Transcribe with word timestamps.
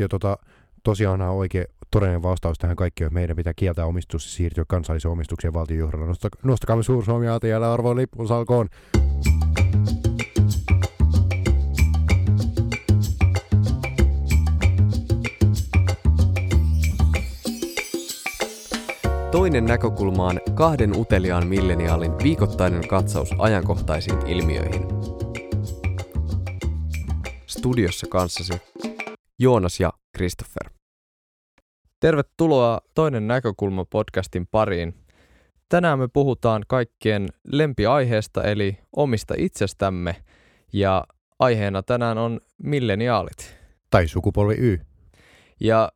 Ja 0.00 0.08
tota, 0.08 0.38
tosiaan 0.82 1.20
oikein 1.20 1.64
todellinen 1.90 2.22
vastaus 2.22 2.58
tähän 2.58 2.76
kaikkeen, 2.76 3.06
että 3.06 3.14
meidän 3.14 3.36
pitää 3.36 3.54
kieltää 3.56 3.86
omistus 3.86 4.24
ja 4.26 4.30
siirtyä 4.30 4.64
kansallisen 4.68 5.10
omistukseen 5.10 5.54
valtionjohdolla. 5.54 6.12
Nostak- 6.12 6.40
nostakaamme 6.42 6.82
Suur-Suomi 6.82 7.28
ATL 7.28 7.62
arvoon 7.62 7.96
lippuun 7.96 8.28
salkoon. 8.28 8.68
Toinen 19.32 19.64
näkökulma 19.64 20.26
on 20.26 20.40
kahden 20.54 20.96
uteliaan 20.96 21.46
milleniaalin 21.46 22.12
viikoittainen 22.22 22.88
katsaus 22.88 23.30
ajankohtaisiin 23.38 24.26
ilmiöihin. 24.26 24.82
Studiossa 27.46 28.06
kanssasi 28.10 28.52
Joonas 29.38 29.80
ja 29.80 29.89
Christopher. 30.20 30.70
Tervetuloa 32.00 32.80
Toinen 32.94 33.28
näkökulma 33.28 33.84
podcastin 33.84 34.46
pariin. 34.46 34.94
Tänään 35.68 35.98
me 35.98 36.08
puhutaan 36.08 36.62
kaikkien 36.68 37.28
lempiaiheesta 37.52 38.42
eli 38.42 38.78
omista 38.96 39.34
itsestämme 39.38 40.16
ja 40.72 41.04
aiheena 41.38 41.82
tänään 41.82 42.18
on 42.18 42.40
milleniaalit. 42.62 43.56
Tai 43.90 44.08
sukupolvi 44.08 44.54
Y. 44.58 44.80
Ja 45.60 45.92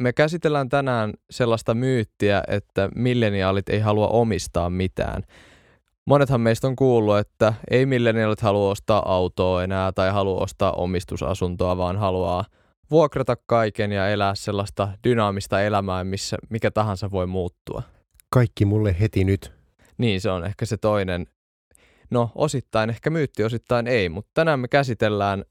me 0.00 0.12
käsitellään 0.12 0.68
tänään 0.68 1.12
sellaista 1.30 1.74
myyttiä, 1.74 2.42
että 2.48 2.88
milleniaalit 2.94 3.68
ei 3.68 3.80
halua 3.80 4.08
omistaa 4.08 4.70
mitään. 4.70 5.22
Monethan 6.06 6.40
meistä 6.40 6.66
on 6.66 6.76
kuullut, 6.76 7.18
että 7.18 7.54
ei 7.70 7.86
milleniaalit 7.86 8.40
halua 8.40 8.70
ostaa 8.70 9.14
autoa 9.14 9.64
enää 9.64 9.92
tai 9.92 10.10
halua 10.10 10.40
ostaa 10.40 10.72
omistusasuntoa, 10.72 11.76
vaan 11.76 11.96
haluaa 11.96 12.44
vuokrata 12.90 13.36
kaiken 13.46 13.92
ja 13.92 14.08
elää 14.08 14.34
sellaista 14.34 14.88
dynaamista 15.04 15.62
elämää, 15.62 16.04
missä 16.04 16.36
mikä 16.48 16.70
tahansa 16.70 17.10
voi 17.10 17.26
muuttua. 17.26 17.82
Kaikki 18.30 18.64
mulle 18.64 18.96
heti 19.00 19.24
nyt. 19.24 19.52
Niin, 19.98 20.20
se 20.20 20.30
on 20.30 20.44
ehkä 20.44 20.66
se 20.66 20.76
toinen. 20.76 21.26
No, 22.10 22.30
osittain 22.34 22.90
ehkä 22.90 23.10
myytti, 23.10 23.44
osittain 23.44 23.86
ei, 23.86 24.08
mutta 24.08 24.30
tänään 24.34 24.60
me 24.60 24.68
käsitellään 24.68 25.44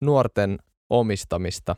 nuorten 0.00 0.58
omistamista. 0.90 1.76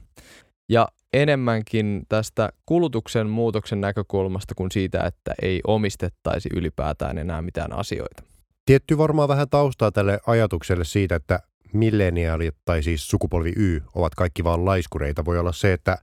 Ja 0.68 0.88
enemmänkin 1.12 2.02
tästä 2.08 2.48
kulutuksen 2.66 3.26
muutoksen 3.26 3.80
näkökulmasta 3.80 4.54
kuin 4.54 4.70
siitä, 4.70 5.04
että 5.04 5.34
ei 5.42 5.60
omistettaisi 5.66 6.48
ylipäätään 6.54 7.18
enää 7.18 7.42
mitään 7.42 7.72
asioita. 7.72 8.22
Tietty 8.66 8.98
varmaan 8.98 9.28
vähän 9.28 9.48
taustaa 9.50 9.92
tälle 9.92 10.18
ajatukselle 10.26 10.84
siitä, 10.84 11.14
että 11.16 11.40
milleniaalit 11.74 12.54
tai 12.64 12.82
siis 12.82 13.08
sukupolvi 13.08 13.52
Y 13.56 13.80
ovat 13.94 14.14
kaikki 14.14 14.44
vaan 14.44 14.64
laiskureita. 14.64 15.24
Voi 15.24 15.38
olla 15.38 15.52
se, 15.52 15.72
että 15.72 15.98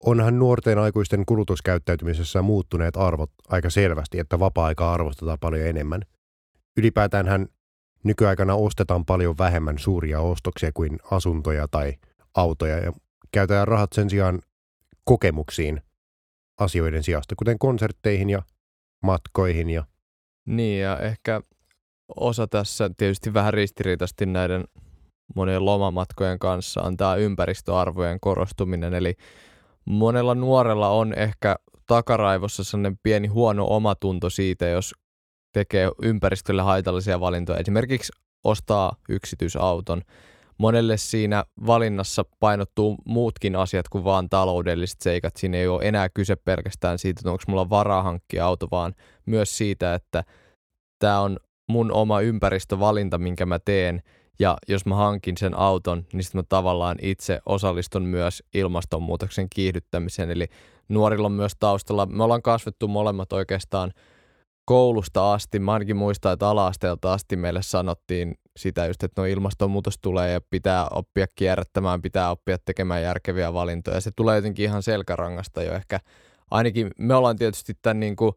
onhan 0.00 0.38
nuorten 0.38 0.78
aikuisten 0.78 1.26
kulutuskäyttäytymisessä 1.26 2.42
muuttuneet 2.42 2.96
arvot 2.96 3.30
aika 3.48 3.70
selvästi, 3.70 4.18
että 4.18 4.38
vapaa-aikaa 4.38 4.92
arvostetaan 4.92 5.38
paljon 5.40 5.66
enemmän. 5.66 6.02
Ylipäätään 6.76 7.28
hän 7.28 7.46
nykyaikana 8.04 8.54
ostetaan 8.54 9.04
paljon 9.04 9.38
vähemmän 9.38 9.78
suuria 9.78 10.20
ostoksia 10.20 10.70
kuin 10.74 10.98
asuntoja 11.10 11.68
tai 11.68 11.94
autoja 12.34 12.78
ja 12.78 12.92
käytetään 13.32 13.68
rahat 13.68 13.92
sen 13.92 14.10
sijaan 14.10 14.40
kokemuksiin 15.04 15.82
asioiden 16.60 17.02
sijasta, 17.02 17.34
kuten 17.36 17.58
konsertteihin 17.58 18.30
ja 18.30 18.42
matkoihin. 19.02 19.70
Ja... 19.70 19.84
Niin 20.46 20.80
ja 20.80 20.98
ehkä 20.98 21.40
osa 22.16 22.46
tässä 22.46 22.90
tietysti 22.96 23.34
vähän 23.34 23.54
ristiriitaisesti 23.54 24.26
näiden 24.26 24.64
monien 25.34 25.64
lomamatkojen 25.64 26.38
kanssa 26.38 26.82
on 26.82 26.96
tämä 26.96 27.14
ympäristöarvojen 27.14 28.20
korostuminen. 28.20 28.94
Eli 28.94 29.14
monella 29.84 30.34
nuorella 30.34 30.88
on 30.88 31.14
ehkä 31.14 31.56
takaraivossa 31.86 32.64
sellainen 32.64 32.98
pieni 33.02 33.28
huono 33.28 33.66
omatunto 33.70 34.30
siitä, 34.30 34.68
jos 34.68 34.94
tekee 35.52 35.90
ympäristölle 36.02 36.62
haitallisia 36.62 37.20
valintoja. 37.20 37.58
Esimerkiksi 37.58 38.12
ostaa 38.44 38.96
yksityisauton 39.08 40.02
monelle 40.58 40.96
siinä 40.96 41.44
valinnassa 41.66 42.24
painottuu 42.40 42.96
muutkin 43.04 43.56
asiat 43.56 43.88
kuin 43.88 44.04
vaan 44.04 44.28
taloudelliset 44.28 45.00
seikat. 45.00 45.36
Siinä 45.36 45.58
ei 45.58 45.68
ole 45.68 45.82
enää 45.84 46.08
kyse 46.08 46.36
pelkästään 46.36 46.98
siitä, 46.98 47.20
että 47.20 47.30
onko 47.30 47.44
mulla 47.48 47.70
varaa 47.70 48.02
hankkia 48.02 48.46
auto, 48.46 48.68
vaan 48.70 48.94
myös 49.26 49.56
siitä, 49.56 49.94
että 49.94 50.24
tämä 50.98 51.20
on 51.20 51.36
mun 51.68 51.92
oma 51.92 52.20
ympäristövalinta, 52.20 53.18
minkä 53.18 53.46
mä 53.46 53.58
teen. 53.58 54.02
Ja 54.42 54.56
jos 54.68 54.86
mä 54.86 54.94
hankin 54.94 55.36
sen 55.36 55.58
auton, 55.58 56.06
niin 56.12 56.22
sitten 56.22 56.38
mä 56.38 56.42
tavallaan 56.48 56.96
itse 57.02 57.40
osallistun 57.46 58.02
myös 58.02 58.42
ilmastonmuutoksen 58.54 59.46
kiihdyttämiseen. 59.54 60.30
Eli 60.30 60.46
nuorilla 60.88 61.26
on 61.26 61.32
myös 61.32 61.52
taustalla, 61.60 62.06
me 62.06 62.24
ollaan 62.24 62.42
kasvettu 62.42 62.88
molemmat 62.88 63.32
oikeastaan 63.32 63.92
koulusta 64.64 65.32
asti, 65.32 65.58
mä 65.58 65.72
ainakin 65.72 65.96
muistan, 65.96 66.32
että 66.32 66.48
ala-asteelta 66.48 67.12
asti 67.12 67.36
meille 67.36 67.62
sanottiin 67.62 68.34
sitä 68.56 68.86
just, 68.86 69.02
että 69.02 69.22
no 69.22 69.26
ilmastonmuutos 69.26 69.98
tulee 69.98 70.32
ja 70.32 70.40
pitää 70.50 70.88
oppia 70.88 71.26
kierrättämään, 71.34 72.02
pitää 72.02 72.30
oppia 72.30 72.56
tekemään 72.64 73.02
järkeviä 73.02 73.52
valintoja. 73.52 74.00
Se 74.00 74.10
tulee 74.16 74.36
jotenkin 74.36 74.64
ihan 74.64 74.82
selkärangasta 74.82 75.62
jo 75.62 75.72
ehkä. 75.72 76.00
Ainakin 76.50 76.90
me 76.98 77.14
ollaan 77.14 77.36
tietysti 77.36 77.72
tämän 77.82 78.00
niin 78.00 78.16
kuin 78.16 78.32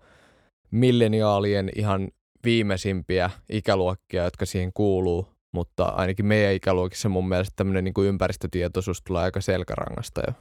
milleniaalien 0.72 1.69
ihan 1.75 2.07
viimeisimpiä 2.43 3.29
ikäluokkia, 3.49 4.23
jotka 4.23 4.45
siihen 4.45 4.72
kuuluu, 4.73 5.34
mutta 5.55 5.85
ainakin 5.85 6.25
meidän 6.25 6.53
ikäluokissa 6.53 7.09
mun 7.09 7.27
mielestä 7.27 7.53
tämmöinen 7.55 7.83
niin 7.83 7.93
kuin 7.93 8.07
ympäristötietoisuus 8.07 9.01
tulee 9.01 9.23
aika 9.23 9.41
selkärangasta 9.41 10.21
jo. 10.27 10.33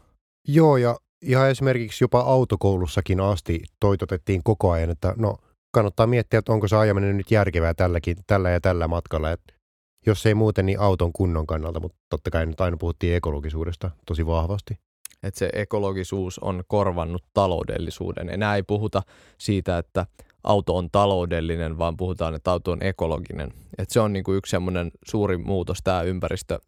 Joo, 0.49 0.77
ja 0.77 0.97
ihan 1.23 1.51
esimerkiksi 1.51 2.05
jopa 2.05 2.21
autokoulussakin 2.21 3.21
asti 3.21 3.63
toitotettiin 3.81 4.43
koko 4.45 4.71
ajan, 4.71 4.91
että 4.91 5.15
no 5.17 5.37
kannattaa 5.75 6.07
miettiä, 6.07 6.39
että 6.39 6.53
onko 6.53 6.69
se 6.69 6.77
ajaminen 6.77 7.17
nyt 7.17 7.31
järkevää 7.31 7.75
tälläkin, 7.75 8.17
tällä 8.27 8.51
ja 8.51 8.61
tällä 8.61 8.89
matkalla. 8.89 9.31
Et 9.31 9.41
jos 10.07 10.27
ei 10.27 10.35
muuten, 10.35 10.67
niin 10.67 10.81
auton 10.81 11.13
kunnon 11.13 11.47
kannalta, 11.47 11.81
mutta 11.81 11.99
totta 12.11 12.31
kai 12.31 12.47
nyt 12.47 12.61
aina 12.61 12.77
puhuttiin 12.77 13.17
ekologisuudesta 13.17 13.91
tosi 14.07 14.27
vahvasti. 14.27 14.79
Että 15.23 15.39
se 15.39 15.51
ekologisuus 15.53 16.39
on 16.39 16.63
korvannut 16.67 17.25
taloudellisuuden. 17.35 18.29
Enää 18.29 18.57
ei 18.57 18.63
puhuta 18.63 19.03
siitä, 19.39 19.79
että 19.79 20.07
auto 20.45 20.77
on 20.77 20.91
taloudellinen, 20.93 21.79
vaan 21.79 21.97
puhutaan, 21.97 22.35
että 22.35 22.51
auto 22.51 22.71
on 22.71 22.83
ekologinen. 22.83 23.53
Et 23.79 23.91
se 23.91 24.01
on 24.01 24.13
niinku 24.13 24.33
yksi 24.33 24.51
semmoinen 24.51 24.91
suuri 25.07 25.37
muutos, 25.37 25.79
tämä 25.85 26.03
ympäristö, 26.03 26.59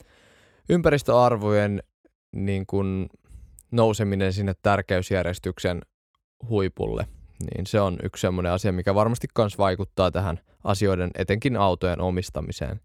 ympäristöarvojen 0.69 1.83
niin 2.37 2.67
kun 2.67 3.07
nouseminen 3.71 4.33
sinne 4.33 4.55
tärkeysjärjestyksen 4.63 5.83
huipulle. 6.49 7.07
Niin 7.41 7.67
se 7.67 7.81
on 7.81 7.97
yksi 8.03 8.21
semmoinen 8.21 8.53
asia, 8.53 8.73
mikä 8.73 8.95
varmasti 8.95 9.27
myös 9.39 9.59
vaikuttaa 9.59 10.11
tähän 10.11 10.41
asioiden, 10.65 11.11
etenkin 11.19 11.57
autojen 11.57 12.01
omistamiseen. 12.01 12.81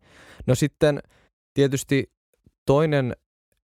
No 0.48 0.56
sitten 0.56 1.00
tietysti 1.54 2.12
toinen, 2.66 3.16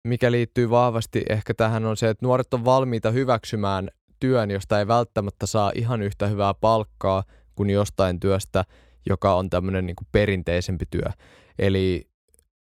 mikä 0.04 0.32
liittyy 0.32 0.70
vahvasti 0.70 1.22
ehkä 1.28 1.54
tähän 1.54 1.86
on 1.86 1.96
se, 1.96 2.08
että 2.08 2.26
nuoret 2.26 2.54
on 2.54 2.64
valmiita 2.64 3.10
hyväksymään 3.10 3.88
työn, 4.20 4.50
josta 4.50 4.78
ei 4.78 4.88
välttämättä 4.88 5.46
saa 5.46 5.72
ihan 5.74 6.02
yhtä 6.02 6.26
hyvää 6.26 6.54
palkkaa 6.54 7.22
kuin 7.54 7.70
jostain 7.70 8.20
työstä, 8.20 8.64
joka 9.08 9.34
on 9.34 9.50
tämmöinen 9.50 9.86
niin 9.86 9.96
kuin 9.96 10.08
perinteisempi 10.12 10.84
työ. 10.90 11.12
Eli 11.58 12.08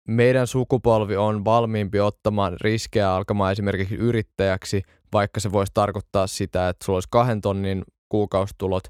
meidän 0.08 0.46
sukupolvi 0.46 1.16
on 1.16 1.44
valmiimpi 1.44 2.00
ottamaan 2.00 2.56
riskejä 2.60 3.14
alkamaan 3.14 3.52
esimerkiksi 3.52 3.94
yrittäjäksi, 3.94 4.82
vaikka 5.12 5.40
se 5.40 5.52
voisi 5.52 5.72
tarkoittaa 5.74 6.26
sitä, 6.26 6.68
että 6.68 6.84
sulla 6.84 6.96
olisi 6.96 7.08
kahden 7.10 7.40
tonnin 7.40 7.84
kuukaustulot, 8.08 8.82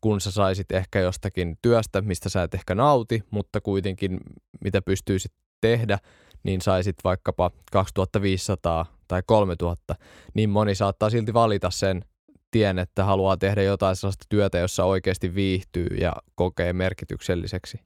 kun 0.00 0.20
sä 0.20 0.30
saisit 0.30 0.72
ehkä 0.72 1.00
jostakin 1.00 1.56
työstä, 1.62 2.00
mistä 2.00 2.28
sä 2.28 2.42
et 2.42 2.54
ehkä 2.54 2.74
nauti, 2.74 3.22
mutta 3.30 3.60
kuitenkin 3.60 4.20
mitä 4.64 4.82
pystyisit 4.82 5.32
tehdä, 5.60 5.98
niin 6.42 6.60
saisit 6.60 6.96
vaikkapa 7.04 7.50
2500 7.72 8.86
tai 9.08 9.22
3000, 9.26 9.94
niin 10.34 10.50
moni 10.50 10.74
saattaa 10.74 11.10
silti 11.10 11.34
valita 11.34 11.70
sen 11.70 12.04
tien, 12.50 12.78
että 12.78 13.04
haluaa 13.04 13.36
tehdä 13.36 13.62
jotain 13.62 13.96
sellaista 13.96 14.26
työtä, 14.28 14.58
jossa 14.58 14.84
oikeasti 14.84 15.34
viihtyy 15.34 15.86
ja 15.86 16.12
kokee 16.34 16.72
merkitykselliseksi. 16.72 17.80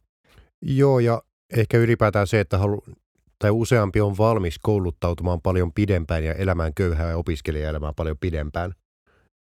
Joo, 0.62 0.99
ja 0.99 1.23
ehkä 1.56 1.79
ylipäätään 1.79 2.26
se, 2.26 2.41
että 2.41 2.58
halu, 2.58 2.85
tai 3.38 3.50
useampi 3.50 4.00
on 4.00 4.19
valmis 4.19 4.59
kouluttautumaan 4.59 5.41
paljon 5.43 5.73
pidempään 5.73 6.25
ja 6.25 6.35
elämään 6.35 6.75
köyhää 6.75 7.11
ja 7.11 7.17
opiskelijaelämää 7.17 7.93
paljon 7.97 8.19
pidempään. 8.19 8.73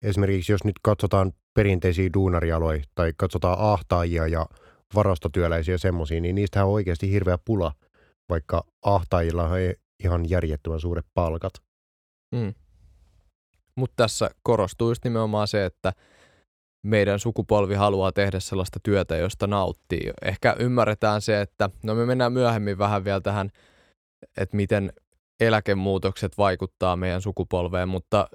Esimerkiksi 0.02 0.52
jos 0.52 0.64
nyt 0.64 0.76
katsotaan 0.82 1.32
perinteisiä 1.54 2.10
duunarialoja 2.14 2.82
tai 2.94 3.12
katsotaan 3.16 3.56
ahtaajia 3.58 4.26
ja 4.26 4.46
varastotyöläisiä 4.94 5.78
semmoisia, 5.78 6.20
niin 6.20 6.34
niistähän 6.34 6.68
on 6.68 6.74
oikeasti 6.74 7.10
hirveä 7.10 7.38
pula, 7.44 7.72
vaikka 8.28 8.64
ahtaajilla 8.82 9.42
on 9.42 9.50
ihan 10.04 10.30
järjettömän 10.30 10.80
suuret 10.80 11.06
palkat. 11.14 11.52
Mm. 12.34 12.54
Mutta 13.76 13.94
tässä 13.96 14.30
korostuu 14.42 14.90
just 14.90 15.04
nimenomaan 15.04 15.48
se, 15.48 15.64
että 15.64 15.92
meidän 16.82 17.18
sukupolvi 17.18 17.74
haluaa 17.74 18.12
tehdä 18.12 18.40
sellaista 18.40 18.80
työtä, 18.82 19.16
josta 19.16 19.46
nauttii. 19.46 20.10
Ehkä 20.22 20.56
ymmärretään 20.58 21.20
se, 21.20 21.40
että 21.40 21.70
no 21.82 21.94
me 21.94 22.06
mennään 22.06 22.32
myöhemmin 22.32 22.78
vähän 22.78 23.04
vielä 23.04 23.20
tähän, 23.20 23.50
että 24.36 24.56
miten 24.56 24.92
eläkemuutokset 25.40 26.38
vaikuttaa 26.38 26.96
meidän 26.96 27.22
sukupolveen, 27.22 27.88
mutta, 27.88 28.28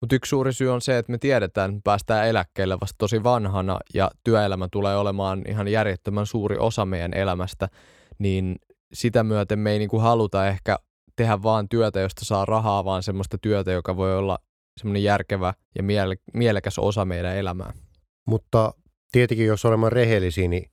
mutta 0.00 0.16
yksi 0.16 0.28
suuri 0.28 0.52
syy 0.52 0.68
on 0.68 0.80
se, 0.80 0.98
että 0.98 1.12
me 1.12 1.18
tiedetään, 1.18 1.70
että 1.70 1.80
päästään 1.84 2.28
eläkkeelle 2.28 2.80
vasta 2.80 2.94
tosi 2.98 3.22
vanhana 3.22 3.78
ja 3.94 4.10
työelämä 4.24 4.68
tulee 4.72 4.96
olemaan 4.96 5.42
ihan 5.48 5.68
järjettömän 5.68 6.26
suuri 6.26 6.56
osa 6.58 6.86
meidän 6.86 7.14
elämästä, 7.14 7.68
niin 8.18 8.56
sitä 8.92 9.24
myöten 9.24 9.58
me 9.58 9.70
ei 9.72 9.78
niin 9.78 9.88
kuin 9.88 10.02
haluta 10.02 10.48
ehkä 10.48 10.78
tehdä 11.16 11.42
vaan 11.42 11.68
työtä, 11.68 12.00
josta 12.00 12.24
saa 12.24 12.44
rahaa, 12.44 12.84
vaan 12.84 13.02
semmoista 13.02 13.38
työtä, 13.38 13.72
joka 13.72 13.96
voi 13.96 14.16
olla 14.16 14.38
semmoinen 14.80 15.02
järkevä 15.02 15.54
ja 15.74 15.82
miele- 15.82 16.22
mielekäs 16.34 16.78
osa 16.78 17.04
meidän 17.04 17.36
elämää. 17.36 17.72
Mutta 18.26 18.74
tietenkin, 19.12 19.46
jos 19.46 19.64
olemme 19.64 19.90
rehellisiä, 19.90 20.48
niin 20.48 20.70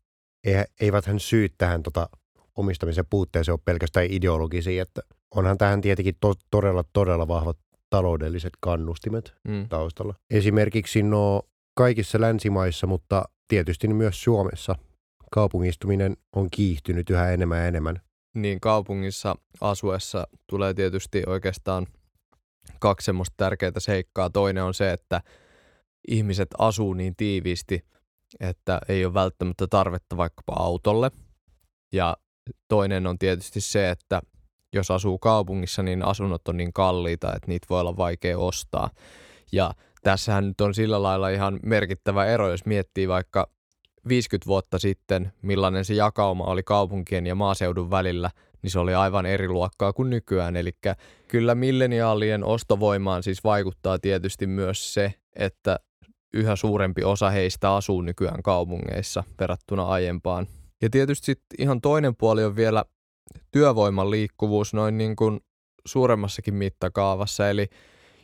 eiväthän 0.81 1.19
syyt 1.19 1.54
tähän 1.57 1.83
tota 1.83 2.10
omistamisen 2.57 3.06
puutteeseen 3.10 3.54
ole 3.54 3.60
pelkästään 3.65 4.07
ideologisia, 4.10 4.81
että 4.81 5.01
onhan 5.36 5.57
tähän 5.57 5.81
tietenkin 5.81 6.15
to- 6.19 6.33
todella, 6.51 6.83
todella 6.94 7.27
vahvat 7.27 7.57
taloudelliset 7.89 8.54
kannustimet 8.60 9.33
mm. 9.48 9.69
taustalla. 9.69 10.15
Esimerkiksi 10.30 11.04
no 11.04 11.42
kaikissa 11.75 12.21
länsimaissa, 12.21 12.88
mutta 12.88 13.24
tietysti 13.48 13.88
myös 13.88 14.24
Suomessa 14.24 14.75
kaupungistuminen 15.33 16.18
on 16.35 16.50
kiihtynyt 16.51 17.09
yhä 17.09 17.31
enemmän 17.31 17.57
ja 17.57 17.68
enemmän. 17.68 18.01
Niin 18.33 18.59
kaupungissa 18.59 19.35
asuessa 19.62 20.27
tulee 20.47 20.74
tietysti 20.74 21.24
oikeastaan 21.27 21.88
kaksi 22.80 23.06
semmoista 23.06 23.33
tärkeää 23.38 23.71
seikkaa. 23.77 24.30
Toinen 24.30 24.63
on 24.63 24.74
se, 24.74 24.91
että 24.91 25.21
ihmiset 26.07 26.50
asuu 26.57 26.94
niin 26.94 27.15
tiiviisti, 27.15 27.85
että 28.39 28.80
ei 28.89 29.06
ole 29.06 29.13
välttämättä 29.13 29.68
tarvetta 29.68 30.18
vaikkapa 30.18 30.53
autolle. 30.53 31.12
Ja 31.94 32.18
toinen 32.68 33.07
on 33.07 33.19
tietysti 33.19 33.62
se, 33.62 33.89
että 33.89 34.21
jos 34.74 34.91
asuu 34.91 35.19
kaupungissa, 35.19 35.83
niin 35.83 36.06
asunnot 36.06 36.47
on 36.47 36.57
niin 36.57 36.74
kalliita, 36.74 37.36
että 37.36 37.47
niitä 37.47 37.68
voi 37.69 37.79
olla 37.79 37.97
vaikea 37.97 38.38
ostaa. 38.38 38.89
Ja 39.51 39.74
tässähän 40.03 40.47
nyt 40.47 40.62
on 40.62 40.74
sillä 40.74 41.03
lailla 41.03 41.29
ihan 41.29 41.59
merkittävä 41.63 42.25
ero, 42.25 42.51
jos 42.51 42.65
miettii 42.65 43.07
vaikka 43.07 43.50
50 44.07 44.47
vuotta 44.47 44.79
sitten, 44.79 45.33
millainen 45.41 45.85
se 45.85 45.94
jakauma 45.94 46.44
oli 46.44 46.63
kaupunkien 46.63 47.27
ja 47.27 47.35
maaseudun 47.35 47.91
välillä, 47.91 48.29
niin 48.61 48.71
se 48.71 48.79
oli 48.79 48.94
aivan 48.94 49.25
eri 49.25 49.47
luokkaa 49.47 49.94
kuin 49.94 50.09
nykyään. 50.09 50.55
Eli 50.55 50.71
kyllä 51.27 51.55
milleniaalien 51.55 52.44
ostovoimaan 52.44 53.23
siis 53.23 53.44
vaikuttaa 53.44 54.00
tietysti 54.00 54.47
myös 54.47 54.94
se, 54.94 55.13
että 55.35 55.79
yhä 56.33 56.55
suurempi 56.55 57.03
osa 57.03 57.29
heistä 57.29 57.75
asuu 57.75 58.01
nykyään 58.01 58.44
kaupungeissa 58.44 59.23
verrattuna 59.39 59.85
aiempaan. 59.88 60.47
Ja 60.81 60.89
tietysti 60.89 61.25
sit 61.25 61.41
ihan 61.57 61.81
toinen 61.81 62.15
puoli 62.15 62.44
on 62.44 62.55
vielä 62.55 62.85
työvoiman 63.51 64.11
liikkuvuus 64.11 64.73
noin 64.73 64.97
niin 64.97 65.15
kuin 65.15 65.39
suuremmassakin 65.85 66.53
mittakaavassa. 66.53 67.50
Eli 67.50 67.67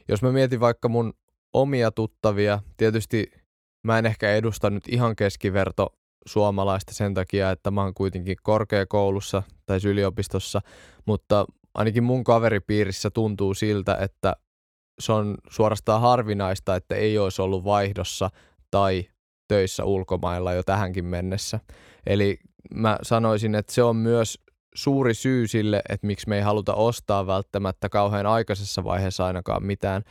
jos 0.08 0.22
mä 0.22 0.31
mietin 0.31 0.60
vaikka 0.60 0.90
mun 0.90 1.14
omia 1.54 1.92
tuttavia, 1.92 2.60
tietysti 2.78 3.31
mä 3.84 4.00
en 4.00 4.06
ehkä 4.06 4.36
edusta 4.36 4.70
nyt 4.70 4.84
ihan 4.88 5.16
keskiverto 5.16 5.96
suomalaista 6.26 6.94
sen 6.94 7.14
takia, 7.14 7.52
että 7.52 7.72
mä 7.72 7.84
oon 7.84 7.94
kuitenkin 7.94 8.38
korkeakoulussa 8.44 9.44
tai 9.66 9.80
yliopistossa, 9.86 10.62
mutta 11.06 11.46
ainakin 11.74 12.04
mun 12.04 12.24
kaveripiirissä 12.24 13.10
tuntuu 13.10 13.54
siltä, 13.54 13.98
että 14.02 14.36
se 15.00 15.12
on 15.12 15.36
suorastaan 15.50 16.02
harvinaista, 16.02 16.76
että 16.76 16.96
ei 16.96 17.18
olisi 17.18 17.42
ollut 17.42 17.64
vaihdossa 17.64 18.30
tai 18.72 19.06
töissä 19.48 19.86
ulkomailla 19.86 20.54
jo 20.54 20.64
tähänkin 20.64 21.06
mennessä. 21.06 21.60
Eli 22.06 22.40
mä 22.74 22.98
sanoisin, 23.02 23.56
että 23.56 23.74
se 23.74 23.84
on 23.84 23.96
myös 23.96 24.40
suuri 24.76 25.14
syy 25.14 25.48
sille, 25.48 25.81
että 25.90 26.08
miksi 26.08 26.30
me 26.30 26.36
ei 26.36 26.42
haluta 26.42 26.74
ostaa 26.74 27.28
välttämättä 27.28 27.90
kauhean 27.90 28.26
aikaisessa 28.26 28.84
vaiheessa 28.84 29.26
ainakaan 29.26 29.66
mitään 29.66 30.04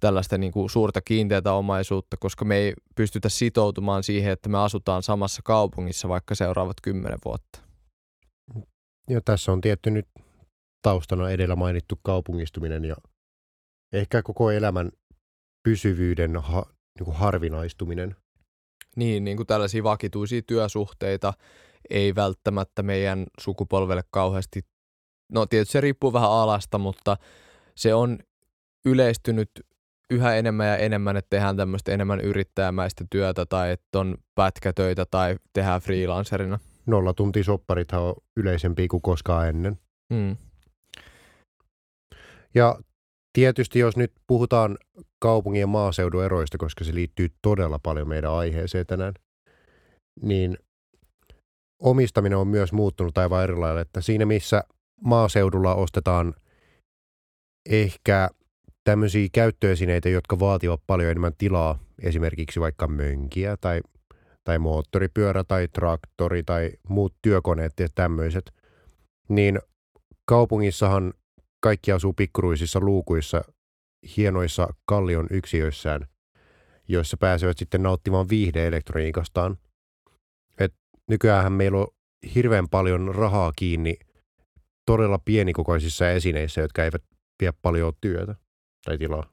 tällaista 0.00 0.38
niin 0.38 0.52
kuin 0.52 0.70
suurta 0.70 1.00
kiinteätä 1.00 1.52
omaisuutta, 1.52 2.16
koska 2.16 2.44
me 2.44 2.56
ei 2.56 2.74
pystytä 2.94 3.28
sitoutumaan 3.28 4.02
siihen, 4.02 4.32
että 4.32 4.48
me 4.48 4.58
asutaan 4.58 5.02
samassa 5.02 5.42
kaupungissa 5.44 6.08
vaikka 6.08 6.34
seuraavat 6.34 6.76
kymmenen 6.82 7.18
vuotta. 7.24 7.60
Ja 9.10 9.20
tässä 9.24 9.52
on 9.52 9.60
tietty 9.60 9.90
nyt 9.90 10.08
taustana 10.82 11.30
edellä 11.30 11.56
mainittu 11.56 11.98
kaupungistuminen 12.02 12.84
ja 12.84 12.96
ehkä 13.92 14.22
koko 14.22 14.50
elämän 14.50 14.90
pysyvyyden 15.68 16.36
ha, 16.36 16.66
niin 16.98 17.04
kuin 17.04 17.16
harvinaistuminen. 17.16 18.16
Niin, 18.96 19.24
niin 19.24 19.36
kuin 19.36 19.46
tällaisia 19.46 19.82
vakituisia 19.82 20.42
työsuhteita 20.42 21.32
ei 21.90 22.14
välttämättä 22.14 22.82
meidän 22.82 23.26
sukupolvelle 23.40 24.02
kauheasti, 24.10 24.62
no 25.32 25.46
tietysti 25.46 25.72
se 25.72 25.80
riippuu 25.80 26.12
vähän 26.12 26.30
alasta, 26.30 26.78
mutta 26.78 27.16
se 27.74 27.94
on 27.94 28.18
yleistynyt 28.84 29.50
yhä 30.10 30.36
enemmän 30.36 30.66
ja 30.66 30.76
enemmän, 30.76 31.16
että 31.16 31.30
tehdään 31.30 31.56
tämmöistä 31.56 31.92
enemmän 31.92 32.20
yrittäjämäistä 32.20 33.04
työtä 33.10 33.46
tai 33.46 33.70
että 33.70 33.98
on 33.98 34.16
pätkätöitä 34.34 35.06
tai 35.10 35.36
tehdään 35.52 35.80
freelancerina. 35.80 36.58
Nolla 36.86 37.14
tunti 37.14 37.44
sopparithan 37.44 38.02
on 38.02 38.14
yleisempi 38.36 38.88
kuin 38.88 39.02
koskaan 39.02 39.48
ennen. 39.48 39.78
Mm. 40.10 40.36
Ja 42.54 42.78
tietysti 43.32 43.78
jos 43.78 43.96
nyt 43.96 44.12
puhutaan 44.26 44.78
kaupungin 45.18 45.60
ja 45.60 45.66
maaseudun 45.66 46.24
eroista, 46.24 46.58
koska 46.58 46.84
se 46.84 46.94
liittyy 46.94 47.28
todella 47.42 47.78
paljon 47.82 48.08
meidän 48.08 48.32
aiheeseen 48.32 48.86
tänään, 48.86 49.14
niin 50.22 50.58
omistaminen 51.78 52.38
on 52.38 52.48
myös 52.48 52.72
muuttunut 52.72 53.18
aivan 53.18 53.42
erilailla, 53.42 53.80
että 53.80 54.00
siinä 54.00 54.26
missä 54.26 54.64
maaseudulla 55.00 55.74
ostetaan 55.74 56.34
ehkä 57.70 58.30
tämmöisiä 58.86 59.28
käyttöesineitä, 59.32 60.08
jotka 60.08 60.38
vaativat 60.38 60.80
paljon 60.86 61.10
enemmän 61.10 61.32
tilaa, 61.38 61.78
esimerkiksi 62.02 62.60
vaikka 62.60 62.88
mönkiä 62.88 63.56
tai, 63.56 63.80
tai 64.44 64.58
moottoripyörä 64.58 65.44
tai 65.44 65.68
traktori 65.68 66.42
tai 66.42 66.72
muut 66.88 67.14
työkoneet 67.22 67.72
ja 67.80 67.88
tämmöiset, 67.94 68.52
niin 69.28 69.60
kaupungissahan 70.24 71.14
kaikki 71.60 71.92
asuu 71.92 72.12
pikkuruisissa 72.12 72.80
luukuissa 72.80 73.44
hienoissa 74.16 74.74
kallion 74.84 75.26
yksiöissään, 75.30 76.06
joissa 76.88 77.16
pääsevät 77.16 77.58
sitten 77.58 77.82
nauttimaan 77.82 78.28
viihdeelektroniikastaan. 78.28 79.58
Et 80.58 80.74
nykyään 81.08 81.52
meillä 81.52 81.78
on 81.78 81.86
hirveän 82.34 82.68
paljon 82.68 83.14
rahaa 83.14 83.52
kiinni 83.56 83.96
todella 84.86 85.18
pienikokoisissa 85.24 86.10
esineissä, 86.10 86.60
jotka 86.60 86.84
eivät 86.84 87.02
vie 87.40 87.52
paljon 87.62 87.92
työtä 88.00 88.34
tai 88.86 88.98
tilaa. 88.98 89.26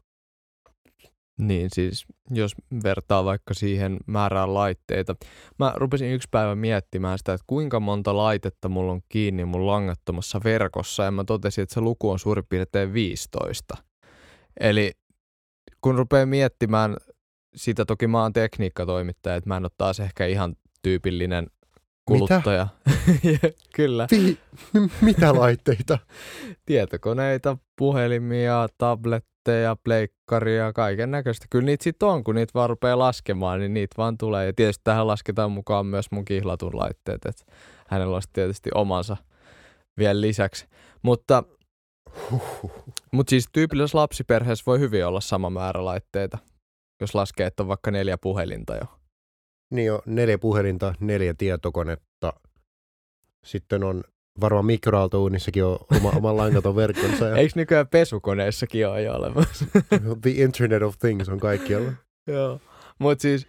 Niin 1.37 1.69
siis, 1.73 2.05
jos 2.29 2.55
vertaa 2.83 3.25
vaikka 3.25 3.53
siihen 3.53 3.97
määrään 4.07 4.53
laitteita. 4.53 5.15
Mä 5.59 5.73
rupesin 5.75 6.11
yksi 6.13 6.27
päivä 6.31 6.55
miettimään 6.55 7.17
sitä, 7.17 7.33
että 7.33 7.43
kuinka 7.47 7.79
monta 7.79 8.17
laitetta 8.17 8.69
mulla 8.69 8.91
on 8.91 9.01
kiinni 9.09 9.45
mun 9.45 9.67
langattomassa 9.67 10.41
verkossa, 10.43 11.03
ja 11.03 11.11
mä 11.11 11.23
totesin, 11.23 11.61
että 11.61 11.73
se 11.73 11.81
luku 11.81 12.09
on 12.09 12.19
suurin 12.19 12.45
piirtein 12.49 12.93
15. 12.93 13.77
Eli 14.59 14.91
kun 15.81 15.95
rupeaa 15.95 16.25
miettimään 16.25 16.97
sitä, 17.55 17.85
toki 17.85 18.07
mä 18.07 18.21
oon 18.21 18.33
tekniikkatoimittaja, 18.33 19.35
että 19.35 19.49
mä 19.49 19.57
en 19.57 19.65
ole 19.65 19.71
taas 19.77 19.99
ehkä 19.99 20.25
ihan 20.25 20.55
tyypillinen 20.81 21.47
kuluttaja. 22.05 22.67
Mitä? 23.23 23.49
Kyllä. 23.75 24.07
Vi- 24.11 24.37
mitä 25.01 25.33
laitteita? 25.33 25.99
Tietokoneita, 26.65 27.57
puhelimia, 27.75 28.67
tabletteja, 29.43 29.75
pleikkaria, 29.83 30.73
kaiken 30.73 31.11
näköistä. 31.11 31.45
Kyllä 31.49 31.65
niitä 31.65 31.83
sitten 31.83 32.07
on, 32.07 32.23
kun 32.23 32.35
niitä 32.35 32.51
vaan 32.53 32.69
rupeaa 32.69 32.99
laskemaan, 32.99 33.59
niin 33.59 33.73
niitä 33.73 33.95
vaan 33.97 34.17
tulee. 34.17 34.45
Ja 34.45 34.53
tietysti 34.53 34.81
tähän 34.83 35.07
lasketaan 35.07 35.51
mukaan 35.51 35.85
myös 35.85 36.11
mun 36.11 36.25
kihlatun 36.25 36.77
laitteet, 36.77 37.25
että 37.25 37.45
hänellä 37.87 38.13
olisi 38.13 38.29
tietysti 38.33 38.69
omansa 38.75 39.17
vielä 39.97 40.21
lisäksi. 40.21 40.67
Mutta, 41.01 41.43
mutta 43.11 43.29
siis 43.29 43.45
tyypillisessä 43.51 43.97
lapsiperheessä 43.97 44.63
voi 44.67 44.79
hyvin 44.79 45.05
olla 45.05 45.21
sama 45.21 45.49
määrä 45.49 45.85
laitteita, 45.85 46.37
jos 47.01 47.15
laskee, 47.15 47.47
että 47.47 47.63
on 47.63 47.67
vaikka 47.67 47.91
neljä 47.91 48.17
puhelinta 48.17 48.75
jo. 48.75 48.85
Niin 49.71 49.93
on 49.93 50.01
neljä 50.05 50.37
puhelinta, 50.37 50.93
neljä 50.99 51.33
tietokonetta. 51.37 52.33
Sitten 53.45 53.83
on 53.83 54.03
varmaan 54.41 54.65
mikroaaltouunissakin 54.65 55.65
on 55.65 55.79
oma, 55.97 56.09
oma 56.09 56.37
langaton 56.37 56.75
verkkonsa. 56.75 57.25
Ja... 57.25 57.35
Eikö 57.35 57.53
nykyään 57.55 57.87
pesukoneessakin 57.87 58.87
ole 58.87 59.01
jo 59.01 59.13
olemassa? 59.13 59.65
The 60.21 60.29
Internet 60.29 60.83
of 60.83 60.99
Things 60.99 61.29
on 61.29 61.39
kaikkialla. 61.39 61.91
Joo, 62.27 62.59
mutta 62.99 63.21
siis 63.21 63.47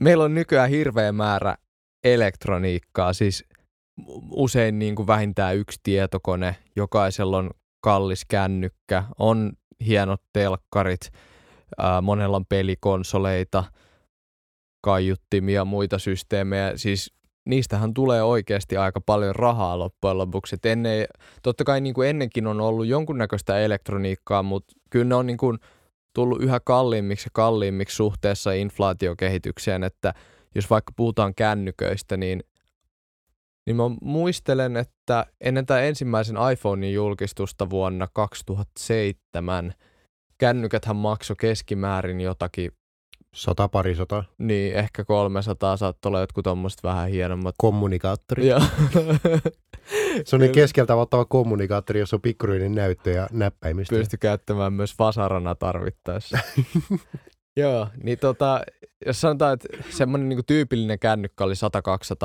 meillä 0.00 0.24
on 0.24 0.34
nykyään 0.34 0.70
hirveä 0.70 1.12
määrä 1.12 1.56
elektroniikkaa, 2.04 3.12
siis 3.12 3.44
usein 4.30 4.78
niin 4.78 4.94
kuin 4.94 5.06
vähintään 5.06 5.56
yksi 5.56 5.80
tietokone, 5.82 6.56
jokaisella 6.76 7.38
on 7.38 7.50
kallis 7.80 8.24
kännykkä, 8.28 9.04
on 9.18 9.52
hienot 9.86 10.22
telkkarit, 10.32 11.10
ää, 11.78 12.00
monella 12.00 12.36
on 12.36 12.46
pelikonsoleita– 12.46 13.64
kaiuttimia 14.80 15.54
ja 15.54 15.64
muita 15.64 15.98
systeemejä. 15.98 16.72
Siis 16.76 17.14
niistähän 17.48 17.94
tulee 17.94 18.22
oikeasti 18.22 18.76
aika 18.76 19.00
paljon 19.00 19.36
rahaa 19.36 19.78
loppujen 19.78 20.18
lopuksi. 20.18 20.54
Et 20.54 20.66
ennen, 20.66 21.06
totta 21.42 21.64
kai 21.64 21.80
niin 21.80 21.94
kuin 21.94 22.08
ennenkin 22.08 22.46
on 22.46 22.60
ollut 22.60 22.86
jonkunnäköistä 22.86 23.58
elektroniikkaa, 23.58 24.42
mutta 24.42 24.74
kyllä 24.90 25.04
ne 25.04 25.14
on 25.14 25.26
niin 25.26 25.36
kuin 25.36 25.58
tullut 26.14 26.42
yhä 26.42 26.60
kalliimmiksi 26.60 27.26
ja 27.26 27.30
kalliimmiksi 27.32 27.96
suhteessa 27.96 28.52
inflaatiokehitykseen, 28.52 29.84
että 29.84 30.14
jos 30.54 30.70
vaikka 30.70 30.92
puhutaan 30.96 31.34
kännyköistä, 31.34 32.16
niin 32.16 32.42
niin 33.66 33.76
mä 33.76 33.82
muistelen, 34.02 34.76
että 34.76 35.26
ennen 35.40 35.66
tämän 35.66 35.84
ensimmäisen 35.84 36.36
iPhonein 36.52 36.94
julkistusta 36.94 37.70
vuonna 37.70 38.08
2007 38.12 39.74
kännykäthän 40.38 40.96
maksoi 40.96 41.36
keskimäärin 41.40 42.20
jotakin 42.20 42.70
Sata 43.38 43.68
pari 43.68 43.94
sata. 43.94 44.24
niin 44.38 44.74
ehkä 44.74 45.04
300 45.04 45.76
saattoi 45.76 46.10
olla 46.10 46.20
jotkut 46.20 46.44
tommoset 46.44 46.82
vähän 46.82 47.08
hienommat. 47.08 47.54
Kommunikaattori. 47.58 48.48
Joo. 48.48 48.60
Se 50.24 50.36
on 50.36 50.40
niin 50.40 50.52
keskeltä 50.52 50.94
ottava 50.94 51.24
kommunikaattori, 51.24 52.00
jossa 52.00 52.16
on 52.16 52.22
pikkuruinen 52.22 52.74
näyttö 52.74 53.10
ja 53.10 53.28
näppäimistö. 53.32 53.96
Pysty 53.96 54.16
käyttämään 54.16 54.72
myös 54.72 54.98
vasarana 54.98 55.54
tarvittaessa. 55.54 56.38
Joo, 57.56 57.88
niin 58.02 58.18
tota, 58.18 58.60
jos 59.06 59.20
sanotaan, 59.20 59.54
että 59.54 59.68
semmoinen 59.90 60.28
niinku 60.28 60.42
tyypillinen 60.42 60.98
kännykkä 60.98 61.44
oli 61.44 61.54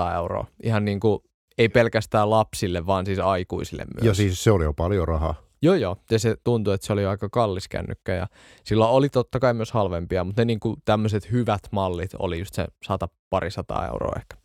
100-200 0.09 0.15
euroa. 0.15 0.47
Ihan 0.63 0.85
niinku, 0.85 1.23
ei 1.57 1.69
pelkästään 1.69 2.29
lapsille, 2.29 2.85
vaan 2.85 3.05
siis 3.05 3.19
aikuisille 3.19 3.85
myös. 3.95 4.05
Ja 4.05 4.13
siis 4.13 4.43
se 4.43 4.51
oli 4.51 4.63
jo 4.63 4.73
paljon 4.73 5.07
rahaa. 5.07 5.35
Joo, 5.63 5.75
joo. 5.75 5.97
Ja 6.11 6.19
se 6.19 6.35
tuntui, 6.43 6.73
että 6.73 6.87
se 6.87 6.93
oli 6.93 7.05
aika 7.05 7.29
kallis 7.29 7.67
kännykkä. 7.67 8.13
Ja 8.13 8.27
sillä 8.63 8.87
oli 8.87 9.09
totta 9.09 9.39
kai 9.39 9.53
myös 9.53 9.71
halvempia, 9.71 10.23
mutta 10.23 10.41
ne 10.41 10.45
niinku 10.45 10.75
tämmöiset 10.85 11.31
hyvät 11.31 11.61
mallit 11.71 12.11
oli 12.19 12.39
just 12.39 12.53
se 12.53 12.67
100 12.83 13.09
parisataa 13.29 13.87
euroa 13.87 14.13
ehkä. 14.17 14.35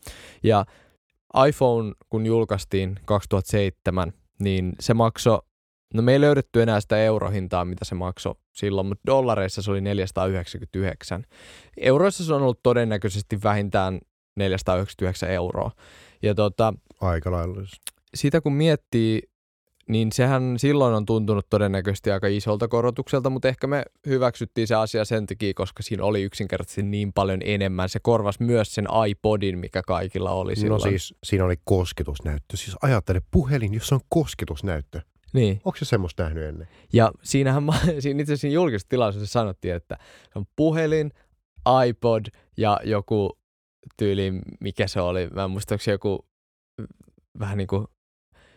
Ja 0.43 0.67
iPhone, 1.49 1.93
kun 2.09 2.27
julkaistiin 2.27 3.01
2007, 3.05 4.13
niin 4.41 4.73
se 4.81 4.95
maksoi, 4.95 5.39
no 5.95 6.03
me 6.03 6.13
ei 6.13 6.21
löydetty 6.21 6.63
enää 6.63 6.81
sitä 6.81 6.99
eurohintaa, 6.99 7.65
mitä 7.65 7.85
se 7.85 7.95
maksoi 7.95 8.35
silloin, 8.53 8.87
mutta 8.87 9.03
dollareissa 9.07 9.63
se 9.63 9.71
oli 9.71 9.81
499. 9.81 11.25
Euroissa 11.77 12.25
se 12.25 12.35
on 12.35 12.43
ollut 12.43 12.63
todennäköisesti 12.63 13.43
vähintään 13.43 14.01
499 14.37 15.31
euroa. 15.31 15.71
Ja 16.23 16.35
tota, 16.35 16.75
Aika 17.01 17.31
lailla. 17.31 17.63
sitä 18.15 18.41
kun 18.41 18.53
miettii, 18.53 19.23
niin 19.89 20.13
sehän 20.13 20.55
silloin 20.59 20.95
on 20.95 21.07
tuntunut 21.07 21.47
todennäköisesti 21.51 22.11
aika 22.11 22.27
isolta 22.27 22.69
korotukselta, 22.69 23.31
mutta 23.31 23.49
ehkä 23.49 23.67
me 23.67 23.85
hyväksyttiin 24.07 24.67
se 24.67 24.75
asia 24.75 25.05
sen 25.05 25.27
takia, 25.27 25.55
koska 25.55 25.83
siinä 25.83 26.05
oli 26.05 26.23
yksinkertaisesti 26.23 26.83
niin 26.83 27.13
paljon 27.13 27.41
enemmän. 27.45 27.89
Se 27.89 27.99
korvasi 28.03 28.43
myös 28.43 28.75
sen 28.75 28.87
iPodin, 29.09 29.59
mikä 29.59 29.83
kaikilla 29.87 30.31
oli 30.31 30.57
silloin. 30.57 30.83
No 30.83 30.91
siis 30.91 31.15
siinä 31.25 31.45
oli 31.45 31.57
kosketusnäyttö. 31.65 32.57
Siis 32.57 32.77
ajattele 32.83 33.23
puhelin, 33.31 33.75
jossa 33.75 33.95
on 33.95 34.01
kosketusnäyttö. 34.09 35.01
Niin. 35.33 35.61
Onko 35.65 35.79
se 35.79 35.85
semmoista 35.85 36.23
nähnyt 36.23 36.45
ennen? 36.45 36.69
Ja 36.93 37.13
siinähän 37.23 37.63
ma- 37.63 37.81
siinä 38.01 38.21
itse 38.21 38.33
asiassa 38.33 38.55
julkisessa 38.55 38.89
tilaisuudessa 38.89 39.33
sanottiin, 39.33 39.75
että 39.75 39.99
se 40.33 40.39
on 40.39 40.45
puhelin, 40.57 41.11
iPod 41.89 42.27
ja 42.57 42.81
joku 42.85 43.39
tyyli, 43.97 44.33
mikä 44.61 44.87
se 44.87 45.01
oli, 45.01 45.29
mä 45.29 45.45
en 45.45 45.51
muista, 45.51 45.75
onko 45.75 45.83
se 45.83 45.91
joku 45.91 46.27
vähän 47.39 47.59
niin 47.59 47.69
kuin 47.69 47.87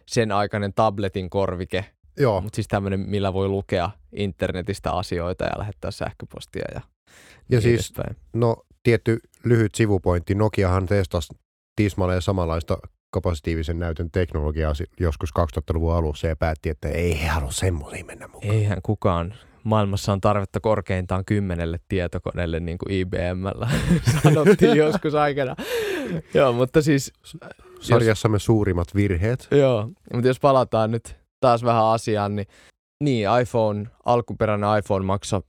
sen 0.07 0.31
aikainen 0.31 0.73
tabletin 0.73 1.29
korvike, 1.29 1.85
Joo. 2.17 2.41
mutta 2.41 2.55
siis 2.55 2.67
tämmöinen, 2.67 2.99
millä 2.99 3.33
voi 3.33 3.47
lukea 3.47 3.89
internetistä 4.15 4.91
asioita 4.91 5.43
ja 5.43 5.59
lähettää 5.59 5.91
sähköpostia 5.91 6.65
ja, 6.73 6.81
Ja 6.81 6.81
niin 7.49 7.61
siis 7.61 7.75
edespäin. 7.75 8.15
No 8.33 8.55
tietty 8.83 9.19
lyhyt 9.43 9.75
sivupointti. 9.75 10.35
Nokiahan 10.35 10.85
testasi 10.85 11.33
tismalleen 11.75 12.21
samanlaista 12.21 12.77
kapasitiivisen 13.11 13.79
näytön 13.79 14.11
teknologiaa 14.11 14.73
joskus 14.99 15.29
2000-luvun 15.39 15.93
alussa 15.93 16.27
ja 16.27 16.35
päätti, 16.35 16.69
että 16.69 16.89
ei 16.89 17.21
he 17.21 17.27
halua 17.27 17.51
semmoisiin 17.51 18.05
mennä 18.05 18.27
mukaan. 18.27 18.55
Eihän 18.55 18.79
kukaan 18.83 19.33
maailmassa 19.63 20.13
on 20.13 20.21
tarvetta 20.21 20.59
korkeintaan 20.59 21.25
kymmenelle 21.25 21.79
tietokoneelle 21.87 22.59
niin 22.59 22.77
kuin 22.77 22.91
IBMllä 22.91 23.69
sanottiin 24.23 24.77
joskus 24.77 25.15
aikana. 25.15 25.55
Joo, 26.33 26.53
mutta 26.53 26.81
siis 26.81 27.13
Sarjassamme 27.81 28.39
suurimmat 28.39 28.95
virheet. 28.95 29.47
Joo, 29.51 29.89
mutta 30.13 30.27
jos 30.27 30.39
palataan 30.39 30.91
nyt 30.91 31.15
taas 31.39 31.63
vähän 31.63 31.85
asiaan, 31.85 32.35
niin, 32.35 32.47
niin 33.03 33.27
iPhone, 33.41 33.85
alkuperäinen 34.05 34.77
iPhone 34.79 35.05
maksoi 35.05 35.41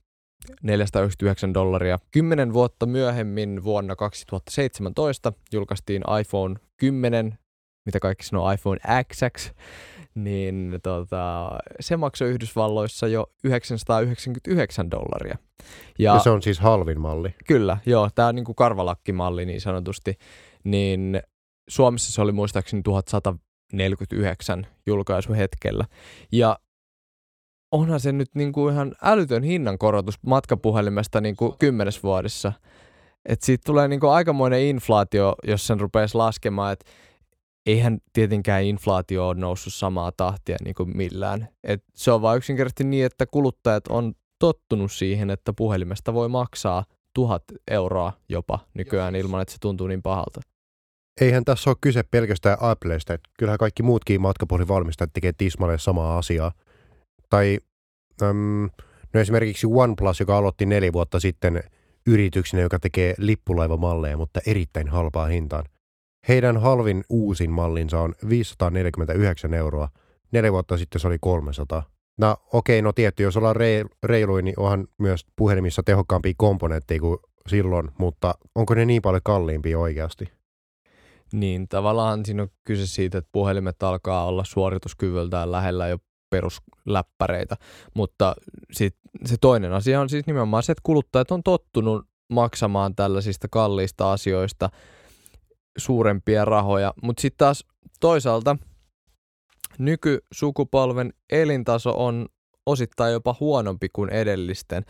499 0.63 1.53
dollaria. 1.53 1.99
Kymmenen 2.11 2.53
vuotta 2.53 2.85
myöhemmin 2.85 3.63
vuonna 3.63 3.95
2017 3.95 5.33
julkaistiin 5.53 6.03
iPhone 6.21 6.55
10, 6.77 7.37
mitä 7.85 7.99
kaikki 7.99 8.25
sanoo 8.25 8.51
iPhone 8.51 8.79
XX, 9.13 9.53
niin 10.15 10.79
tota, 10.83 11.51
se 11.79 11.97
maksoi 11.97 12.29
Yhdysvalloissa 12.29 13.07
jo 13.07 13.31
999 13.43 14.91
dollaria. 14.91 15.37
Ja, 15.99 16.13
ja 16.13 16.19
se 16.19 16.29
on 16.29 16.41
siis 16.41 16.59
halvin 16.59 17.01
malli. 17.01 17.35
Kyllä, 17.47 17.77
joo. 17.85 18.09
Tämä 18.15 18.27
on 18.27 18.35
niinku 18.35 18.53
karvalakkimalli 18.53 19.45
niin 19.45 19.61
sanotusti. 19.61 20.17
Niin 20.63 21.21
Suomessa 21.69 22.11
se 22.11 22.21
oli 22.21 22.31
muistaakseni 22.31 22.83
1149 22.83 24.67
julkaisuhetkellä. 24.85 25.85
Ja 26.31 26.59
onhan 27.71 27.99
se 27.99 28.11
nyt 28.11 28.35
niinku 28.35 28.69
ihan 28.69 28.95
älytön 29.01 29.43
hinnankorotus 29.43 30.15
matkapuhelimesta 30.25 31.21
niinku 31.21 31.55
kymmenes 31.59 32.03
vuodessa. 32.03 32.53
Et 33.25 33.41
siitä 33.41 33.61
tulee 33.65 33.87
niinku 33.87 34.07
aikamoinen 34.07 34.61
inflaatio, 34.61 35.35
jos 35.47 35.67
sen 35.67 35.79
rupeaisi 35.79 36.17
laskemaan, 36.17 36.73
että 36.73 36.85
eihän 37.65 37.97
tietenkään 38.13 38.63
inflaatio 38.63 39.27
ole 39.27 39.39
noussut 39.39 39.73
samaa 39.73 40.11
tahtia 40.11 40.57
niin 40.63 40.75
kuin 40.75 40.97
millään. 40.97 41.47
Et 41.63 41.83
se 41.95 42.11
on 42.11 42.21
vain 42.21 42.37
yksinkertaisesti 42.37 42.83
niin, 42.83 43.05
että 43.05 43.25
kuluttajat 43.25 43.87
on 43.87 44.13
tottunut 44.39 44.91
siihen, 44.91 45.29
että 45.29 45.53
puhelimesta 45.53 46.13
voi 46.13 46.29
maksaa 46.29 46.85
tuhat 47.15 47.43
euroa 47.71 48.13
jopa 48.29 48.59
nykyään 48.73 49.15
ilman, 49.15 49.41
että 49.41 49.51
se 49.51 49.57
tuntuu 49.61 49.87
niin 49.87 50.01
pahalta. 50.01 50.41
Eihän 51.21 51.45
tässä 51.45 51.69
ole 51.69 51.77
kyse 51.81 52.03
pelkästään 52.03 52.57
Applesta. 52.59 53.17
Kyllähän 53.37 53.57
kaikki 53.57 53.83
muutkin 53.83 54.21
matkapuhelinvalmistajat 54.21 55.13
tekee 55.13 55.31
tismalleen 55.37 55.79
samaa 55.79 56.17
asiaa. 56.17 56.51
Tai 57.29 57.59
äm, 58.21 58.69
no 59.13 59.19
esimerkiksi 59.19 59.67
OnePlus, 59.67 60.19
joka 60.19 60.37
aloitti 60.37 60.65
neljä 60.65 60.93
vuotta 60.93 61.19
sitten 61.19 61.63
yrityksenä, 62.07 62.63
joka 62.63 62.79
tekee 62.79 63.13
lippulaivamalleja, 63.17 64.17
mutta 64.17 64.39
erittäin 64.47 64.87
halpaa 64.87 65.25
hintaan. 65.25 65.65
Heidän 66.27 66.57
halvin 66.57 67.03
uusin 67.09 67.51
mallinsa 67.51 67.99
on 67.99 68.15
549 68.29 69.53
euroa. 69.53 69.89
Neljä 70.31 70.51
vuotta 70.51 70.77
sitten 70.77 71.01
se 71.01 71.07
oli 71.07 71.17
300. 71.21 71.83
No 72.17 72.37
okei, 72.53 72.81
no 72.81 72.93
tietty, 72.93 73.23
jos 73.23 73.37
ollaan 73.37 73.55
rei- 73.55 73.95
reiluin, 74.03 74.45
niin 74.45 74.59
onhan 74.59 74.87
myös 74.97 75.25
puhelimissa 75.35 75.83
tehokkaampia 75.83 76.33
komponentteja 76.37 76.99
kuin 76.99 77.17
silloin, 77.47 77.91
mutta 77.97 78.33
onko 78.55 78.73
ne 78.73 78.85
niin 78.85 79.01
paljon 79.01 79.21
kalliimpia 79.23 79.79
oikeasti? 79.79 80.31
Niin 81.33 81.67
tavallaan 81.67 82.25
siinä 82.25 82.43
on 82.43 82.49
kyse 82.63 82.87
siitä, 82.87 83.17
että 83.17 83.29
puhelimet 83.31 83.83
alkaa 83.83 84.25
olla 84.25 84.43
suorituskyvyltään 84.43 85.51
lähellä 85.51 85.87
jo 85.87 85.97
perusläppäreitä, 86.29 87.55
mutta 87.93 88.35
sit 88.71 88.95
se 89.25 89.35
toinen 89.41 89.73
asia 89.73 90.01
on 90.01 90.09
siis 90.09 90.27
nimenomaan 90.27 90.63
se, 90.63 90.71
että 90.71 90.81
kuluttajat 90.83 91.31
on 91.31 91.43
tottunut 91.43 92.05
maksamaan 92.29 92.95
tällaisista 92.95 93.47
kalliista 93.51 94.11
asioista 94.11 94.69
suurempia 95.77 96.45
rahoja, 96.45 96.93
mutta 97.03 97.21
sitten 97.21 97.37
taas 97.37 97.65
toisaalta 97.99 98.57
nykysukupolven 99.77 101.13
elintaso 101.31 101.93
on 102.05 102.25
osittain 102.65 103.13
jopa 103.13 103.35
huonompi 103.39 103.87
kuin 103.93 104.09
edellisten. 104.09 104.85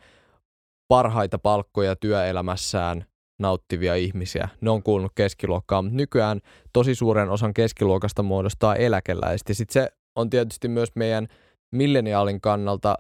parhaita 0.89 1.39
palkkoja 1.39 1.97
työelämässään 1.97 3.05
nauttivia 3.39 3.95
ihmisiä. 3.95 4.49
Ne 4.61 4.71
on 4.71 4.83
kuulunut 4.83 5.13
keskiluokkaan, 5.15 5.85
mutta 5.85 5.97
nykyään 5.97 6.41
tosi 6.73 6.95
suuren 6.95 7.31
osan 7.31 7.55
keskiluokasta 7.55 8.23
muodostaa 8.23 8.77
eläkeläiset. 8.77 9.49
Ja 9.49 9.55
sitten 9.55 9.73
se 9.73 9.91
on 10.17 10.31
tietysti 10.31 10.69
myös 10.69 10.89
meidän 10.95 11.29
milleniaalin 11.71 12.41
kannalta 12.41 12.99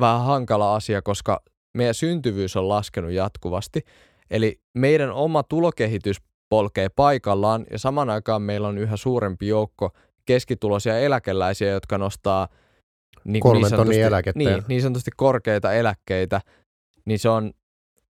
vähän 0.00 0.24
hankala 0.24 0.74
asia, 0.74 1.02
koska 1.02 1.42
meidän 1.76 1.94
syntyvyys 1.94 2.56
on 2.56 2.68
laskenut 2.68 3.12
jatkuvasti. 3.12 3.84
Eli 4.30 4.60
meidän 4.74 5.12
oma 5.12 5.42
tulokehitys 5.42 6.16
polkee 6.48 6.88
paikallaan 6.88 7.66
ja 7.70 7.78
saman 7.78 8.10
aikaan 8.10 8.42
meillä 8.42 8.68
on 8.68 8.78
yhä 8.78 8.96
suurempi 8.96 9.48
joukko 9.48 9.90
keskituloisia 10.26 10.98
eläkeläisiä, 10.98 11.70
jotka 11.70 11.98
nostaa 11.98 12.48
niin, 13.24 13.42
niin, 13.52 13.68
sanotusti, 13.68 14.00
niin, 14.34 14.62
niin 14.68 14.82
sanotusti 14.82 15.10
korkeita 15.16 15.72
eläkkeitä, 15.72 16.40
niin 17.04 17.18
se 17.18 17.28
on, 17.28 17.52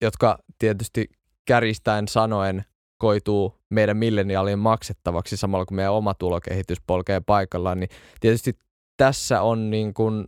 jotka 0.01 0.37
tietysti 0.59 1.09
kärjistäen 1.45 2.07
sanoen 2.07 2.65
koituu 2.97 3.59
meidän 3.69 3.97
milleniaalien 3.97 4.59
maksettavaksi 4.59 5.37
samalla 5.37 5.65
kun 5.65 5.75
meidän 5.75 5.93
oma 5.93 6.13
tulokehitys 6.13 6.81
polkee 6.87 7.19
paikallaan, 7.19 7.79
niin 7.79 7.89
tietysti 8.19 8.57
tässä 8.97 9.41
on 9.41 9.69
niin 9.69 9.93
kuin 9.93 10.25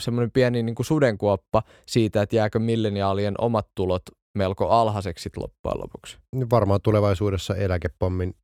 semmoinen 0.00 0.30
pieni 0.30 0.62
niin 0.62 0.74
kuin 0.74 0.86
sudenkuoppa 0.86 1.62
siitä, 1.86 2.22
että 2.22 2.36
jääkö 2.36 2.58
milleniaalien 2.58 3.34
omat 3.38 3.68
tulot 3.74 4.02
melko 4.34 4.68
alhaiseksi 4.68 5.30
loppujen 5.36 5.80
lopuksi. 5.80 6.18
Niin 6.32 6.50
varmaan 6.50 6.80
tulevaisuudessa 6.82 7.54
eläkepommin 7.54 8.34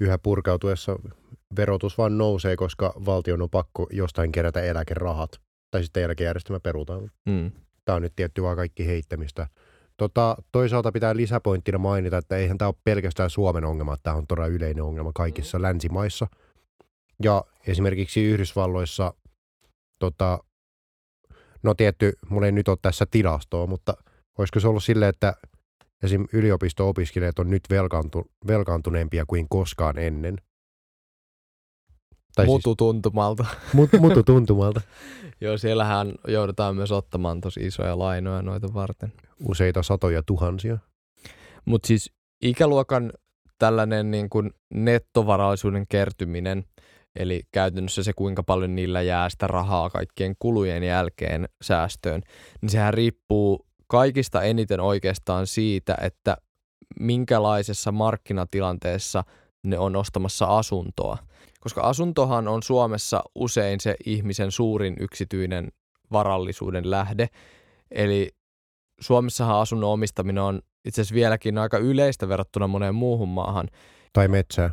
yhä 0.00 0.18
purkautuessa 0.18 0.96
verotus 1.56 1.98
vaan 1.98 2.18
nousee, 2.18 2.56
koska 2.56 2.92
valtion 3.06 3.42
on 3.42 3.50
pakko 3.50 3.86
jostain 3.90 4.32
kerätä 4.32 4.62
eläkerahat. 4.62 5.40
Tai 5.70 5.82
sitten 5.82 6.02
eläkejärjestelmä 6.02 6.60
perutaan. 6.60 7.10
Mm. 7.26 7.52
Tämä 7.84 7.96
on 7.96 8.02
nyt 8.02 8.12
tietty 8.16 8.42
vaan 8.42 8.56
kaikki 8.56 8.86
heittämistä. 8.86 9.46
Tota, 9.96 10.36
toisaalta 10.52 10.92
pitää 10.92 11.16
lisäpointtina 11.16 11.78
mainita, 11.78 12.16
että 12.16 12.36
eihän 12.36 12.58
tämä 12.58 12.68
ole 12.68 12.74
pelkästään 12.84 13.30
Suomen 13.30 13.64
ongelma, 13.64 13.96
tämä 14.02 14.16
on 14.16 14.26
todella 14.26 14.46
yleinen 14.46 14.84
ongelma 14.84 15.12
kaikissa 15.14 15.58
mm. 15.58 15.62
länsimaissa. 15.62 16.26
Ja 17.22 17.44
esimerkiksi 17.66 18.24
Yhdysvalloissa, 18.24 19.14
tota, 19.98 20.38
no 21.62 21.74
tietty, 21.74 22.12
mulla 22.28 22.46
ei 22.46 22.52
nyt 22.52 22.68
ole 22.68 22.78
tässä 22.82 23.06
tilastoa, 23.10 23.66
mutta 23.66 23.94
olisiko 24.38 24.60
se 24.60 24.68
ollut 24.68 24.84
silleen, 24.84 25.08
että 25.08 25.34
esim. 26.02 26.26
yliopisto-opiskelijat 26.32 27.38
on 27.38 27.50
nyt 27.50 27.62
velkaantu, 27.70 28.26
velkaantuneempia 28.46 29.24
kuin 29.26 29.46
koskaan 29.48 29.98
ennen. 29.98 30.36
Tai 32.34 32.46
mutu 32.46 32.70
siis, 32.70 32.76
tuntumalta. 32.76 33.44
Mut, 33.72 33.90
mutu 34.00 34.22
tuntumalta. 34.22 34.80
Joo, 35.40 35.58
siellähän 35.58 36.14
joudutaan 36.28 36.76
myös 36.76 36.92
ottamaan 36.92 37.40
tosi 37.40 37.60
isoja 37.66 37.98
lainoja 37.98 38.42
noita 38.42 38.74
varten. 38.74 39.12
Useita 39.48 39.82
satoja 39.82 40.22
tuhansia. 40.26 40.78
Mutta 41.64 41.86
siis 41.86 42.12
ikäluokan 42.42 43.12
tällainen 43.58 44.10
niin 44.10 44.30
kuin 44.30 44.50
nettovarallisuuden 44.74 45.86
kertyminen, 45.88 46.64
eli 47.16 47.42
käytännössä 47.52 48.02
se 48.02 48.12
kuinka 48.12 48.42
paljon 48.42 48.74
niillä 48.74 49.02
jää 49.02 49.28
sitä 49.28 49.46
rahaa 49.46 49.90
kaikkien 49.90 50.34
kulujen 50.38 50.82
jälkeen 50.82 51.48
säästöön, 51.62 52.22
niin 52.60 52.70
sehän 52.70 52.94
riippuu 52.94 53.66
kaikista 53.86 54.42
eniten 54.42 54.80
oikeastaan 54.80 55.46
siitä, 55.46 55.96
että 56.00 56.36
minkälaisessa 57.00 57.92
markkinatilanteessa 57.92 59.24
ne 59.62 59.78
on 59.78 59.96
ostamassa 59.96 60.46
asuntoa– 60.46 61.18
koska 61.64 61.80
asuntohan 61.80 62.48
on 62.48 62.62
Suomessa 62.62 63.22
usein 63.34 63.80
se 63.80 63.96
ihmisen 64.06 64.50
suurin 64.50 64.96
yksityinen 65.00 65.72
varallisuuden 66.12 66.90
lähde. 66.90 67.28
Eli 67.90 68.30
Suomessahan 69.00 69.60
asunnon 69.60 69.90
omistaminen 69.90 70.42
on 70.42 70.60
itse 70.84 71.00
asiassa 71.00 71.14
vieläkin 71.14 71.58
aika 71.58 71.78
yleistä 71.78 72.28
verrattuna 72.28 72.66
moneen 72.66 72.94
muuhun 72.94 73.28
maahan. 73.28 73.68
Tai 74.12 74.28
metsää. 74.28 74.70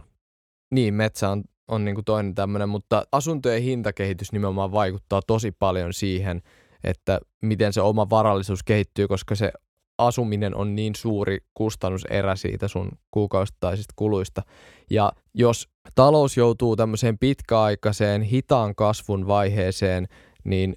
Niin, 0.71 0.93
metsä 0.93 1.29
on, 1.29 1.43
on 1.67 1.86
niin 1.86 1.95
kuin 1.95 2.05
toinen 2.05 2.36
tämmöinen, 2.36 2.69
mutta 2.69 3.03
asuntojen 3.12 3.62
hintakehitys 3.62 4.31
nimenomaan 4.31 4.71
vaikuttaa 4.71 5.21
tosi 5.27 5.51
paljon 5.51 5.93
siihen, 5.93 6.41
että 6.84 7.19
miten 7.41 7.73
se 7.73 7.81
oma 7.81 8.10
varallisuus 8.10 8.63
kehittyy, 8.63 9.07
koska 9.07 9.36
se 9.36 9.51
asuminen 9.97 10.55
on 10.55 10.75
niin 10.75 10.95
suuri 10.95 11.38
kustannuserä 11.53 12.36
siitä 12.36 12.67
sun 12.67 12.91
kuukausittaisista 13.12 13.93
kuluista. 13.95 14.41
Ja 14.89 15.12
jos 15.34 15.69
talous 15.95 16.38
joutuu 16.38 16.75
tämmöiseen 16.75 17.17
pitkäaikaiseen 17.17 18.21
hitaan 18.21 18.75
kasvun 18.75 19.27
vaiheeseen, 19.27 20.07
niin 20.43 20.75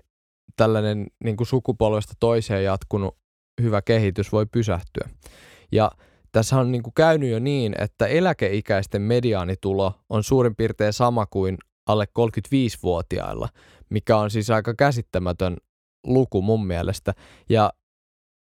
tällainen 0.56 1.06
niin 1.24 1.36
kuin 1.36 1.46
sukupolvesta 1.46 2.14
toiseen 2.20 2.64
jatkunut 2.64 3.16
hyvä 3.62 3.82
kehitys 3.82 4.32
voi 4.32 4.46
pysähtyä. 4.46 5.08
Ja 5.72 5.90
tässä 6.32 6.56
on 6.56 6.72
niin 6.72 6.82
kuin 6.82 6.94
käynyt 6.94 7.30
jo 7.30 7.38
niin, 7.38 7.74
että 7.78 8.06
eläkeikäisten 8.06 9.02
mediaanitulo 9.02 9.94
on 10.10 10.24
suurin 10.24 10.56
piirtein 10.56 10.92
sama 10.92 11.26
kuin 11.26 11.58
alle 11.86 12.04
35-vuotiailla, 12.04 13.48
mikä 13.90 14.16
on 14.16 14.30
siis 14.30 14.50
aika 14.50 14.74
käsittämätön 14.74 15.56
luku 16.06 16.42
mun 16.42 16.66
mielestä. 16.66 17.12
Ja 17.48 17.72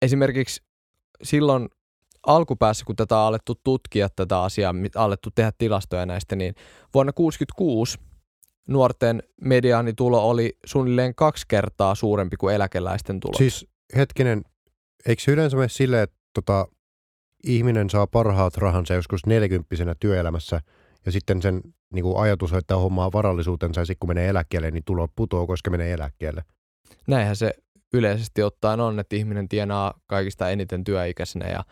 esimerkiksi 0.02 0.62
silloin 1.22 1.68
alkupäässä, 2.26 2.84
kun 2.84 2.96
tätä 2.96 3.18
on 3.18 3.26
alettu 3.26 3.54
tutkia 3.64 4.08
tätä 4.08 4.42
asiaa, 4.42 4.74
alettu 4.94 5.30
tehdä 5.34 5.52
tilastoja 5.58 6.06
näistä, 6.06 6.36
niin 6.36 6.54
vuonna 6.94 7.12
1966 7.12 7.98
nuorten 8.68 9.22
mediaanitulo 9.40 10.30
oli 10.30 10.56
suunnilleen 10.66 11.14
kaksi 11.14 11.44
kertaa 11.48 11.94
suurempi 11.94 12.36
kuin 12.36 12.54
eläkeläisten 12.54 13.20
tulo. 13.20 13.34
Siis 13.38 13.66
hetkinen, 13.96 14.42
eikö 15.06 15.22
se 15.22 15.32
yleensä 15.32 15.56
mene 15.56 15.68
silleen, 15.68 16.02
että 16.02 16.16
tota, 16.34 16.68
ihminen 17.44 17.90
saa 17.90 18.06
parhaat 18.06 18.56
rahansa 18.56 18.94
joskus 18.94 19.26
nelikymppisenä 19.26 19.94
työelämässä 20.00 20.60
ja 21.06 21.12
sitten 21.12 21.42
sen 21.42 21.60
niin 21.92 22.02
kuin 22.02 22.22
ajatus 22.22 22.52
että 22.52 22.76
hommaa 22.76 23.12
varallisuutensa 23.12 23.80
ja 23.80 23.84
sitten 23.84 23.98
kun 24.00 24.10
menee 24.10 24.28
eläkkeelle, 24.28 24.70
niin 24.70 24.84
tulo 24.84 25.08
putoo, 25.16 25.46
koska 25.46 25.70
menee 25.70 25.92
eläkkeelle. 25.92 26.44
Näinhän 27.08 27.36
se 27.36 27.54
yleisesti 27.94 28.42
ottaen 28.42 28.80
on, 28.80 29.00
että 29.00 29.16
ihminen 29.16 29.48
tienaa 29.48 30.00
kaikista 30.06 30.50
eniten 30.50 30.84
työikäisenä 30.84 31.48
ja 31.48 31.64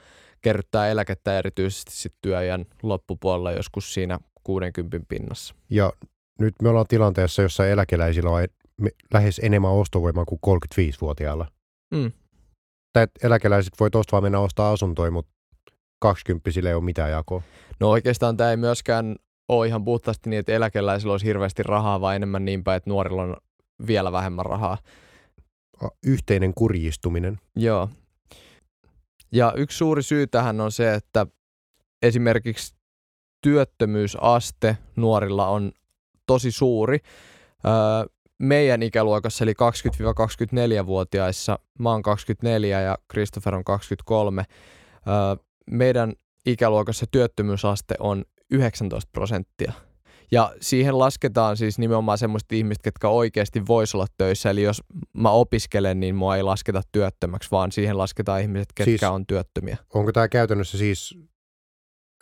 kerryttää 0.42 0.88
eläkettä 0.88 1.38
erityisesti 1.38 1.92
sit 1.92 2.14
työajan 2.22 2.66
loppupuolella 2.82 3.52
joskus 3.52 3.94
siinä 3.94 4.18
60 4.44 5.06
pinnassa. 5.08 5.54
Ja 5.70 5.92
nyt 6.38 6.54
me 6.62 6.68
ollaan 6.68 6.86
tilanteessa, 6.88 7.42
jossa 7.42 7.66
eläkeläisillä 7.66 8.30
on 8.30 8.46
lähes 9.14 9.40
enemmän 9.44 9.70
ostovoimaa 9.70 10.24
kuin 10.24 10.40
35-vuotiailla. 10.78 11.46
Mm. 11.90 12.12
Tai 12.92 13.06
eläkeläiset 13.22 13.72
voi 13.80 13.90
tuosta 13.90 14.12
vaan 14.12 14.22
mennä 14.22 14.40
ostaa 14.40 14.72
asuntoja, 14.72 15.10
mutta 15.10 15.32
20 16.00 16.50
ei 16.68 16.74
ole 16.74 16.84
mitään 16.84 17.10
jakoa. 17.10 17.42
No 17.80 17.90
oikeastaan 17.90 18.36
tämä 18.36 18.50
ei 18.50 18.56
myöskään 18.56 19.16
ole 19.48 19.66
ihan 19.66 19.84
puhtaasti 19.84 20.30
niin, 20.30 20.40
että 20.40 20.52
eläkeläisillä 20.52 21.12
olisi 21.12 21.26
hirveästi 21.26 21.62
rahaa, 21.62 22.00
vaan 22.00 22.16
enemmän 22.16 22.44
niin 22.44 22.64
päin, 22.64 22.76
että 22.76 22.90
nuorilla 22.90 23.22
on 23.22 23.36
vielä 23.86 24.12
vähemmän 24.12 24.46
rahaa 24.46 24.78
yhteinen 26.06 26.54
kurjistuminen. 26.54 27.40
Joo. 27.56 27.88
Ja 29.32 29.52
yksi 29.56 29.78
suuri 29.78 30.02
syy 30.02 30.26
tähän 30.26 30.60
on 30.60 30.72
se, 30.72 30.94
että 30.94 31.26
esimerkiksi 32.02 32.74
työttömyysaste 33.42 34.76
nuorilla 34.96 35.48
on 35.48 35.72
tosi 36.26 36.50
suuri. 36.52 36.98
Meidän 38.40 38.82
ikäluokassa, 38.82 39.44
eli 39.44 39.52
20-24-vuotiaissa, 39.52 41.58
mä 41.78 41.90
oon 41.90 42.02
24 42.02 42.80
ja 42.80 42.98
Christopher 43.12 43.54
on 43.54 43.64
23, 43.64 44.44
meidän 45.70 46.12
ikäluokassa 46.46 47.06
työttömyysaste 47.10 47.94
on 47.98 48.24
19 48.50 49.10
prosenttia. 49.12 49.72
Ja 50.32 50.54
siihen 50.60 50.98
lasketaan 50.98 51.56
siis 51.56 51.78
nimenomaan 51.78 52.18
semmoiset 52.18 52.52
ihmiset, 52.52 52.82
ketkä 52.82 53.08
oikeasti 53.08 53.66
vois 53.66 53.94
olla 53.94 54.06
töissä. 54.18 54.50
Eli 54.50 54.62
jos 54.62 54.82
mä 55.12 55.30
opiskelen, 55.30 56.00
niin 56.00 56.14
mua 56.14 56.36
ei 56.36 56.42
lasketa 56.42 56.82
työttömäksi, 56.92 57.50
vaan 57.50 57.72
siihen 57.72 57.98
lasketaan 57.98 58.40
ihmiset, 58.40 58.68
ketkä 58.74 58.84
Siis- 58.84 59.02
on 59.02 59.26
työttömiä. 59.26 59.76
Onko 59.94 60.12
tämä 60.12 60.28
käytännössä 60.28 60.78
siis 60.78 61.18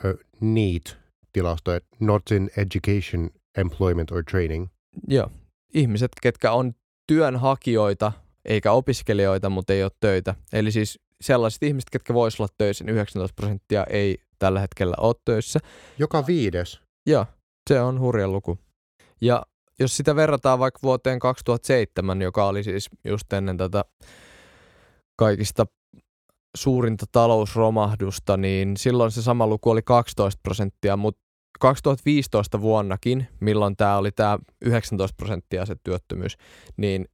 uh, 0.05 0.21
NEET-tilasto, 0.41 1.75
että 1.75 1.97
Not 2.01 2.31
in 2.31 2.51
Education, 2.57 3.31
Employment 3.57 4.13
or 4.13 4.25
Training? 4.31 4.67
Joo. 5.09 5.31
Ihmiset, 5.75 6.11
ketkä 6.23 6.53
on 6.53 6.73
työnhakijoita, 7.07 8.13
eikä 8.45 8.73
opiskelijoita, 8.73 9.51
mutta 9.51 9.73
ei 9.73 9.83
ole 9.83 9.91
töitä. 10.01 10.35
Eli 10.53 10.73
siis 10.73 11.01
sellaiset 11.21 11.63
ihmiset, 11.63 11.91
ketkä 11.91 12.15
vois 12.15 12.41
olla 12.41 12.49
töissä, 12.59 12.85
niin 12.85 12.95
19 12.95 13.35
prosenttia 13.35 13.85
ei 13.85 14.19
tällä 14.39 14.61
hetkellä 14.61 14.95
ole 15.01 15.15
töissä. 15.25 15.61
Joka 15.99 16.27
viides. 16.27 16.81
Joo, 17.07 17.27
se 17.71 17.81
on 17.81 18.01
hurja 18.01 18.29
luku. 18.29 18.59
Ja 19.21 19.43
jos 19.79 19.97
sitä 19.97 20.17
verrataan 20.17 20.59
vaikka 20.59 20.81
vuoteen 20.83 21.19
2007, 21.19 22.23
joka 22.23 22.47
oli 22.47 22.65
siis 22.65 22.89
just 23.05 23.33
ennen 23.33 23.57
tätä 23.57 23.85
kaikista 25.17 25.67
suurinta 26.57 27.07
talousromahdusta, 27.13 28.37
niin 28.37 28.77
silloin 28.77 29.11
se 29.11 29.23
sama 29.23 29.47
luku 29.47 29.71
oli 29.71 29.83
12 29.83 30.41
prosenttia, 30.43 30.97
mutta 30.97 31.28
2015 31.61 32.61
vuonnakin, 32.61 33.29
milloin 33.41 33.77
tämä 33.77 33.97
oli 33.97 34.13
tämä 34.13 34.39
19 34.63 35.17
prosenttia 35.17 35.67
se 35.67 35.77
työttömyys, 35.85 36.37
niin 36.77 37.09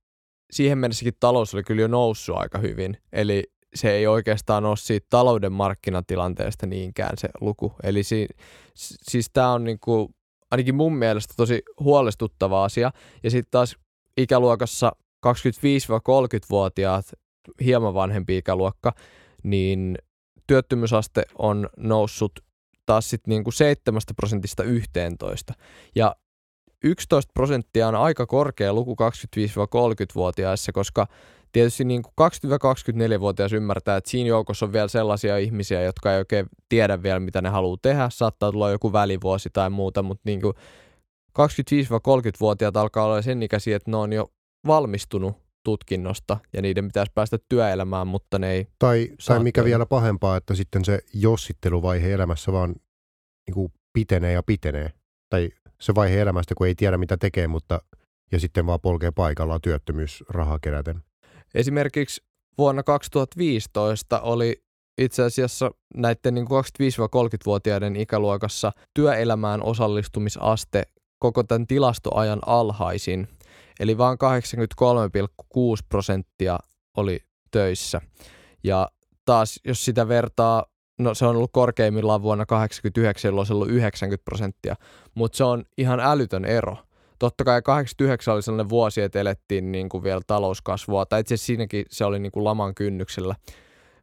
siihen 0.53 0.79
mennessäkin 0.79 1.15
talous 1.21 1.55
oli 1.55 1.63
kyllä 1.63 1.83
jo 1.83 1.89
noussut 1.89 2.37
aika 2.37 2.59
hyvin. 2.59 2.97
Eli 3.13 3.45
se 3.75 3.91
ei 3.91 4.07
oikeastaan 4.07 4.65
ole 4.65 4.77
siitä 4.77 5.07
talouden 5.11 5.53
markkinatilanteesta 5.53 6.67
niinkään 6.67 7.19
se 7.19 7.29
luku. 7.41 7.75
Eli 7.83 8.03
si- 8.03 8.29
siis 8.75 9.31
tämä 9.33 9.53
on 9.53 9.65
niinku, 9.65 10.11
ainakin 10.51 10.75
mun 10.75 10.97
mielestä 10.97 11.35
tosi 11.37 11.63
huolestuttava 11.81 12.65
asia. 12.65 12.91
Ja 13.23 13.31
sitten 13.31 13.51
taas 13.51 13.77
ikäluokassa 14.17 14.93
25-30-vuotiaat, 15.27 17.05
hieman 17.65 17.95
vanhempi 17.95 18.37
ikäluokka, 18.37 18.93
niin 19.43 19.99
työttömyysaste 20.47 21.25
on 21.39 21.69
noussut 21.77 22.33
taas 22.87 23.11
sitten 23.11 23.31
niinku 23.31 23.51
7 23.51 24.01
prosentista 24.17 24.63
11. 24.63 25.55
Ja 25.95 26.17
11 26.85 27.31
prosenttia 27.35 27.89
on 27.89 27.95
aika 27.95 28.27
korkea 28.27 28.73
luku 28.73 28.97
25-30-vuotiaissa, 29.37 30.73
koska 30.73 31.07
tietysti 31.53 31.85
niin 31.85 32.03
kuin 32.03 32.31
20-24-vuotias 33.17 33.53
ymmärtää, 33.53 33.97
että 33.97 34.11
siinä 34.11 34.29
joukossa 34.29 34.67
on 34.67 34.73
vielä 34.73 34.89
sellaisia 34.89 35.39
ihmisiä, 35.39 35.83
jotka 35.83 36.13
ei 36.13 36.19
oikein 36.19 36.47
tiedä 36.69 37.03
vielä, 37.03 37.21
mitä 37.21 37.43
ne 37.43 37.49
haluaa 37.49 37.77
tehdä. 37.83 38.11
Saattaa 38.11 38.53
tulla 38.53 38.71
joku 38.71 38.93
välivuosi 38.93 39.51
tai 39.53 39.71
muuta, 39.71 40.03
mutta 40.03 40.23
niin 40.25 40.41
kuin 40.41 40.55
25-30-vuotiaat 41.39 42.77
alkaa 42.77 43.05
olla 43.05 43.23
sen 43.23 43.43
ikäisiä, 43.43 43.77
että 43.77 43.91
ne 43.91 43.97
on 43.97 44.13
jo 44.13 44.33
valmistunut 44.67 45.44
tutkinnosta 45.65 46.37
ja 46.53 46.63
niiden 46.63 46.87
pitäisi 46.87 47.13
päästä 47.15 47.39
työelämään, 47.49 48.07
mutta 48.07 48.39
ne 48.39 48.53
ei. 48.53 48.67
Tai, 48.79 49.09
tai 49.27 49.43
mikä 49.43 49.61
olla. 49.61 49.67
vielä 49.67 49.87
pahempaa, 49.87 50.37
että 50.37 50.55
sitten 50.55 50.85
se 50.85 50.99
jossitteluvaihe 51.15 52.13
elämässä 52.13 52.53
vaan 52.53 52.75
niin 53.47 53.55
kuin 53.55 53.73
pitenee 53.93 54.33
ja 54.33 54.43
pitenee. 54.43 54.93
Tai 55.31 55.51
se 55.81 55.95
vaihe 55.95 56.21
elämästä, 56.21 56.55
kun 56.55 56.67
ei 56.67 56.75
tiedä 56.75 56.99
mitä 56.99 57.17
tekee, 57.17 57.49
mutta 57.49 57.81
ja 58.33 58.41
sitten 58.41 58.67
vaan 58.67 58.81
polkee 58.81 59.11
paikallaan 59.11 59.61
työttömyysrahaa 59.61 60.59
keräten. 60.59 61.03
Esimerkiksi 61.55 62.23
vuonna 62.59 62.83
2015 62.83 64.21
oli 64.21 64.65
itse 64.99 65.23
asiassa 65.23 65.71
näiden 65.97 66.35
niin 66.35 66.47
25-30-vuotiaiden 66.47 67.97
ikäluokassa 67.97 68.73
työelämään 68.95 69.63
osallistumisaste 69.63 70.83
koko 71.19 71.43
tämän 71.43 71.67
tilastoajan 71.67 72.41
alhaisin. 72.47 73.29
Eli 73.81 73.99
vain 73.99 74.19
83,6 74.19 75.87
prosenttia 75.89 76.59
oli 76.97 77.21
töissä. 77.51 78.01
Ja 78.65 78.89
taas 79.25 79.61
jos 79.65 79.85
sitä 79.85 80.09
vertaa, 80.09 80.67
no 80.99 81.15
se 81.15 81.27
on 81.27 81.37
ollut 81.37 81.53
korkeimmillaan 81.53 82.23
vuonna 82.23 82.47
89, 82.47 83.29
jolloin 83.29 83.47
se 83.47 83.53
on 83.53 83.57
ollut 83.57 83.71
90 83.71 84.25
prosenttia, 84.25 84.75
mutta 85.15 85.37
se 85.37 85.45
on 85.45 85.65
ihan 85.79 86.01
älytön 86.01 86.45
ero. 86.45 86.77
Totta 87.19 87.45
kai 87.45 87.63
89 87.63 88.35
oli 88.35 88.43
sellainen 88.43 88.69
vuosi, 88.69 89.01
että 89.01 89.21
elettiin 89.21 89.73
niin 89.73 89.89
kuin 89.89 90.03
vielä 90.03 90.21
talouskasvua, 90.27 91.07
tai 91.07 91.21
itse 91.21 91.35
asiassa 91.35 91.47
siinäkin 91.47 91.85
se 91.91 92.05
oli 92.05 92.19
niin 92.19 92.33
kuin 92.33 92.45
laman 92.45 92.75
kynnyksellä. 92.75 93.35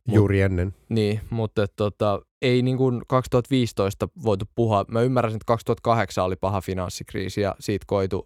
Mut- 0.10 0.16
Juuri 0.16 0.42
ennen. 0.42 0.74
Niin, 0.90 1.22
mutta 1.30 1.68
tota, 1.76 2.22
ei 2.42 2.62
niin 2.62 2.78
kuin 2.78 3.02
2015 3.08 4.10
voitu 4.24 4.46
puhua. 4.56 4.86
Mä 4.88 5.02
ymmärrän, 5.02 5.34
että 5.34 5.46
2008 5.46 6.26
oli 6.26 6.36
paha 6.36 6.62
finanssikriisi 6.62 7.42
ja 7.42 7.56
siitä 7.60 7.84
koitu 7.88 8.26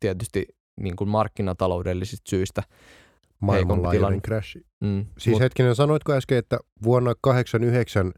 tietysti 0.00 0.46
niin 0.80 0.96
kuin 0.96 1.10
markkinataloudellisista 1.10 2.30
syistä. 2.30 2.62
Maailmanlaajuinen 3.40 4.22
crash. 4.22 4.56
Mm, 4.80 5.06
Siis 5.18 5.34
mut, 5.34 5.40
hetkinen, 5.40 5.74
sanoitko 5.74 6.12
äsken, 6.12 6.38
että 6.38 6.58
vuonna 6.82 7.14
89 7.20 8.12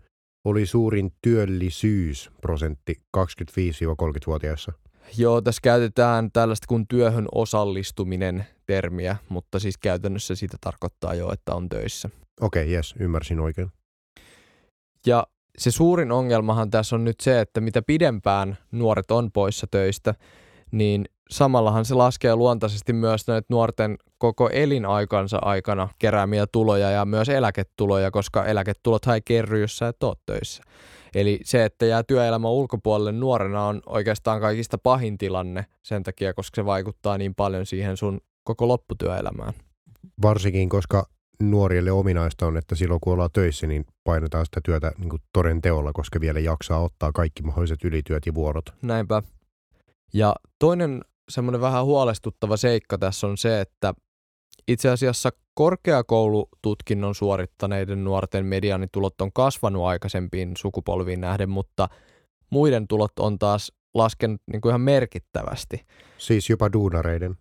oli 0.45 0.67
suurin 0.67 1.13
työllisyysprosentti 1.23 2.95
25-30-vuotiaissa? 3.17 4.73
joo, 5.19 5.41
tässä 5.41 5.61
käytetään 5.63 6.33
tällaista 6.33 6.67
kuin 6.69 6.87
työhön 6.89 7.27
osallistuminen 7.35 8.47
termiä, 8.67 9.17
mutta 9.29 9.59
siis 9.59 9.79
käytännössä 9.79 10.35
sitä 10.35 10.57
tarkoittaa 10.61 11.15
jo, 11.15 11.33
että 11.33 11.55
on 11.55 11.69
töissä. 11.69 12.11
Okei, 12.41 12.63
okay, 12.63 12.73
jes, 12.75 12.95
ymmärsin 12.99 13.41
oikein. 13.41 13.71
Ja 15.07 15.27
se 15.59 15.71
suurin 15.71 16.13
ongelmahan 16.13 16.71
tässä 16.71 16.97
on 16.97 17.05
nyt 17.05 17.21
se, 17.21 17.41
että 17.41 17.61
mitä 17.61 17.83
pidempään 17.83 18.59
nuoret 18.73 19.11
on 19.11 19.33
poissa 19.33 19.67
töistä, 19.71 20.15
niin 20.71 21.05
samallahan 21.31 21.85
se 21.85 21.95
laskee 21.95 22.37
luontaisesti 22.37 22.93
myös 22.93 23.27
näitä 23.27 23.47
nuorten 23.51 23.97
koko 24.19 24.49
elinaikansa 24.49 25.39
aikana 25.43 25.89
keräämiä 25.99 26.47
tuloja 26.53 26.91
ja 26.91 27.05
myös 27.05 27.29
eläketuloja, 27.29 28.11
koska 28.11 28.45
eläketulot 28.45 29.07
ei 29.07 29.21
kerry, 29.25 29.61
jos 29.61 29.77
sä 29.77 29.89
et 29.89 30.03
ole 30.03 30.17
töissä. 30.27 30.63
Eli 31.15 31.41
se, 31.45 31.65
että 31.65 31.87
jää 31.87 32.03
työelämän 32.03 32.51
ulkopuolelle 32.51 33.13
nuorena 33.13 33.65
on 33.65 33.83
oikeastaan 33.87 34.41
kaikista 34.41 34.79
pahin 34.79 35.19
tilanne 35.19 35.67
sen 35.83 36.03
takia, 36.03 36.35
koska 36.35 36.57
se 36.57 36.65
vaikuttaa 36.65 37.19
niin 37.19 37.35
paljon 37.35 37.67
siihen 37.67 37.97
sun 37.97 38.21
koko 38.45 38.69
lopputyöelämään. 38.69 39.53
Varsinkin, 40.23 40.69
koska 40.69 41.07
nuorille 41.43 41.93
ominaista 41.93 42.47
on, 42.47 42.57
että 42.57 42.75
silloin 42.75 43.01
kun 43.01 43.13
ollaan 43.13 43.31
töissä, 43.33 43.67
niin 43.67 43.87
painetaan 44.05 44.45
sitä 44.45 44.61
työtä 44.65 44.93
niin 44.99 45.09
kuin 45.09 45.23
toden 45.33 45.63
teolla, 45.63 45.93
koska 45.93 46.21
vielä 46.21 46.41
jaksaa 46.41 46.81
ottaa 46.81 47.13
kaikki 47.13 47.43
mahdolliset 47.43 47.85
ylityöt 47.85 48.27
ja 48.27 48.35
vuorot. 48.35 48.65
Näinpä. 48.83 49.23
Ja 50.15 50.35
toinen 50.59 51.01
semmoinen 51.29 51.61
vähän 51.61 51.85
huolestuttava 51.85 52.57
seikka 52.57 52.99
tässä 52.99 53.27
on 53.27 53.39
se, 53.39 53.61
että 53.61 53.95
itse 54.69 54.89
asiassa 54.89 55.31
korkeakoulututkinnon 55.55 57.15
suorittaneiden 57.15 58.05
nuorten 58.05 58.47
mediaanitulot 58.47 59.21
on 59.21 59.33
kasvanut 59.33 59.85
aikaisempiin 59.85 60.53
sukupolviin 60.59 61.21
nähden, 61.21 61.51
mutta 61.51 61.89
muiden 62.51 62.89
tulot 62.89 63.19
on 63.19 63.39
taas 63.39 63.73
laskenut 63.95 64.41
niin 64.53 64.61
kuin 64.61 64.71
ihan 64.71 64.81
merkittävästi. 64.81 65.87
Siis 66.19 66.51
jopa 66.51 66.73
duunareiden. 66.73 67.37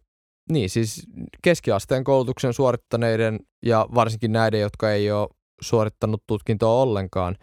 Niin, 0.51 0.69
siis 0.69 1.07
keskiasteen 1.41 2.03
koulutuksen 2.03 2.53
suorittaneiden 2.53 3.39
ja 3.65 3.87
varsinkin 3.95 4.31
näiden, 4.31 4.61
jotka 4.61 4.91
ei 4.91 5.11
ole 5.11 5.29
suorittanut 5.61 6.23
tutkintoa 6.27 6.81
ollenkaan, 6.81 7.35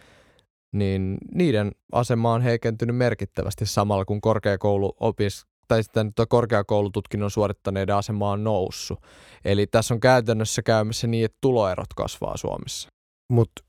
niin 0.72 1.18
niiden 1.34 1.72
asema 1.92 2.32
on 2.32 2.42
heikentynyt 2.42 2.96
merkittävästi 2.96 3.66
samalla 3.66 4.04
kun 4.04 4.20
korkeakoulu 4.20 4.96
opis, 5.00 5.46
tai 5.70 5.82
sitten 5.82 6.14
tuo 6.14 6.26
korkeakoulututkinnon 6.26 7.30
suorittaneiden 7.30 7.94
asema 7.94 8.30
on 8.30 8.44
noussut. 8.44 8.98
Eli 9.44 9.66
tässä 9.66 9.94
on 9.94 10.00
käytännössä 10.00 10.62
käymässä 10.62 11.06
niin, 11.06 11.24
että 11.24 11.38
tuloerot 11.40 11.94
kasvaa 11.96 12.36
Suomessa. 12.36 12.88
Mutta 13.32 13.62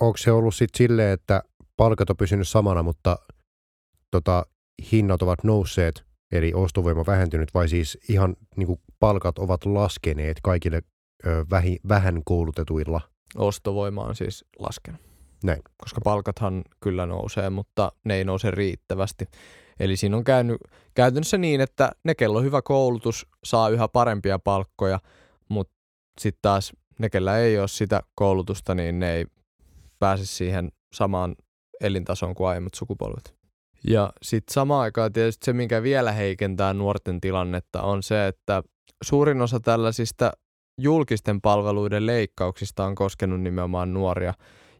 onko 0.00 0.16
se 0.16 0.32
ollut 0.32 0.54
sitten 0.54 0.78
silleen, 0.78 1.12
että 1.12 1.42
palkat 1.76 2.10
on 2.10 2.16
pysynyt 2.16 2.48
samana, 2.48 2.82
mutta 2.82 3.16
tota, 4.10 4.46
hinnat 4.92 5.22
ovat 5.22 5.44
nousseet, 5.44 6.04
eli 6.32 6.52
ostovoima 6.54 7.06
vähentynyt, 7.06 7.54
vai 7.54 7.68
siis 7.68 7.98
ihan 8.08 8.36
niin 8.56 8.66
kuin 8.66 8.80
palkat 9.00 9.38
ovat 9.38 9.66
laskeneet 9.66 10.36
kaikille 10.42 10.82
ö, 11.26 11.44
vähi, 11.50 11.78
vähän 11.88 12.22
koulutetuilla? 12.24 13.00
Ostovoima 13.36 14.02
on 14.02 14.14
siis 14.14 14.44
laskenut. 14.58 15.00
Näin. 15.44 15.62
Koska 15.76 16.00
palkathan 16.04 16.62
kyllä 16.80 17.06
nousee, 17.06 17.50
mutta 17.50 17.92
ne 18.04 18.14
ei 18.14 18.24
nouse 18.24 18.50
riittävästi. 18.50 19.24
Eli 19.82 19.96
siinä 19.96 20.16
on 20.16 20.24
käynyt 20.24 20.60
käytännössä 20.94 21.38
niin, 21.38 21.60
että 21.60 21.92
ne, 22.04 22.14
kello 22.14 22.38
on 22.38 22.44
hyvä 22.44 22.62
koulutus, 22.62 23.26
saa 23.44 23.68
yhä 23.68 23.88
parempia 23.88 24.38
palkkoja, 24.38 25.00
mutta 25.48 25.74
sitten 26.20 26.38
taas 26.42 26.72
ne, 26.98 27.10
kellä 27.10 27.38
ei 27.38 27.58
ole 27.58 27.68
sitä 27.68 28.00
koulutusta, 28.14 28.74
niin 28.74 28.98
ne 28.98 29.14
ei 29.14 29.26
pääse 29.98 30.26
siihen 30.26 30.72
samaan 30.94 31.34
elintasoon 31.80 32.34
kuin 32.34 32.48
aiemmat 32.48 32.74
sukupolvet. 32.74 33.34
Ja 33.88 34.12
sitten 34.22 34.54
samaan 34.54 34.82
aikaan 34.82 35.12
tietysti 35.12 35.44
se, 35.44 35.52
mikä 35.52 35.82
vielä 35.82 36.12
heikentää 36.12 36.74
nuorten 36.74 37.20
tilannetta, 37.20 37.82
on 37.82 38.02
se, 38.02 38.26
että 38.26 38.62
suurin 39.04 39.42
osa 39.42 39.60
tällaisista 39.60 40.32
julkisten 40.80 41.40
palveluiden 41.40 42.06
leikkauksista 42.06 42.84
on 42.84 42.94
koskenut 42.94 43.40
nimenomaan 43.40 43.94
nuoria. 43.94 44.34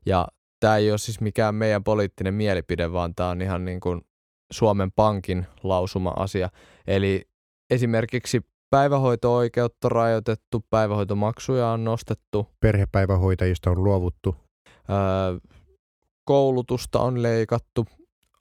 Ja 0.06 0.28
tämä 0.60 0.76
ei 0.76 0.90
ole 0.90 0.98
siis 0.98 1.20
mikään 1.20 1.54
meidän 1.54 1.84
poliittinen 1.84 2.34
mielipide, 2.34 2.92
vaan 2.92 3.14
tämä 3.14 3.28
on 3.28 3.42
ihan 3.42 3.64
niin 3.64 3.80
kuin 3.80 4.00
Suomen 4.52 4.92
Pankin 4.92 5.46
lausuma-asia. 5.62 6.48
Eli 6.86 7.28
esimerkiksi 7.70 8.40
päivähoito-oikeutta 8.70 9.88
rajoitettu, 9.88 10.64
päivähoitomaksuja 10.70 11.68
on 11.68 11.84
nostettu, 11.84 12.48
Perhepäivähoitajista 12.60 13.70
on 13.70 13.84
luovuttu. 13.84 14.36
öö, 14.90 15.50
koulutusta 16.24 17.00
on 17.00 17.22
leikattu 17.22 17.86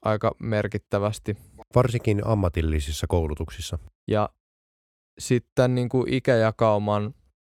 aika 0.02 0.32
merkittävästi. 0.40 1.38
Varsinkin 1.76 2.22
ammatillisissa 2.28 3.08
koulutuksissa. 3.08 3.80
Ja 4.08 4.30
sitten 5.20 5.76
niin 5.76 5.90
kuin 5.90 6.14
ikäjakauman 6.14 7.14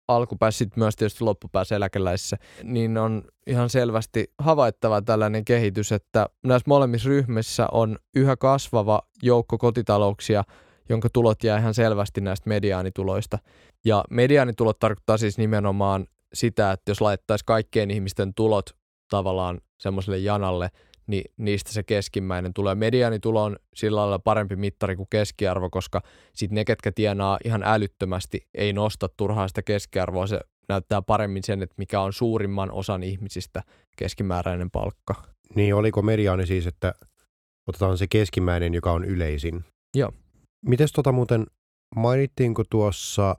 alkupäässä, 0.08 0.58
sitten 0.58 0.80
myös 0.80 0.96
tietysti 0.96 1.24
loppupäässä 1.24 1.76
eläkeläisissä, 1.76 2.36
niin 2.62 2.98
on 2.98 3.24
ihan 3.46 3.70
selvästi 3.70 4.32
havaittava 4.38 5.02
tällainen 5.02 5.44
kehitys, 5.44 5.92
että 5.92 6.26
näissä 6.44 6.64
molemmissa 6.68 7.08
ryhmissä 7.08 7.68
on 7.72 7.98
yhä 8.14 8.36
kasvava 8.36 9.02
joukko 9.22 9.58
kotitalouksia, 9.58 10.44
jonka 10.88 11.08
tulot 11.12 11.44
jää 11.44 11.58
ihan 11.58 11.74
selvästi 11.74 12.20
näistä 12.20 12.48
mediaanituloista. 12.48 13.38
Ja 13.84 14.04
mediaanitulot 14.10 14.78
tarkoittaa 14.78 15.18
siis 15.18 15.38
nimenomaan 15.38 16.06
sitä, 16.34 16.72
että 16.72 16.90
jos 16.90 17.00
laittaisi 17.00 17.44
kaikkien 17.44 17.90
ihmisten 17.90 18.34
tulot 18.34 18.70
tavallaan 19.10 19.60
semmoiselle 19.78 20.18
janalle, 20.18 20.68
niin 21.06 21.32
niistä 21.36 21.72
se 21.72 21.82
keskimmäinen 21.82 22.54
tulee. 22.54 22.74
Mediaanitulo 22.74 23.44
on 23.44 23.56
sillä 23.74 24.00
lailla 24.00 24.18
parempi 24.18 24.56
mittari 24.56 24.96
kuin 24.96 25.06
keskiarvo, 25.10 25.70
koska 25.70 26.02
sitten 26.34 26.54
ne, 26.54 26.64
ketkä 26.64 26.92
tienaa 26.92 27.38
ihan 27.44 27.62
älyttömästi, 27.64 28.46
ei 28.54 28.72
nosta 28.72 29.08
turhaan 29.16 29.48
sitä 29.48 29.62
keskiarvoa. 29.62 30.26
Se 30.26 30.40
näyttää 30.68 31.02
paremmin 31.02 31.42
sen, 31.44 31.62
että 31.62 31.74
mikä 31.78 32.00
on 32.00 32.12
suurimman 32.12 32.70
osan 32.70 33.02
ihmisistä 33.02 33.62
keskimääräinen 33.96 34.70
palkka. 34.70 35.14
Niin 35.54 35.74
oliko 35.74 36.02
mediaani 36.02 36.46
siis, 36.46 36.66
että 36.66 36.94
otetaan 37.66 37.98
se 37.98 38.06
keskimmäinen, 38.06 38.74
joka 38.74 38.92
on 38.92 39.04
yleisin? 39.04 39.64
Joo. 39.96 40.12
Mites 40.66 40.92
tota 40.92 41.12
muuten, 41.12 41.46
mainittiinko 41.96 42.62
tuossa 42.70 43.36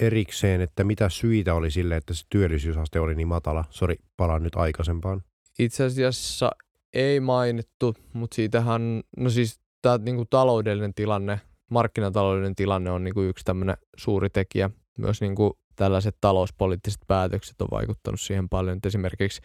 erikseen, 0.00 0.60
että 0.60 0.84
mitä 0.84 1.08
syitä 1.08 1.54
oli 1.54 1.70
sille, 1.70 1.96
että 1.96 2.14
se 2.14 2.24
työllisyysaste 2.30 3.00
oli 3.00 3.14
niin 3.14 3.28
matala? 3.28 3.64
Sori, 3.70 3.96
palaan 4.16 4.42
nyt 4.42 4.56
aikaisempaan. 4.56 5.22
Itse 5.58 5.84
asiassa 5.84 6.50
ei 6.94 7.20
mainittu, 7.20 7.94
mutta 8.12 8.34
siitähän, 8.34 9.02
no 9.16 9.30
siis 9.30 9.60
tämä 9.82 9.98
niinku 9.98 10.24
taloudellinen 10.24 10.94
tilanne, 10.94 11.40
markkinataloudellinen 11.70 12.54
tilanne 12.54 12.90
on 12.90 13.04
niinku 13.04 13.22
yksi 13.22 13.44
tämmöinen 13.44 13.76
suuri 13.96 14.30
tekijä. 14.30 14.70
Myös 14.98 15.20
niinku 15.20 15.58
tällaiset 15.76 16.16
talouspoliittiset 16.20 17.00
päätökset 17.06 17.62
on 17.62 17.68
vaikuttanut 17.70 18.20
siihen 18.20 18.48
paljon. 18.48 18.76
Et 18.76 18.86
esimerkiksi 18.86 19.42
70- 19.42 19.44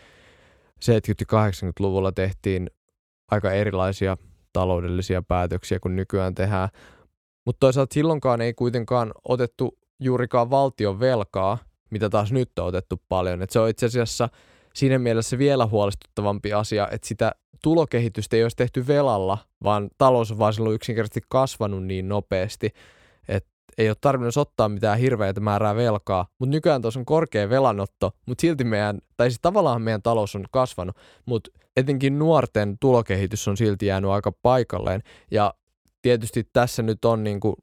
ja 0.92 1.00
80-luvulla 1.26 2.12
tehtiin 2.12 2.70
aika 3.32 3.52
erilaisia 3.52 4.18
taloudellisia 4.54 5.22
päätöksiä 5.22 5.80
kuin 5.80 5.96
nykyään 5.96 6.36
tehdään. 6.36 6.70
Mutta 7.46 7.60
toisaalta 7.60 7.94
silloinkaan 7.94 8.42
ei 8.42 8.54
kuitenkaan 8.54 9.12
otettu 9.28 9.78
juurikaan 10.00 10.50
valtion 10.50 11.00
velkaa, 11.00 11.58
mitä 11.90 12.10
taas 12.10 12.32
nyt 12.32 12.60
on 12.60 12.66
otettu 12.66 13.02
paljon. 13.10 13.42
Et 13.42 13.50
se 13.50 13.60
on 13.60 13.70
itse 13.70 13.86
asiassa 13.86 14.30
siinä 14.78 15.00
mielessä 15.00 15.38
vielä 15.38 15.66
huolestuttavampi 15.66 16.54
asia, 16.54 16.88
että 16.92 17.08
sitä 17.08 17.32
tulokehitystä 17.64 18.36
ei 18.36 18.44
olisi 18.44 18.56
tehty 18.56 18.88
velalla, 18.88 19.38
vaan 19.64 19.90
talous 19.98 20.32
on 20.32 20.40
vaan 20.40 20.54
silloin 20.54 20.76
yksinkertaisesti 20.76 21.22
kasvanut 21.30 21.86
niin 21.86 22.10
nopeasti, 22.10 22.70
että 23.28 23.50
ei 23.78 23.90
ole 23.90 23.98
tarvinnut 24.02 24.38
ottaa 24.38 24.70
mitään 24.70 25.00
hirveätä 25.00 25.40
määrää 25.42 25.76
velkaa, 25.76 26.28
mutta 26.40 26.52
nykyään 26.52 26.82
tuossa 26.82 27.00
on 27.00 27.06
korkea 27.06 27.50
velanotto, 27.50 28.12
mutta 28.26 28.42
silti 28.42 28.64
meidän, 28.64 29.00
tai 29.18 29.30
siis 29.30 29.40
tavallaan 29.42 29.82
meidän 29.82 30.02
talous 30.02 30.36
on 30.36 30.46
kasvanut, 30.52 30.96
mutta 31.26 31.52
etenkin 31.78 32.20
nuorten 32.20 32.78
tulokehitys 32.80 33.48
on 33.48 33.58
silti 33.58 33.86
jäänyt 33.86 34.12
aika 34.12 34.32
paikalleen, 34.32 35.02
ja 35.32 35.54
tietysti 36.02 36.50
tässä 36.54 36.84
nyt 36.84 37.06
on 37.06 37.24
niin 37.24 37.40
kuin 37.40 37.56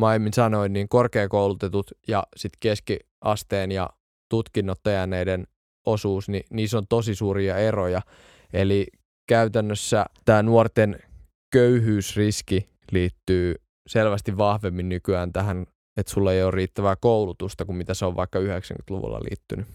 mä 0.00 0.06
aiemmin 0.06 0.32
sanoin, 0.32 0.72
niin 0.72 0.88
korkeakoulutetut 0.88 1.90
ja 2.08 2.22
sitten 2.36 2.58
keskiasteen 2.60 3.72
ja 3.72 3.90
tutkinnot 4.28 4.78
jääneiden 4.86 5.46
osuus, 5.86 6.28
niin 6.28 6.44
niissä 6.50 6.78
on 6.78 6.86
tosi 6.88 7.14
suuria 7.14 7.56
eroja. 7.56 8.02
Eli 8.52 8.86
käytännössä 9.28 10.06
tämä 10.24 10.42
nuorten 10.42 10.98
köyhyysriski 11.52 12.68
liittyy 12.92 13.54
selvästi 13.86 14.36
vahvemmin 14.36 14.88
nykyään 14.88 15.32
tähän, 15.32 15.66
että 15.96 16.12
sulla 16.12 16.32
ei 16.32 16.42
ole 16.42 16.50
riittävää 16.50 16.96
koulutusta 16.96 17.64
kuin 17.64 17.76
mitä 17.76 17.94
se 17.94 18.04
on 18.04 18.16
vaikka 18.16 18.38
90-luvulla 18.38 19.20
liittynyt. 19.20 19.66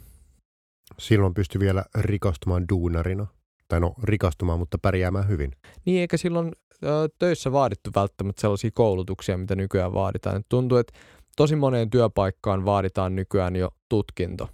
Silloin 1.00 1.34
pystyi 1.34 1.60
vielä 1.60 1.86
rikastumaan 1.96 2.66
duunarina. 2.70 3.28
Tai 3.68 3.80
no, 3.80 3.94
rikastumaan, 4.04 4.60
mutta 4.60 4.78
pärjäämään 4.82 5.28
hyvin. 5.28 5.52
Niin, 5.86 6.02
eikä 6.02 6.18
silloin 6.18 6.52
ö, 6.84 7.10
töissä 7.20 7.52
vaadittu 7.52 7.90
välttämättä 7.96 8.42
sellaisia 8.42 8.70
koulutuksia, 8.74 9.38
mitä 9.38 9.56
nykyään 9.56 9.94
vaaditaan. 9.94 10.36
Et 10.36 10.46
tuntuu, 10.50 10.78
että 10.78 10.94
tosi 11.38 11.56
moneen 11.56 11.90
työpaikkaan 11.90 12.66
vaaditaan 12.66 13.16
nykyään 13.16 13.56
jo 13.56 13.70
tutkinto, 13.90 14.50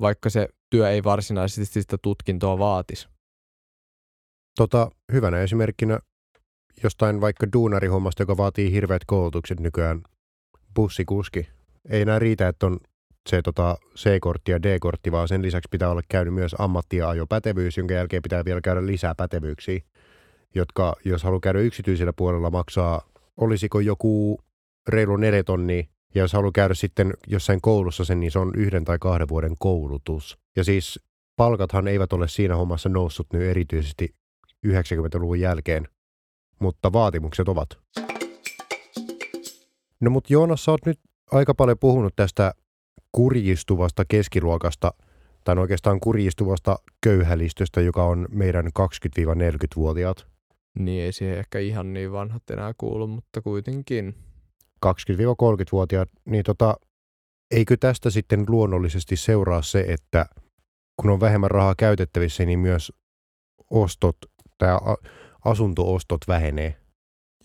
vaikka 0.00 0.30
se 0.30 0.48
työ 0.70 0.90
ei 0.90 1.04
varsinaisesti 1.04 1.82
sitä 1.82 1.98
tutkintoa 2.02 2.58
vaatisi. 2.58 3.08
Tota, 4.56 4.90
hyvänä 5.12 5.40
esimerkkinä 5.40 5.98
jostain 6.82 7.20
vaikka 7.20 7.46
duunarihommasta, 7.52 8.22
joka 8.22 8.36
vaatii 8.36 8.72
hirveät 8.72 9.02
koulutukset 9.06 9.60
nykyään, 9.60 10.02
bussikuski. 10.74 11.48
Ei 11.90 12.02
enää 12.02 12.18
riitä, 12.18 12.48
että 12.48 12.66
on 12.66 12.80
se 13.28 13.42
tota, 13.42 13.76
C-kortti 13.96 14.52
ja 14.52 14.62
D-kortti, 14.62 15.12
vaan 15.12 15.28
sen 15.28 15.42
lisäksi 15.42 15.68
pitää 15.70 15.90
olla 15.90 16.02
käynyt 16.08 16.34
myös 16.34 16.54
ammatti- 16.58 16.96
ja 16.96 17.08
ajopätevyys, 17.08 17.76
jonka 17.76 17.94
jälkeen 17.94 18.22
pitää 18.22 18.44
vielä 18.44 18.60
käydä 18.60 18.86
lisää 18.86 19.14
pätevyyksiä, 19.14 19.80
jotka, 20.54 20.96
jos 21.04 21.22
haluaa 21.22 21.40
käydä 21.40 21.60
yksityisellä 21.60 22.12
puolella, 22.12 22.50
maksaa, 22.50 23.00
olisiko 23.36 23.80
joku 23.80 24.40
reilu 24.88 25.16
neljä 25.16 25.44
tonnia, 25.44 25.84
ja 26.14 26.20
jos 26.20 26.32
haluaa 26.32 26.52
käydä 26.54 26.74
sitten 26.74 27.14
jossain 27.26 27.60
koulussa 27.60 28.04
sen, 28.04 28.20
niin 28.20 28.32
se 28.32 28.38
on 28.38 28.52
yhden 28.56 28.84
tai 28.84 28.98
kahden 29.00 29.28
vuoden 29.28 29.54
koulutus. 29.58 30.38
Ja 30.56 30.64
siis 30.64 31.00
palkathan 31.36 31.88
eivät 31.88 32.12
ole 32.12 32.28
siinä 32.28 32.56
hommassa 32.56 32.88
noussut 32.88 33.26
nyt 33.32 33.42
erityisesti 33.42 34.14
90-luvun 34.66 35.40
jälkeen, 35.40 35.88
mutta 36.58 36.92
vaatimukset 36.92 37.48
ovat. 37.48 37.68
No 40.00 40.10
mutta 40.10 40.32
Joonas, 40.32 40.64
sä 40.64 40.70
oot 40.70 40.86
nyt 40.86 41.00
aika 41.32 41.54
paljon 41.54 41.78
puhunut 41.78 42.16
tästä 42.16 42.54
kurjistuvasta 43.12 44.04
keskiluokasta, 44.04 44.94
tai 45.44 45.58
oikeastaan 45.58 46.00
kurjistuvasta 46.00 46.76
köyhälistöstä, 47.02 47.80
joka 47.80 48.04
on 48.04 48.28
meidän 48.30 48.66
20-40-vuotiaat. 48.66 50.26
Niin 50.78 51.02
ei 51.02 51.12
siihen 51.12 51.38
ehkä 51.38 51.58
ihan 51.58 51.92
niin 51.92 52.12
vanhat 52.12 52.50
enää 52.50 52.74
kuulu, 52.78 53.06
mutta 53.06 53.42
kuitenkin. 53.42 54.14
20-30-vuotiaat, 54.86 56.08
niin 56.24 56.44
tota, 56.44 56.76
eikö 57.50 57.76
tästä 57.76 58.10
sitten 58.10 58.44
luonnollisesti 58.48 59.16
seuraa 59.16 59.62
se, 59.62 59.84
että 59.88 60.26
kun 61.00 61.10
on 61.10 61.20
vähemmän 61.20 61.50
rahaa 61.50 61.74
käytettävissä, 61.78 62.44
niin 62.44 62.58
myös 62.58 62.92
ostot 63.70 64.16
tai 64.58 64.68
asuntoostot 65.44 66.20
vähenee? 66.28 66.76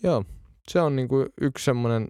Joo, 0.02 0.24
se 0.68 0.80
on 0.80 0.96
niin 0.96 1.08
kuin 1.08 1.28
yksi 1.40 1.64
semmoinen 1.64 2.08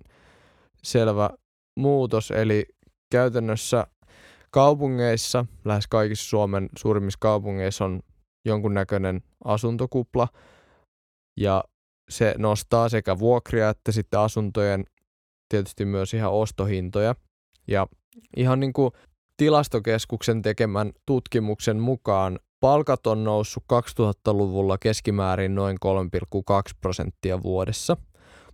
selvä 0.82 1.30
muutos, 1.78 2.30
eli 2.30 2.66
käytännössä 3.12 3.86
kaupungeissa, 4.50 5.46
lähes 5.64 5.86
kaikissa 5.86 6.28
Suomen 6.28 6.68
suurimmissa 6.78 7.18
kaupungeissa 7.20 7.84
on 7.84 8.00
jonkunnäköinen 8.44 9.22
asuntokupla, 9.44 10.28
ja 11.40 11.64
se 12.08 12.34
nostaa 12.38 12.88
sekä 12.88 13.18
vuokria 13.18 13.68
että 13.68 13.92
sitten 13.92 14.20
asuntojen 14.20 14.84
tietysti 15.48 15.84
myös 15.84 16.14
ihan 16.14 16.32
ostohintoja. 16.32 17.14
Ja 17.68 17.86
ihan 18.36 18.60
niin 18.60 18.72
kuin 18.72 18.90
tilastokeskuksen 19.36 20.42
tekemän 20.42 20.92
tutkimuksen 21.06 21.80
mukaan 21.80 22.38
palkat 22.60 23.06
on 23.06 23.24
noussut 23.24 23.64
2000-luvulla 23.72 24.78
keskimäärin 24.78 25.54
noin 25.54 25.76
3,2 25.84 26.78
prosenttia 26.80 27.42
vuodessa, 27.42 27.96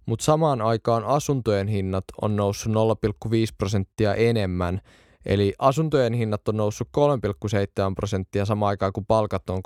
mutta 0.07 0.24
samaan 0.24 0.62
aikaan 0.62 1.05
asuntojen 1.05 1.68
hinnat 1.68 2.05
on 2.22 2.37
noussut 2.37 2.72
0,5 2.72 3.31
prosenttia 3.59 4.14
enemmän, 4.14 4.81
eli 5.26 5.55
asuntojen 5.59 6.12
hinnat 6.12 6.48
on 6.48 6.57
noussut 6.57 6.88
3,7 6.98 7.55
prosenttia 7.94 8.44
samaan 8.44 8.68
aikaan 8.68 8.92
kuin 8.92 9.07
palkat 9.07 9.50
on 9.50 9.61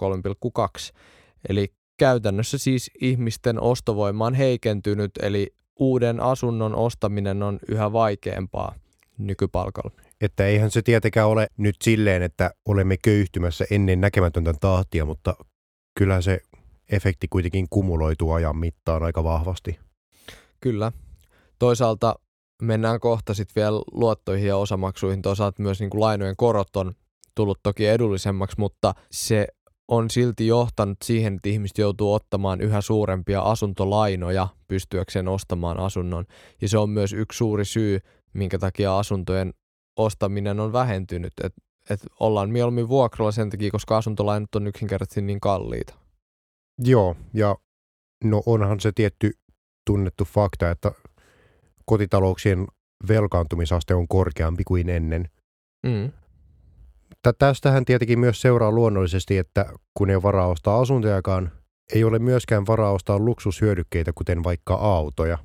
3,2. 0.58 0.98
Eli 1.48 1.74
käytännössä 1.98 2.58
siis 2.58 2.90
ihmisten 3.00 3.60
ostovoima 3.60 4.26
on 4.26 4.34
heikentynyt, 4.34 5.10
eli 5.22 5.54
uuden 5.78 6.20
asunnon 6.20 6.74
ostaminen 6.74 7.42
on 7.42 7.58
yhä 7.68 7.92
vaikeampaa 7.92 8.74
nykypalkalla. 9.18 9.90
Että 10.20 10.46
eihän 10.46 10.70
se 10.70 10.82
tietenkään 10.82 11.28
ole 11.28 11.46
nyt 11.56 11.76
silleen, 11.82 12.22
että 12.22 12.50
olemme 12.64 12.96
köyhtymässä 12.96 13.64
ennen 13.70 14.00
näkemätöntä 14.00 14.54
tahtia, 14.60 15.04
mutta 15.04 15.34
kyllä 15.98 16.20
se 16.20 16.40
efekti 16.88 17.28
kuitenkin 17.28 17.66
kumuloituu 17.70 18.32
ajan 18.32 18.56
mittaan 18.56 19.02
aika 19.02 19.24
vahvasti. 19.24 19.78
Kyllä. 20.60 20.92
Toisaalta 21.58 22.14
mennään 22.62 23.00
kohta 23.00 23.34
sitten 23.34 23.62
vielä 23.62 23.80
luottoihin 23.92 24.48
ja 24.48 24.56
osamaksuihin. 24.56 25.22
Toisaalta 25.22 25.62
myös 25.62 25.80
niin 25.80 25.90
kuin 25.90 26.00
lainojen 26.00 26.36
korot 26.36 26.76
on 26.76 26.94
tullut 27.34 27.60
toki 27.62 27.86
edullisemmaksi, 27.86 28.56
mutta 28.58 28.94
se 29.10 29.48
on 29.88 30.10
silti 30.10 30.46
johtanut 30.46 30.98
siihen, 31.04 31.34
että 31.34 31.48
ihmiset 31.48 31.78
joutuu 31.78 32.14
ottamaan 32.14 32.60
yhä 32.60 32.80
suurempia 32.80 33.40
asuntolainoja 33.40 34.48
pystyäkseen 34.68 35.28
ostamaan 35.28 35.80
asunnon. 35.80 36.24
Ja 36.60 36.68
se 36.68 36.78
on 36.78 36.90
myös 36.90 37.12
yksi 37.12 37.36
suuri 37.36 37.64
syy, 37.64 38.00
minkä 38.32 38.58
takia 38.58 38.98
asuntojen 38.98 39.54
ostaminen 39.96 40.60
on 40.60 40.72
vähentynyt. 40.72 41.32
Et, 41.44 41.54
et 41.90 42.00
ollaan 42.20 42.50
mieluummin 42.50 42.88
vuokralla 42.88 43.32
sen 43.32 43.50
takia, 43.50 43.70
koska 43.70 43.96
asuntolainat 43.96 44.54
on 44.54 44.66
yksinkertaisesti 44.66 45.22
niin 45.22 45.40
kalliita. 45.40 45.94
Joo, 46.78 47.16
ja 47.34 47.56
no 48.24 48.42
onhan 48.46 48.80
se 48.80 48.92
tietty 48.94 49.30
tunnettu 49.86 50.24
fakta, 50.24 50.70
että 50.70 50.92
kotitalouksien 51.84 52.66
velkaantumisaste 53.08 53.94
on 53.94 54.08
korkeampi 54.08 54.64
kuin 54.64 54.88
ennen. 54.88 55.30
Mm. 55.86 56.12
Tästähän 57.32 57.84
tietenkin 57.84 58.18
myös 58.18 58.40
seuraa 58.40 58.72
luonnollisesti, 58.72 59.38
että 59.38 59.66
kun 59.94 60.10
ei 60.10 60.16
ole 60.16 60.22
varaa 60.22 60.46
ostaa 60.46 60.80
asuntojakaan, 60.80 61.52
ei 61.94 62.04
ole 62.04 62.18
myöskään 62.18 62.66
varaa 62.66 62.92
ostaa 62.92 63.18
luksushyödykkeitä, 63.18 64.12
kuten 64.14 64.44
vaikka 64.44 64.74
autoja. 64.74 65.38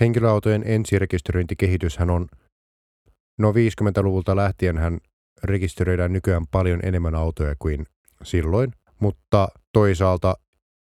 Henkilöautojen 0.00 0.62
ensirekisteröintikehityshän 0.66 2.10
on, 2.10 2.26
no 3.38 3.52
50-luvulta 3.52 4.36
lähtien 4.36 4.78
hän 4.78 4.98
rekisteröidään 5.44 6.12
nykyään 6.12 6.46
paljon 6.50 6.80
enemmän 6.82 7.14
autoja 7.14 7.54
kuin 7.58 7.86
silloin, 8.22 8.72
mutta 9.00 9.48
toisaalta 9.72 10.36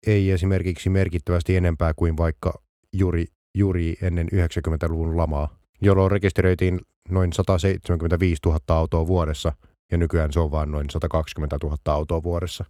ei 0.07 0.31
esimerkiksi 0.31 0.89
merkittävästi 0.89 1.55
enempää 1.55 1.93
kuin 1.95 2.17
vaikka 2.17 2.53
juuri, 2.93 3.25
juuri 3.57 3.95
ennen 4.01 4.27
90-luvun 4.27 5.17
lamaa, 5.17 5.57
jolloin 5.81 6.11
rekisteröitiin 6.11 6.79
noin 7.09 7.33
175 7.33 8.41
000 8.45 8.59
autoa 8.67 9.07
vuodessa– 9.07 9.53
ja 9.91 9.97
nykyään 9.97 10.33
se 10.33 10.39
on 10.39 10.51
vain 10.51 10.71
noin 10.71 10.89
120 10.89 11.57
000 11.63 11.77
autoa 11.85 12.23
vuodessa. 12.23 12.65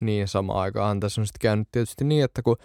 Niin, 0.00 0.28
sama 0.28 0.52
aikaan 0.52 1.00
tässä 1.00 1.20
on 1.20 1.26
sitten 1.26 1.40
käynyt 1.40 1.68
tietysti 1.72 2.04
niin, 2.04 2.24
että 2.24 2.42
kun 2.42 2.56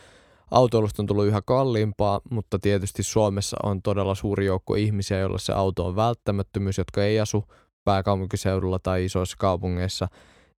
autoilusta 0.51 1.01
on 1.01 1.07
tullut 1.07 1.25
yhä 1.25 1.41
kalliimpaa, 1.45 2.21
mutta 2.29 2.59
tietysti 2.59 3.03
Suomessa 3.03 3.57
on 3.63 3.81
todella 3.81 4.15
suuri 4.15 4.45
joukko 4.45 4.75
ihmisiä, 4.75 5.19
joilla 5.19 5.37
se 5.37 5.53
auto 5.53 5.85
on 5.85 5.95
välttämättömyys, 5.95 6.77
jotka 6.77 7.03
ei 7.03 7.19
asu 7.19 7.43
pääkaupunkiseudulla 7.83 8.79
tai 8.79 9.05
isoissa 9.05 9.37
kaupungeissa, 9.39 10.07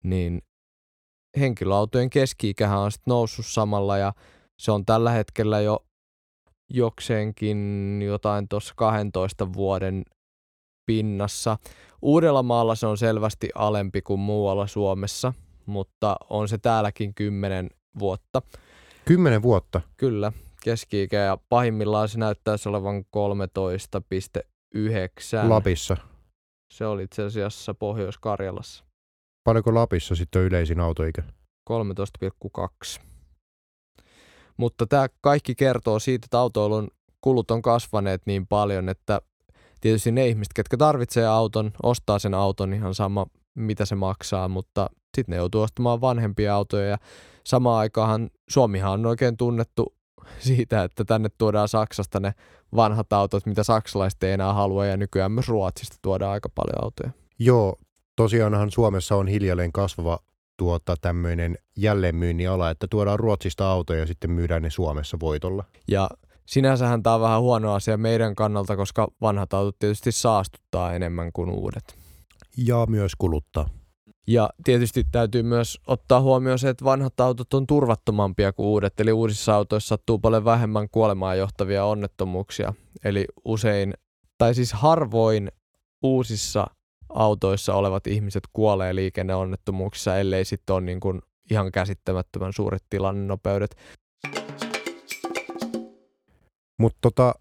niin 0.04 0.42
henkilöautojen 1.40 2.10
keski-ikähän 2.10 2.80
on 2.80 2.92
sitten 2.92 3.12
noussut 3.12 3.46
samalla 3.46 3.98
ja 3.98 4.14
se 4.60 4.72
on 4.72 4.86
tällä 4.86 5.12
hetkellä 5.12 5.62
jo 5.62 5.86
jokseenkin 6.70 8.02
jotain 8.06 8.48
tuossa 8.48 8.74
12 8.78 9.54
vuoden 9.54 10.04
pinnassa. 10.86 11.58
Uudellamaalla 12.02 12.76
se 12.76 12.88
on 12.88 12.98
selvästi 12.98 13.50
alempi 13.56 14.02
kuin 14.02 14.20
muualla 14.20 14.68
Suomessa, 14.68 15.34
mutta 15.66 16.16
on 16.30 16.48
se 16.48 16.58
täälläkin 16.58 17.14
kymmenen 17.14 17.70
vuotta. 18.00 18.42
Kymmenen 19.06 19.42
vuotta? 19.42 19.82
Kyllä, 19.98 20.32
keski-ikä 20.64 21.18
ja 21.18 21.38
pahimmillaan 21.50 22.10
se 22.10 22.20
näyttäisi 22.20 22.70
olevan 22.70 23.06
13,9. 23.06 23.10
Lapissa? 25.50 25.98
Se 26.74 26.86
oli 26.86 27.04
itse 27.04 27.24
asiassa 27.24 27.74
Pohjois-Karjalassa. 27.74 28.84
Paljonko 29.44 29.76
Lapissa 29.76 30.16
sitten 30.16 30.40
on 30.40 30.46
yleisin 30.46 30.80
autoikä? 30.80 31.24
13,2. 31.70 33.02
Mutta 34.58 34.88
tämä 34.88 35.08
kaikki 35.22 35.56
kertoo 35.56 36.00
siitä, 36.00 36.26
että 36.26 36.40
autoilun 36.40 36.88
kulut 37.22 37.52
on 37.52 37.62
kasvaneet 37.62 38.22
niin 38.26 38.48
paljon, 38.48 38.90
että 38.90 39.22
tietysti 39.82 40.12
ne 40.12 40.28
ihmiset, 40.28 40.54
ketkä 40.54 40.78
tarvitsee 40.78 41.28
auton, 41.28 41.72
ostaa 41.84 42.20
sen 42.20 42.34
auton 42.34 42.74
ihan 42.74 42.96
sama, 42.96 43.26
mitä 43.56 43.86
se 43.86 43.96
maksaa, 43.96 44.48
mutta 44.48 44.90
sitten 45.16 45.34
ne 45.34 45.38
joutuu 45.38 45.62
ostamaan 45.62 46.02
vanhempia 46.02 46.56
autoja 46.56 46.88
ja 46.88 46.98
samaan 47.44 47.80
aikaan 47.80 48.30
Suomihan 48.50 48.94
on 48.94 49.06
oikein 49.06 49.38
tunnettu 49.38 49.96
siitä, 50.40 50.84
että 50.84 51.06
tänne 51.06 51.30
tuodaan 51.38 51.68
Saksasta 51.68 52.20
ne 52.20 52.34
vanhat 52.76 53.14
autot, 53.14 53.46
mitä 53.46 53.64
saksalaiset 53.64 54.24
ei 54.24 54.32
enää 54.32 54.54
halua 54.54 54.86
ja 54.86 54.98
nykyään 54.98 55.32
myös 55.32 55.48
Ruotsista 55.48 55.98
tuodaan 56.02 56.32
aika 56.32 56.50
paljon 56.56 56.84
autoja. 56.84 57.12
Joo, 57.40 57.76
tosiaanhan 58.16 58.72
Suomessa 58.72 59.16
on 59.16 59.28
hiljalleen 59.28 59.72
kasvava 59.72 60.20
tuota, 60.58 60.96
tämmöinen 61.02 61.58
jälleenmyynnin 61.78 62.50
ala, 62.50 62.70
että 62.70 62.88
tuodaan 62.90 63.20
Ruotsista 63.20 63.72
autoja 63.72 64.00
ja 64.00 64.06
sitten 64.06 64.32
myydään 64.32 64.62
ne 64.62 64.70
Suomessa 64.70 65.18
voitolla. 65.20 65.64
Ja 65.88 66.10
Sinänsähän 66.46 67.04
tämä 67.04 67.16
on 67.16 67.22
vähän 67.22 67.42
huono 67.42 67.74
asia 67.74 67.98
meidän 67.98 68.36
kannalta, 68.36 68.76
koska 68.76 69.08
vanhat 69.22 69.54
autot 69.54 69.80
tietysti 69.80 70.12
saastuttaa 70.12 70.94
enemmän 70.94 71.32
kuin 71.34 71.50
uudet. 71.50 71.98
Ja 72.58 72.86
myös 72.90 73.16
kuluttaa. 73.18 73.70
Ja 74.28 74.50
tietysti 74.64 75.04
täytyy 75.12 75.44
myös 75.44 75.80
ottaa 75.88 76.22
huomioon 76.22 76.60
se, 76.60 76.70
että 76.70 76.86
vanhat 76.86 77.20
autot 77.20 77.54
on 77.54 77.68
turvattomampia 77.68 78.54
kuin 78.54 78.68
uudet, 78.68 79.00
eli 79.00 79.12
uusissa 79.12 79.56
autoissa 79.56 79.88
sattuu 79.88 80.20
paljon 80.20 80.46
vähemmän 80.46 80.90
kuolemaan 80.90 81.38
johtavia 81.38 81.86
onnettomuuksia. 81.86 82.74
Eli 83.04 83.26
usein, 83.46 83.94
tai 84.38 84.56
siis 84.56 84.74
harvoin 84.74 85.52
uusissa 86.04 86.68
autoissa 87.10 87.76
olevat 87.76 88.08
ihmiset 88.08 88.44
kuolee 88.54 88.96
liikenneonnettomuuksissa, 88.96 90.18
ellei 90.18 90.46
sitten 90.46 90.74
ole 90.74 90.82
niin 90.82 91.00
kuin 91.00 91.22
ihan 91.52 91.72
käsittämättömän 91.72 92.54
suuret 92.54 92.84
tilannenopeudet. 92.90 93.76
Mutta 96.80 96.98
tota, 97.02 97.36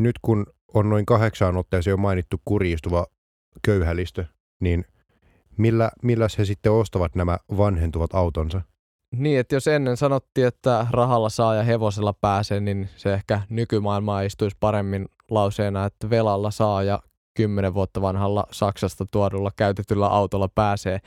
nyt 0.00 0.16
kun 0.22 0.46
on 0.74 0.88
noin 0.88 1.06
kahdeksaan 1.06 1.56
otteeseen 1.56 1.92
jo 1.92 1.96
mainittu 1.96 2.36
kurjistuva 2.44 3.06
köyhälistö, 3.62 4.24
niin 4.60 4.84
millä, 5.56 5.90
millä 6.02 6.26
he 6.38 6.44
sitten 6.44 6.72
ostavat 6.72 7.14
nämä 7.14 7.38
vanhentuvat 7.56 8.14
autonsa? 8.14 8.60
Niin, 9.10 9.40
että 9.40 9.54
jos 9.54 9.66
ennen 9.66 9.96
sanottiin, 9.96 10.46
että 10.46 10.86
rahalla 10.90 11.28
saa 11.28 11.54
ja 11.54 11.62
hevosella 11.62 12.12
pääsee, 12.12 12.60
niin 12.60 12.88
se 12.96 13.14
ehkä 13.14 13.40
nykymaailmaa 13.48 14.22
istuisi 14.22 14.56
paremmin 14.60 15.08
lauseena, 15.30 15.84
että 15.84 16.10
velalla 16.10 16.50
saa 16.50 16.82
ja 16.82 17.02
kymmenen 17.34 17.74
vuotta 17.74 18.02
vanhalla 18.02 18.46
Saksasta 18.50 19.06
tuodulla 19.10 19.50
käytetyllä 19.56 20.06
autolla 20.06 20.48
pääsee. 20.48 21.00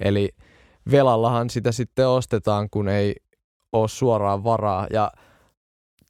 Eli 0.00 0.28
velallahan 0.90 1.50
sitä 1.50 1.72
sitten 1.72 2.08
ostetaan, 2.08 2.70
kun 2.70 2.88
ei 2.88 3.14
ole 3.72 3.88
suoraan 3.88 4.44
varaa. 4.44 4.86
Ja 4.92 5.12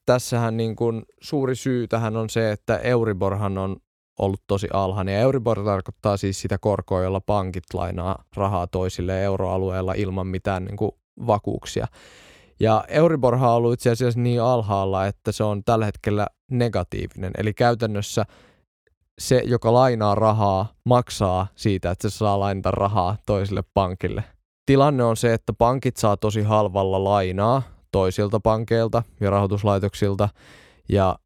tässähän 0.09 0.57
niin 0.57 0.77
kuin 0.77 1.03
suuri 1.21 1.57
syy 1.57 1.89
tähän 1.89 2.17
on 2.17 2.31
se, 2.31 2.53
että 2.53 2.79
Euriborhan 2.79 3.59
on 3.59 3.77
ollut 4.19 4.43
tosi 4.47 4.69
alhainen. 4.73 5.15
Euribor 5.15 5.65
tarkoittaa 5.65 6.17
siis 6.17 6.41
sitä 6.41 6.59
korkoa, 6.59 7.03
jolla 7.03 7.21
pankit 7.21 7.65
lainaa 7.75 8.25
rahaa 8.37 8.67
toisille 8.67 9.23
euroalueella 9.23 9.93
ilman 9.93 10.27
mitään 10.27 10.65
niin 10.65 10.77
kuin 10.77 10.91
vakuuksia. 11.27 11.87
Ja 12.61 12.85
Euriborhan 12.89 13.51
on 13.51 13.57
ollut 13.57 13.73
itse 13.73 13.91
asiassa 13.91 14.21
niin 14.21 14.43
alhaalla, 14.43 15.07
että 15.07 15.33
se 15.33 15.45
on 15.45 15.65
tällä 15.65 15.85
hetkellä 15.85 16.27
negatiivinen. 16.51 17.33
Eli 17.39 17.55
käytännössä 17.55 18.25
se, 19.19 19.43
joka 19.45 19.73
lainaa 19.73 20.15
rahaa, 20.15 20.73
maksaa 20.85 21.47
siitä, 21.55 21.91
että 21.91 22.11
se 22.11 22.17
saa 22.17 22.41
lainata 22.41 22.71
rahaa 22.71 23.17
toiselle 23.27 23.63
pankille. 23.75 24.25
Tilanne 24.67 25.05
on 25.05 25.17
se, 25.17 25.35
että 25.35 25.53
pankit 25.53 25.97
saa 25.97 26.17
tosi 26.17 26.43
halvalla 26.43 27.05
lainaa, 27.05 27.63
toisilta 27.93 28.41
pankeilta 28.41 29.03
ja 29.21 29.31
rahoituslaitoksilta. 29.31 30.29
Ja 30.89 31.19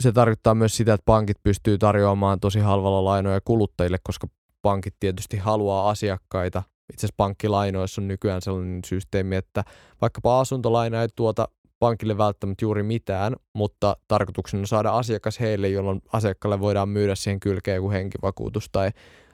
se 0.00 0.12
tarkoittaa 0.12 0.54
myös 0.54 0.76
sitä, 0.76 0.94
että 0.94 1.04
pankit 1.04 1.36
pystyy 1.42 1.78
tarjoamaan 1.78 2.40
tosi 2.40 2.60
halvalla 2.60 3.04
lainoja 3.04 3.40
kuluttajille, 3.44 3.98
koska 4.02 4.26
pankit 4.62 4.94
tietysti 5.00 5.36
haluaa 5.36 5.90
asiakkaita. 5.90 6.62
Itse 6.92 7.06
asiassa 7.06 7.14
pankkilainoissa 7.16 8.00
on 8.00 8.08
nykyään 8.08 8.42
sellainen 8.42 8.80
systeemi, 8.86 9.36
että 9.36 9.64
vaikkapa 10.00 10.40
asuntolaina 10.40 11.02
ei 11.02 11.08
tuota 11.16 11.48
pankille 11.78 12.18
välttämättä 12.18 12.64
juuri 12.64 12.82
mitään, 12.82 13.36
mutta 13.52 13.96
tarkoituksena 14.08 14.60
on 14.60 14.66
saada 14.66 14.90
asiakas 14.90 15.40
heille, 15.40 15.68
jolloin 15.68 16.02
asiakkaalle 16.12 16.60
voidaan 16.60 16.88
myydä 16.88 17.14
siihen 17.14 17.40
kylkeen 17.40 17.76
joku 17.76 17.90
henkivakuutus 17.90 18.68
tai 18.72 18.90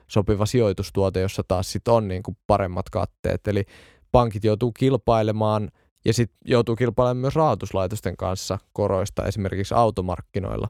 sopiva 0.07 0.45
sijoitustuote, 0.45 1.21
jossa 1.21 1.43
taas 1.47 1.71
sit 1.71 1.87
on 1.87 2.07
niin 2.07 2.23
kuin 2.23 2.37
paremmat 2.47 2.89
katteet. 2.89 3.47
Eli 3.47 3.65
pankit 4.11 4.43
joutuu 4.43 4.71
kilpailemaan– 4.71 5.69
ja 6.05 6.13
sitten 6.13 6.37
joutuu 6.45 6.75
kilpailemaan 6.75 7.17
myös 7.17 7.35
rahoituslaitosten 7.35 8.17
kanssa 8.17 8.59
koroista 8.73 9.25
esimerkiksi 9.25 9.73
automarkkinoilla. 9.73 10.67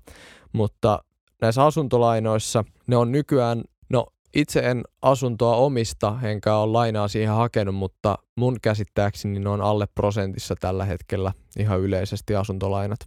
Mutta 0.53 1.03
näissä 1.41 1.65
asuntolainoissa 1.65 2.63
ne 2.87 2.97
on 2.97 3.11
nykyään, 3.11 3.63
no 3.89 4.07
itse 4.35 4.59
en 4.59 4.83
asuntoa 5.01 5.55
omista, 5.55 6.19
enkä 6.23 6.55
ole 6.55 6.71
lainaa 6.71 7.07
siihen 7.07 7.33
hakenut, 7.33 7.75
mutta 7.75 8.17
mun 8.35 8.57
käsittääkseni 8.61 9.39
ne 9.39 9.49
on 9.49 9.61
alle 9.61 9.87
prosentissa 9.95 10.55
tällä 10.59 10.85
hetkellä 10.85 11.33
ihan 11.59 11.79
yleisesti 11.79 12.35
asuntolainat. 12.35 12.99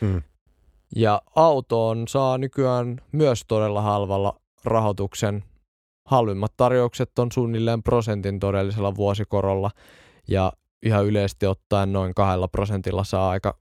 Hmm. 0.00 0.22
Ja 0.96 1.22
autoon 1.36 2.08
saa 2.08 2.38
nykyään 2.38 3.00
myös 3.12 3.44
todella 3.48 3.82
halvalla 3.82 4.40
rahoituksen. 4.64 5.44
Halvimmat 6.04 6.52
tarjoukset 6.56 7.18
on 7.18 7.32
suunnilleen 7.32 7.82
prosentin 7.82 8.40
todellisella 8.40 8.94
vuosikorolla 8.94 9.70
ja 10.28 10.52
ihan 10.84 11.06
yleisesti 11.06 11.46
ottaen 11.46 11.92
noin 11.92 12.14
kahdella 12.14 12.48
prosentilla 12.48 13.04
saa 13.04 13.30
aika, 13.30 13.58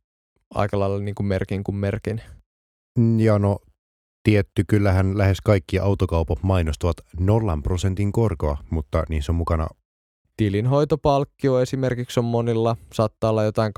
aika 0.54 0.80
lailla 0.80 1.00
niin 1.00 1.16
kuin 1.16 1.28
merkin 1.28 1.64
kuin 1.64 1.76
merkin. 1.76 2.22
Ja 3.18 3.40
no 3.40 3.60
tietty, 4.24 4.64
kyllähän 4.68 5.18
lähes 5.18 5.42
kaikki 5.42 5.80
autokaupat 5.80 6.44
mainostavat 6.44 6.98
nollan 7.20 7.64
prosentin 7.64 8.12
korkoa, 8.12 8.58
mutta 8.70 9.04
niissä 9.10 9.32
on 9.32 9.36
mukana 9.36 9.68
tilinhoitopalkkio 10.38 11.62
esimerkiksi 11.62 12.20
on 12.20 12.26
monilla, 12.26 12.76
saattaa 12.94 13.30
olla 13.30 13.44
jotain 13.44 13.74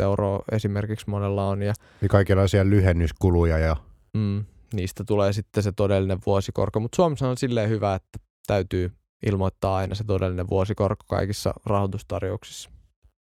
8-12 0.00 0.04
euroa 0.04 0.42
esimerkiksi 0.52 1.10
monella 1.10 1.48
on. 1.48 1.62
Ja, 1.62 1.74
ja 2.02 2.08
kaikenlaisia 2.08 2.64
lyhennyskuluja. 2.70 3.58
Ja... 3.58 3.76
Mm, 4.14 4.44
niistä 4.72 5.04
tulee 5.04 5.32
sitten 5.32 5.62
se 5.62 5.72
todellinen 5.72 6.18
vuosikorko, 6.26 6.80
mutta 6.80 6.96
Suomessa 6.96 7.28
on 7.28 7.36
silleen 7.36 7.70
hyvä, 7.70 7.94
että 7.94 8.18
täytyy 8.46 8.92
ilmoittaa 9.26 9.76
aina 9.76 9.94
se 9.94 10.04
todellinen 10.04 10.50
vuosikorko 10.50 11.04
kaikissa 11.08 11.54
rahoitustarjouksissa. 11.66 12.70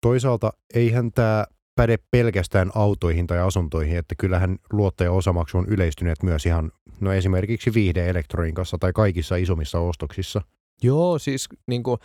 Toisaalta 0.00 0.52
eihän 0.74 1.12
tämä 1.12 1.44
päde 1.74 1.98
pelkästään 2.10 2.70
autoihin 2.74 3.26
tai 3.26 3.38
asuntoihin, 3.38 3.96
että 3.96 4.14
kyllähän 4.18 4.56
luottaja 4.72 5.12
osamaksu 5.12 5.58
on 5.58 5.66
yleistyneet 5.68 6.22
myös 6.22 6.46
ihan, 6.46 6.72
no 7.00 7.12
esimerkiksi 7.12 7.74
viihdeelektroniikassa 7.74 8.78
tai 8.80 8.92
kaikissa 8.92 9.36
isommissa 9.36 9.78
ostoksissa. 9.80 10.42
Joo, 10.82 11.18
siis 11.18 11.48
niin 11.66 11.82
kuin 11.82 11.98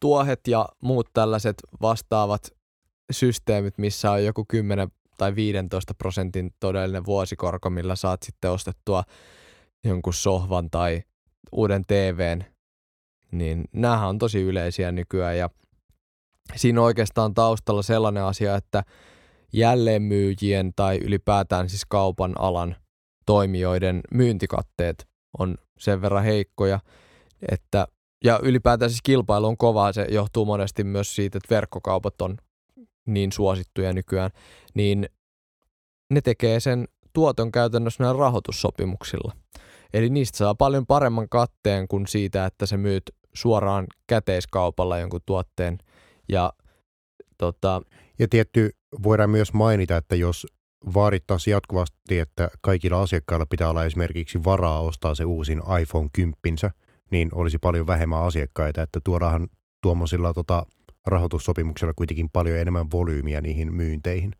tuohet 0.00 0.40
ja 0.48 0.68
muut 0.82 1.08
tällaiset 1.12 1.56
vastaavat 1.82 2.50
systeemit, 3.12 3.78
missä 3.78 4.10
on 4.10 4.24
joku 4.24 4.44
10 4.48 4.88
tai 5.18 5.34
15 5.34 5.94
prosentin 5.94 6.50
todellinen 6.60 7.06
vuosikorko, 7.06 7.70
millä 7.70 7.96
saat 7.96 8.22
sitten 8.22 8.50
ostettua 8.50 9.04
jonkun 9.84 10.14
sohvan 10.14 10.70
tai 10.70 11.02
uuden 11.52 11.82
TVn, 11.84 12.44
niin 13.38 13.64
nämähän 13.72 14.08
on 14.08 14.18
tosi 14.18 14.40
yleisiä 14.40 14.92
nykyään 14.92 15.38
ja 15.38 15.50
siinä 16.56 16.80
on 16.80 16.86
oikeastaan 16.86 17.34
taustalla 17.34 17.82
sellainen 17.82 18.22
asia, 18.22 18.56
että 18.56 18.84
jälleenmyyjien 19.52 20.72
tai 20.76 20.98
ylipäätään 20.98 21.68
siis 21.68 21.84
kaupan 21.88 22.32
alan 22.38 22.76
toimijoiden 23.26 24.00
myyntikatteet 24.14 25.08
on 25.38 25.54
sen 25.78 26.02
verran 26.02 26.24
heikkoja, 26.24 26.80
että 27.50 27.86
ja 28.24 28.40
ylipäätään 28.42 28.90
siis 28.90 29.02
kilpailu 29.02 29.46
on 29.46 29.56
kovaa, 29.56 29.92
se 29.92 30.06
johtuu 30.10 30.44
monesti 30.44 30.84
myös 30.84 31.14
siitä, 31.14 31.38
että 31.38 31.54
verkkokaupat 31.54 32.22
on 32.22 32.36
niin 33.06 33.32
suosittuja 33.32 33.92
nykyään, 33.92 34.30
niin 34.74 35.08
ne 36.10 36.20
tekee 36.20 36.60
sen 36.60 36.88
tuoton 37.12 37.52
käytännössä 37.52 38.04
näillä 38.04 38.20
rahoitussopimuksilla. 38.20 39.32
Eli 39.92 40.10
niistä 40.10 40.38
saa 40.38 40.54
paljon 40.54 40.86
paremman 40.86 41.28
katteen 41.28 41.88
kuin 41.88 42.06
siitä, 42.06 42.46
että 42.46 42.66
se 42.66 42.76
myyt 42.76 43.02
suoraan 43.34 43.86
käteiskaupalla 44.06 44.98
jonkun 44.98 45.20
tuotteen. 45.26 45.78
Ja, 46.28 46.52
tota... 47.38 47.82
ja 48.18 48.28
tietty 48.28 48.70
voidaan 49.02 49.30
myös 49.30 49.52
mainita, 49.52 49.96
että 49.96 50.16
jos 50.16 50.46
vaadittaisiin 50.94 51.52
jatkuvasti, 51.52 52.18
että 52.18 52.50
kaikilla 52.60 53.02
asiakkailla 53.02 53.46
pitää 53.46 53.70
olla 53.70 53.84
esimerkiksi 53.84 54.44
varaa 54.44 54.80
ostaa 54.80 55.14
se 55.14 55.24
uusin 55.24 55.62
iPhone 55.82 56.08
10, 56.12 56.34
niin 57.10 57.28
olisi 57.34 57.58
paljon 57.58 57.86
vähemmän 57.86 58.22
asiakkaita, 58.22 58.82
että 58.82 59.00
tuodaan 59.04 59.48
tuommoisilla 59.82 60.34
tota, 60.34 60.66
rahoitussopimuksella 61.06 61.94
kuitenkin 61.96 62.30
paljon 62.32 62.58
enemmän 62.58 62.90
volyymiä 62.90 63.40
niihin 63.40 63.74
myynteihin. 63.74 64.32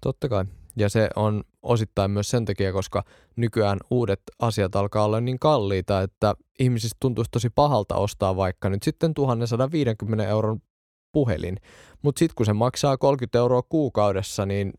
Totta 0.00 0.28
kai. 0.28 0.44
Ja 0.76 0.88
se 0.88 1.08
on 1.16 1.42
osittain 1.62 2.10
myös 2.10 2.30
sen 2.30 2.44
takia, 2.44 2.72
koska 2.72 3.04
nykyään 3.36 3.78
uudet 3.90 4.20
asiat 4.38 4.76
alkaa 4.76 5.04
olla 5.04 5.20
niin 5.20 5.38
kalliita, 5.38 6.02
että 6.02 6.34
ihmisistä 6.58 6.96
tuntuisi 7.00 7.30
tosi 7.30 7.50
pahalta 7.50 7.94
ostaa 7.94 8.36
vaikka 8.36 8.68
nyt 8.70 8.82
sitten 8.82 9.14
1150 9.14 10.28
euron 10.28 10.60
puhelin. 11.12 11.56
Mutta 12.02 12.18
sitten 12.18 12.34
kun 12.34 12.46
se 12.46 12.52
maksaa 12.52 12.98
30 12.98 13.38
euroa 13.38 13.62
kuukaudessa, 13.62 14.46
niin 14.46 14.72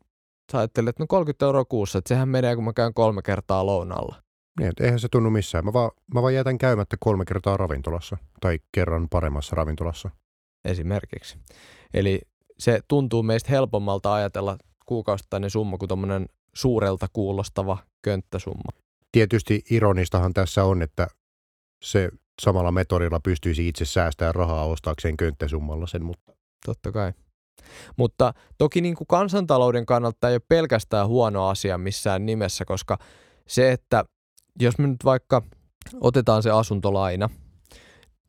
sä 0.51 0.57
ajattelet, 0.57 0.89
että 0.89 1.03
no 1.03 1.07
30 1.07 1.45
euroa 1.45 1.65
kuussa, 1.65 1.97
että 1.97 2.09
sehän 2.09 2.29
menee, 2.29 2.55
kun 2.55 2.63
mä 2.63 2.73
käyn 2.73 2.93
kolme 2.93 3.21
kertaa 3.21 3.65
lounalla. 3.65 4.15
Niin, 4.59 4.71
eihän 4.79 4.99
se 4.99 5.07
tunnu 5.11 5.29
missään. 5.29 5.65
Mä 5.65 5.73
vaan, 5.73 5.91
mä 6.13 6.21
vaan 6.21 6.35
jätän 6.35 6.57
käymättä 6.57 6.97
kolme 6.99 7.25
kertaa 7.25 7.57
ravintolassa 7.57 8.17
tai 8.41 8.59
kerran 8.71 9.07
paremmassa 9.09 9.55
ravintolassa. 9.55 10.09
Esimerkiksi. 10.65 11.37
Eli 11.93 12.21
se 12.59 12.79
tuntuu 12.87 13.23
meistä 13.23 13.49
helpommalta 13.51 14.13
ajatella 14.13 14.57
kuukausittainen 14.91 15.49
summa 15.49 15.77
kuin 15.77 15.87
tuommoinen 15.87 16.25
suurelta 16.53 17.07
kuulostava 17.13 17.77
könttäsumma. 18.01 18.71
Tietysti 19.11 19.63
ironistahan 19.69 20.33
tässä 20.33 20.63
on, 20.63 20.81
että 20.81 21.07
se 21.83 22.09
samalla 22.41 22.71
metodilla 22.71 23.19
pystyisi 23.19 23.67
itse 23.67 23.85
säästämään 23.85 24.35
rahaa 24.35 24.65
ostaakseen 24.65 25.17
könttäsummalla 25.17 25.87
sen, 25.87 26.03
mutta... 26.03 26.33
Totta 26.65 26.91
kai. 26.91 27.13
Mutta 27.97 28.33
toki 28.57 28.81
niin 28.81 28.95
kuin 28.95 29.07
kansantalouden 29.07 29.85
kannalta 29.85 30.29
ei 30.29 30.35
ole 30.35 30.41
pelkästään 30.47 31.07
huono 31.07 31.47
asia 31.47 31.77
missään 31.77 32.25
nimessä, 32.25 32.65
koska 32.65 32.97
se, 33.47 33.71
että 33.71 34.05
jos 34.59 34.77
me 34.77 34.87
nyt 34.87 35.05
vaikka 35.05 35.41
otetaan 36.01 36.43
se 36.43 36.51
asuntolaina 36.51 37.29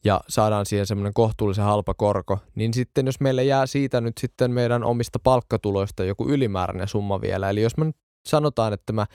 ja 0.04 0.20
saadaan 0.28 0.66
siihen 0.66 0.86
semmoinen 0.86 1.14
kohtuullisen 1.14 1.64
halpa 1.64 1.94
korko, 1.94 2.38
niin 2.54 2.74
sitten 2.74 3.06
jos 3.06 3.20
meille 3.20 3.44
jää 3.44 3.66
siitä 3.66 4.00
nyt 4.00 4.18
sitten 4.18 4.50
meidän 4.50 4.84
omista 4.84 5.18
palkkatuloista 5.18 6.04
joku 6.04 6.28
ylimääräinen 6.28 6.88
summa 6.88 7.20
vielä, 7.20 7.50
eli 7.50 7.62
jos 7.62 7.76
me 7.76 7.84
nyt 7.84 7.96
sanotaan, 8.28 8.72
että 8.72 8.92
mä 8.92 9.06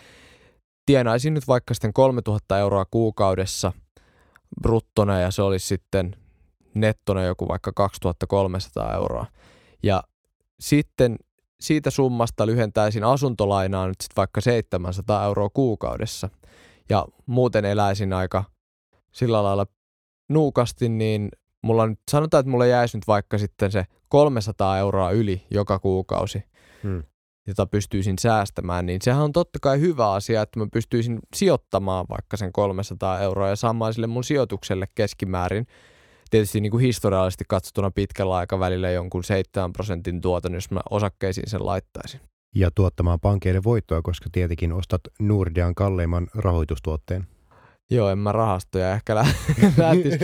tienaisin 0.85 1.33
nyt 1.33 1.47
vaikka 1.47 1.73
sitten 1.73 1.93
3000 1.93 2.59
euroa 2.59 2.85
kuukaudessa 2.91 3.71
bruttona 4.61 5.19
ja 5.19 5.31
se 5.31 5.41
olisi 5.41 5.67
sitten 5.67 6.15
nettona 6.73 7.23
joku 7.23 7.47
vaikka 7.47 7.71
2300 7.75 8.93
euroa. 8.93 9.25
Ja 9.83 10.03
sitten 10.59 11.15
siitä 11.59 11.89
summasta 11.89 12.45
lyhentäisin 12.45 13.03
asuntolainaa 13.03 13.87
nyt 13.87 14.01
sitten 14.01 14.15
vaikka 14.15 14.41
700 14.41 15.25
euroa 15.25 15.49
kuukaudessa– 15.49 16.29
ja 16.89 17.05
muuten 17.25 17.65
eläisin 17.65 18.13
aika 18.13 18.43
sillä 19.11 19.43
lailla 19.43 19.65
nuukasti, 20.29 20.89
niin 20.89 21.29
mulla 21.61 21.87
nyt, 21.87 21.99
sanotaan, 22.11 22.39
että 22.39 22.49
mulla 22.49 22.65
jäisi 22.65 22.97
nyt 22.97 23.07
vaikka 23.07 23.37
sitten 23.37 23.71
se 23.71 23.85
300 24.07 24.77
euroa 24.77 25.11
yli 25.11 25.41
joka 25.51 25.79
kuukausi, 25.79 26.43
hmm. 26.83 27.03
jota 27.47 27.65
pystyisin 27.65 28.15
säästämään, 28.19 28.85
niin 28.85 29.01
sehän 29.03 29.23
on 29.23 29.31
totta 29.31 29.59
kai 29.61 29.79
hyvä 29.79 30.11
asia, 30.11 30.41
että 30.41 30.59
mä 30.59 30.67
pystyisin 30.73 31.19
sijoittamaan 31.35 32.05
vaikka 32.09 32.37
sen 32.37 32.51
300 32.51 33.19
euroa 33.19 33.49
ja 33.49 33.55
saamaan 33.55 33.93
sille 33.93 34.07
mun 34.07 34.23
sijoitukselle 34.23 34.85
keskimäärin 34.95 35.67
tietysti 36.29 36.61
niin 36.61 36.71
kuin 36.71 36.83
historiallisesti 36.83 37.43
katsottuna 37.47 37.91
pitkällä 37.91 38.35
aikavälillä 38.35 38.89
jonkun 38.89 39.23
7 39.23 39.73
prosentin 39.73 40.21
tuoton, 40.21 40.53
jos 40.53 40.71
mä 40.71 40.81
osakkeisiin 40.89 41.49
sen 41.49 41.65
laittaisin 41.65 42.21
ja 42.55 42.71
tuottamaan 42.75 43.19
pankeille 43.19 43.63
voittoa, 43.63 44.01
koska 44.01 44.29
tietenkin 44.31 44.73
ostat 44.73 45.01
Nordean 45.19 45.75
kalleimman 45.75 46.27
rahoitustuotteen. 46.35 47.27
Joo, 47.89 48.09
en 48.09 48.17
mä 48.17 48.31
rahastoja 48.31 48.93
ehkä 48.93 49.15
lähtisi 49.77 50.19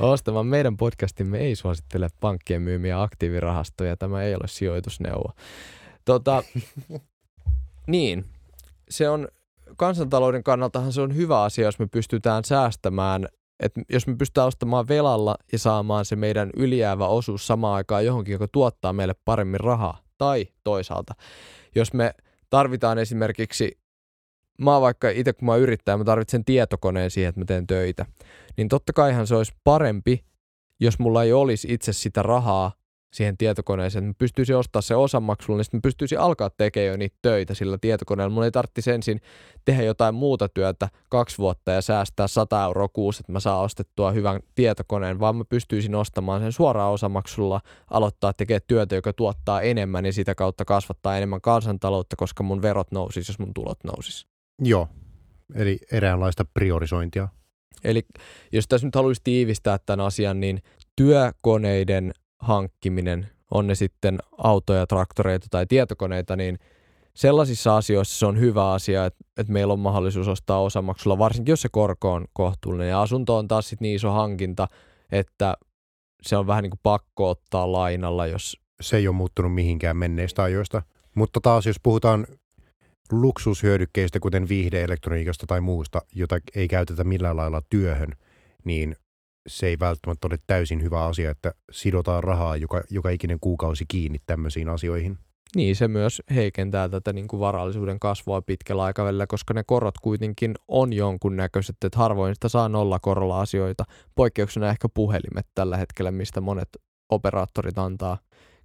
ostamaan. 0.00 0.46
Meidän 0.46 0.76
podcastimme 0.76 1.38
ei 1.38 1.56
suosittele 1.56 2.08
pankkien 2.20 2.62
myymiä 2.62 3.02
aktiivirahastoja. 3.02 3.96
Tämä 3.96 4.22
ei 4.22 4.34
ole 4.34 4.48
sijoitusneuvo. 4.48 5.32
Tota, 6.04 6.42
niin, 7.86 8.24
se 8.90 9.08
on 9.08 9.28
kansantalouden 9.76 10.44
kannaltahan 10.44 10.92
se 10.92 11.00
on 11.00 11.16
hyvä 11.16 11.42
asia, 11.42 11.64
jos 11.64 11.78
me 11.78 11.86
pystytään 11.86 12.44
säästämään 12.44 13.26
että 13.62 13.80
jos 13.88 14.06
me 14.06 14.16
pystytään 14.16 14.46
ostamaan 14.46 14.88
velalla 14.88 15.36
ja 15.52 15.58
saamaan 15.58 16.04
se 16.04 16.16
meidän 16.16 16.50
ylijäävä 16.56 17.06
osuus 17.06 17.46
samaan 17.46 17.74
aikaan 17.74 18.04
johonkin, 18.04 18.32
joka 18.32 18.48
tuottaa 18.52 18.92
meille 18.92 19.14
paremmin 19.24 19.60
rahaa, 19.60 20.02
tai 20.18 20.46
toisaalta, 20.64 21.14
jos 21.74 21.92
me 21.92 22.14
tarvitaan 22.50 22.98
esimerkiksi, 22.98 23.78
mä 24.64 24.80
vaikka 24.80 25.10
itse 25.10 25.32
kun 25.32 25.46
mä 25.46 25.56
yrittäjä, 25.56 25.96
mä 25.96 26.04
tarvitsen 26.04 26.44
tietokoneen 26.44 27.10
siihen, 27.10 27.28
että 27.28 27.40
mä 27.40 27.44
teen 27.44 27.66
töitä, 27.66 28.06
niin 28.56 28.68
totta 28.68 28.92
kaihan 28.92 29.26
se 29.26 29.34
olisi 29.34 29.52
parempi, 29.64 30.24
jos 30.80 30.98
mulla 30.98 31.22
ei 31.22 31.32
olisi 31.32 31.68
itse 31.70 31.92
sitä 31.92 32.22
rahaa 32.22 32.72
siihen 33.12 33.36
tietokoneeseen, 33.36 34.04
että 34.04 34.08
mä 34.08 34.18
pystyisin 34.18 34.56
ostamaan 34.56 34.82
se 34.82 34.94
osamaksulla, 34.94 35.56
niin 35.56 35.64
sitten 35.64 35.78
mä 35.78 35.82
pystyisin 35.82 36.18
alkaa 36.18 36.50
tekemään 36.50 36.88
jo 36.90 36.96
niitä 36.96 37.16
töitä 37.22 37.54
sillä 37.54 37.78
tietokoneella. 37.78 38.34
Mun 38.34 38.44
ei 38.44 38.50
tarvitsisi 38.50 38.90
ensin 38.90 39.20
tehdä 39.64 39.82
jotain 39.82 40.14
muuta 40.14 40.48
työtä 40.48 40.88
kaksi 41.08 41.38
vuotta 41.38 41.70
ja 41.70 41.82
säästää 41.82 42.28
100 42.28 42.64
euroa 42.64 42.88
kuusi, 42.88 43.20
että 43.20 43.32
mä 43.32 43.40
saan 43.40 43.60
ostettua 43.60 44.12
hyvän 44.12 44.40
tietokoneen, 44.54 45.20
vaan 45.20 45.36
mä 45.36 45.44
pystyisin 45.44 45.94
ostamaan 45.94 46.40
sen 46.40 46.52
suoraan 46.52 46.92
osamaksulla, 46.92 47.60
aloittaa 47.90 48.32
tekemään 48.32 48.62
työtä, 48.66 48.94
joka 48.94 49.12
tuottaa 49.12 49.60
enemmän 49.60 50.06
ja 50.06 50.12
sitä 50.12 50.34
kautta 50.34 50.64
kasvattaa 50.64 51.16
enemmän 51.16 51.40
kansantaloutta, 51.40 52.16
koska 52.16 52.42
mun 52.42 52.62
verot 52.62 52.92
nousis, 52.92 53.28
jos 53.28 53.38
mun 53.38 53.54
tulot 53.54 53.78
nousis. 53.84 54.31
Joo, 54.58 54.88
eli 55.54 55.78
eräänlaista 55.92 56.44
priorisointia. 56.54 57.28
Eli 57.84 58.02
jos 58.52 58.68
tässä 58.68 58.86
nyt 58.86 58.94
haluaisi 58.94 59.20
tiivistää 59.24 59.78
tämän 59.86 60.06
asian, 60.06 60.40
niin 60.40 60.62
työkoneiden 60.96 62.12
hankkiminen, 62.38 63.28
on 63.50 63.66
ne 63.66 63.74
sitten 63.74 64.18
autoja, 64.38 64.86
traktoreita 64.86 65.46
tai 65.50 65.66
tietokoneita, 65.66 66.36
niin 66.36 66.58
sellaisissa 67.14 67.76
asioissa 67.76 68.18
se 68.18 68.26
on 68.26 68.40
hyvä 68.40 68.72
asia, 68.72 69.06
että, 69.06 69.24
että 69.36 69.52
meillä 69.52 69.72
on 69.72 69.78
mahdollisuus 69.78 70.28
ostaa 70.28 70.62
osamaksulla, 70.62 71.18
varsinkin 71.18 71.52
jos 71.52 71.62
se 71.62 71.68
korko 71.72 72.12
on 72.12 72.24
kohtuullinen. 72.32 72.88
Ja 72.88 73.02
asunto 73.02 73.36
on 73.36 73.48
taas 73.48 73.68
sitten 73.68 73.86
niin 73.86 73.96
iso 73.96 74.10
hankinta, 74.10 74.68
että 75.12 75.54
se 76.22 76.36
on 76.36 76.46
vähän 76.46 76.62
niin 76.62 76.70
kuin 76.70 76.80
pakko 76.82 77.30
ottaa 77.30 77.72
lainalla, 77.72 78.26
jos... 78.26 78.56
Se 78.80 78.96
ei 78.96 79.08
ole 79.08 79.16
muuttunut 79.16 79.54
mihinkään 79.54 79.96
menneistä 79.96 80.42
ajoista. 80.42 80.82
Mutta 81.14 81.40
taas 81.40 81.66
jos 81.66 81.76
puhutaan 81.82 82.26
luksushyödykkeistä, 83.12 84.20
kuten 84.20 84.48
viihdeelektroniikasta 84.48 85.46
tai 85.46 85.60
muusta, 85.60 86.02
jota 86.14 86.38
ei 86.54 86.68
käytetä 86.68 87.04
millään 87.04 87.36
lailla 87.36 87.62
työhön, 87.70 88.12
niin 88.64 88.96
se 89.46 89.66
ei 89.66 89.78
välttämättä 89.78 90.26
ole 90.26 90.38
täysin 90.46 90.82
hyvä 90.82 91.04
asia, 91.04 91.30
että 91.30 91.54
sidotaan 91.72 92.24
rahaa 92.24 92.56
joka, 92.56 92.82
joka 92.90 93.10
ikinen 93.10 93.38
kuukausi 93.40 93.84
kiinni 93.88 94.18
tämmöisiin 94.26 94.68
asioihin. 94.68 95.18
Niin, 95.56 95.76
se 95.76 95.88
myös 95.88 96.22
heikentää 96.34 96.88
tätä 96.88 97.12
niin 97.12 97.28
kuin 97.28 97.40
varallisuuden 97.40 98.00
kasvua 98.00 98.42
pitkällä 98.42 98.82
aikavälillä, 98.82 99.26
koska 99.26 99.54
ne 99.54 99.64
korot 99.66 99.98
kuitenkin 99.98 100.54
on 100.68 100.92
jonkunnäköiset, 100.92 101.76
että 101.84 101.98
harvoin 101.98 102.34
sitä 102.34 102.48
saa 102.48 102.68
nolla 102.68 102.98
korolla 102.98 103.40
asioita. 103.40 103.84
Poikkeuksena 104.14 104.70
ehkä 104.70 104.88
puhelimet 104.94 105.46
tällä 105.54 105.76
hetkellä, 105.76 106.10
mistä 106.10 106.40
monet 106.40 106.68
operaattorit 107.08 107.78
antaa 107.78 108.18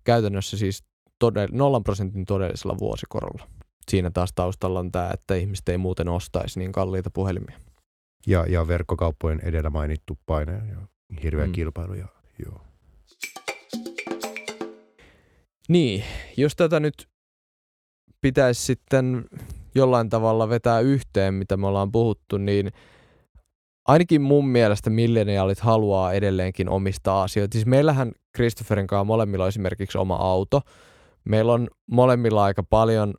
käytännössä 0.04 0.58
siis 0.58 0.84
todell- 1.26 1.52
nollan 1.52 1.84
prosentin 1.84 2.26
todellisella 2.26 2.78
vuosikorolla. 2.80 3.57
Siinä 3.92 4.12
taas 4.12 4.30
taustalla 4.36 4.80
on 4.80 4.92
tämä, 4.92 5.10
että 5.14 5.36
ihmiset 5.36 5.70
ei 5.70 5.78
muuten 5.78 6.10
ostaisi 6.10 6.60
niin 6.60 6.72
kalliita 6.72 7.10
puhelimia. 7.10 7.60
Ja, 8.28 8.46
ja 8.50 8.68
verkkokauppojen 8.68 9.40
edellä 9.44 9.70
mainittu 9.70 10.18
paine 10.26 10.52
ja 10.52 10.88
hirveä 11.24 11.46
mm. 11.46 11.52
kilpailu. 11.52 11.94
Ja, 11.94 12.08
joo. 12.46 12.62
Niin, 15.70 16.04
jos 16.38 16.56
tätä 16.56 16.80
nyt 16.80 17.08
pitäisi 18.22 18.62
sitten 18.66 19.26
jollain 19.76 20.10
tavalla 20.10 20.50
vetää 20.50 20.80
yhteen, 20.80 21.34
mitä 21.34 21.58
me 21.58 21.68
ollaan 21.68 21.92
puhuttu, 21.92 22.38
niin 22.38 22.72
ainakin 23.88 24.22
mun 24.22 24.48
mielestä 24.48 24.90
milleniaalit 24.90 25.60
haluaa 25.60 26.14
edelleenkin 26.14 26.70
omistaa 26.70 27.24
asioita. 27.24 27.54
Siis 27.54 27.66
meillähän 27.66 28.12
Christopherin 28.36 28.88
kanssa 28.88 29.04
molemmilla 29.04 29.44
on 29.44 29.50
esimerkiksi 29.50 29.98
oma 29.98 30.16
auto. 30.16 30.62
Meillä 31.24 31.54
on 31.54 31.68
molemmilla 31.92 32.44
aika 32.44 32.64
paljon 32.64 33.14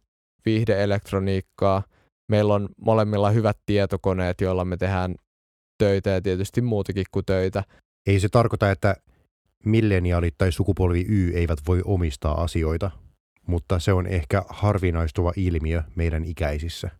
viihdeelektroniikkaa. 0.48 1.82
Meillä 2.28 2.54
on 2.54 2.68
molemmilla 2.80 3.30
hyvät 3.30 3.58
tietokoneet, 3.66 4.40
joilla 4.40 4.64
me 4.64 4.76
tehdään 4.76 5.14
töitä 5.78 6.10
ja 6.10 6.22
tietysti 6.22 6.60
muutakin 6.60 7.04
kuin 7.10 7.24
töitä. 7.26 7.64
Ei 8.06 8.20
se 8.20 8.28
tarkoita, 8.28 8.70
että 8.70 8.96
milleniaalit 9.64 10.34
tai 10.38 10.52
sukupolvi 10.52 11.04
Y 11.08 11.30
eivät 11.34 11.58
voi 11.66 11.82
omistaa 11.84 12.42
asioita, 12.42 12.90
mutta 13.46 13.78
se 13.78 13.92
on 13.92 14.06
ehkä 14.06 14.42
harvinaistuva 14.48 15.32
ilmiö 15.36 15.82
meidän 15.94 16.24
ikäisissä. 16.24 16.90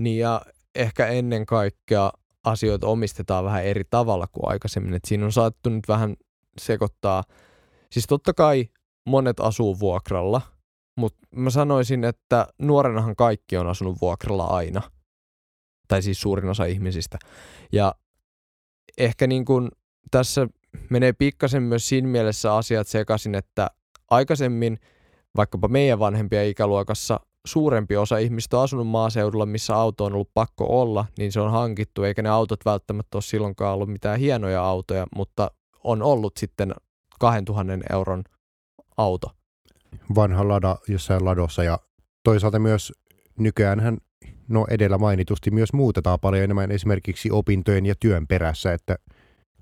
Niin 0.00 0.18
ja 0.18 0.42
ehkä 0.74 1.06
ennen 1.06 1.46
kaikkea 1.46 2.12
asioita 2.44 2.86
omistetaan 2.86 3.44
vähän 3.44 3.64
eri 3.64 3.84
tavalla 3.90 4.26
kuin 4.32 4.48
aikaisemmin. 4.48 4.94
Et 4.94 5.04
siinä 5.04 5.24
on 5.24 5.32
saattu 5.32 5.70
nyt 5.70 5.88
vähän 5.88 6.16
sekoittaa. 6.60 7.24
Siis 7.92 8.06
totta 8.06 8.34
kai 8.34 8.68
monet 9.08 9.40
asuu 9.40 9.80
vuokralla, 9.80 10.42
mutta 10.96 11.26
mä 11.36 11.50
sanoisin, 11.50 12.04
että 12.04 12.46
nuorenahan 12.58 13.16
kaikki 13.16 13.56
on 13.56 13.66
asunut 13.66 14.00
vuokralla 14.00 14.44
aina. 14.44 14.82
Tai 15.88 16.02
siis 16.02 16.20
suurin 16.20 16.50
osa 16.50 16.64
ihmisistä. 16.64 17.18
Ja 17.72 17.94
ehkä 18.98 19.26
niin 19.26 19.44
kuin 19.44 19.68
tässä 20.10 20.46
menee 20.90 21.12
pikkasen 21.12 21.62
myös 21.62 21.88
siinä 21.88 22.08
mielessä 22.08 22.54
asiat 22.54 22.88
sekaisin, 22.88 23.34
että 23.34 23.70
aikaisemmin 24.10 24.78
vaikkapa 25.36 25.68
meidän 25.68 25.98
vanhempien 25.98 26.48
ikäluokassa 26.48 27.20
suurempi 27.46 27.96
osa 27.96 28.18
ihmistä 28.18 28.58
on 28.58 28.62
asunut 28.64 28.86
maaseudulla, 28.86 29.46
missä 29.46 29.76
auto 29.76 30.04
on 30.04 30.12
ollut 30.12 30.30
pakko 30.34 30.80
olla, 30.80 31.04
niin 31.18 31.32
se 31.32 31.40
on 31.40 31.50
hankittu, 31.50 32.02
eikä 32.04 32.22
ne 32.22 32.28
autot 32.28 32.64
välttämättä 32.64 33.16
ole 33.16 33.22
silloinkaan 33.22 33.74
ollut 33.74 33.92
mitään 33.92 34.18
hienoja 34.18 34.64
autoja, 34.64 35.06
mutta 35.16 35.50
on 35.84 36.02
ollut 36.02 36.36
sitten 36.36 36.74
2000 37.20 37.72
euron 37.92 38.24
auto. 38.96 39.30
Vanha 40.14 40.48
lada 40.48 40.76
jossain 40.88 41.24
ladossa 41.24 41.64
ja 41.64 41.78
toisaalta 42.24 42.58
myös 42.58 42.92
nykyäänhän 43.38 43.98
no 44.48 44.66
edellä 44.70 44.98
mainitusti 44.98 45.50
myös 45.50 45.72
muutetaan 45.72 46.20
paljon 46.20 46.44
enemmän 46.44 46.70
esimerkiksi 46.70 47.30
opintojen 47.30 47.86
ja 47.86 47.94
työn 48.00 48.26
perässä, 48.26 48.72
että 48.72 48.96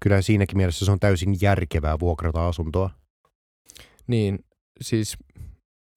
kyllä 0.01 0.23
siinäkin 0.23 0.57
mielessä 0.57 0.85
se 0.85 0.91
on 0.91 1.01
täysin 1.01 1.37
järkevää 1.41 1.99
vuokrata 1.99 2.49
asuntoa. 2.49 2.91
Niin, 4.07 4.45
siis 4.81 5.17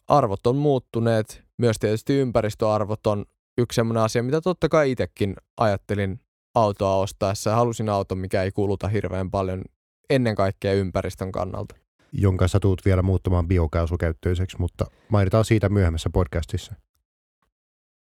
arvot 0.08 0.48
on 0.48 0.56
muuttuneet, 0.56 1.44
myös 1.58 1.80
tietysti 1.80 2.14
ympäristöarvot 2.14 3.08
on 3.08 3.26
yksi 3.58 3.76
sellainen 3.76 4.04
asia, 4.04 4.24
mitä 4.24 4.42
totta 4.42 4.70
kai 4.70 4.92
itsekin 4.92 5.36
ajattelin 5.58 6.20
autoa 6.56 6.96
ostaessa. 6.96 7.56
Halusin 7.56 7.90
auton, 7.90 8.18
mikä 8.18 8.44
ei 8.44 8.52
kuluta 8.52 8.88
hirveän 8.88 9.32
paljon 9.32 9.62
ennen 10.10 10.36
kaikkea 10.36 10.74
ympäristön 10.74 11.32
kannalta. 11.32 11.76
Jonka 12.12 12.48
sä 12.48 12.60
tuut 12.60 12.82
vielä 12.86 13.02
muuttamaan 13.02 13.48
biokaasukäyttöiseksi, 13.48 14.58
mutta 14.60 14.86
mainitaan 15.10 15.46
siitä 15.46 15.70
myöhemmässä 15.70 16.10
podcastissa. 16.10 16.76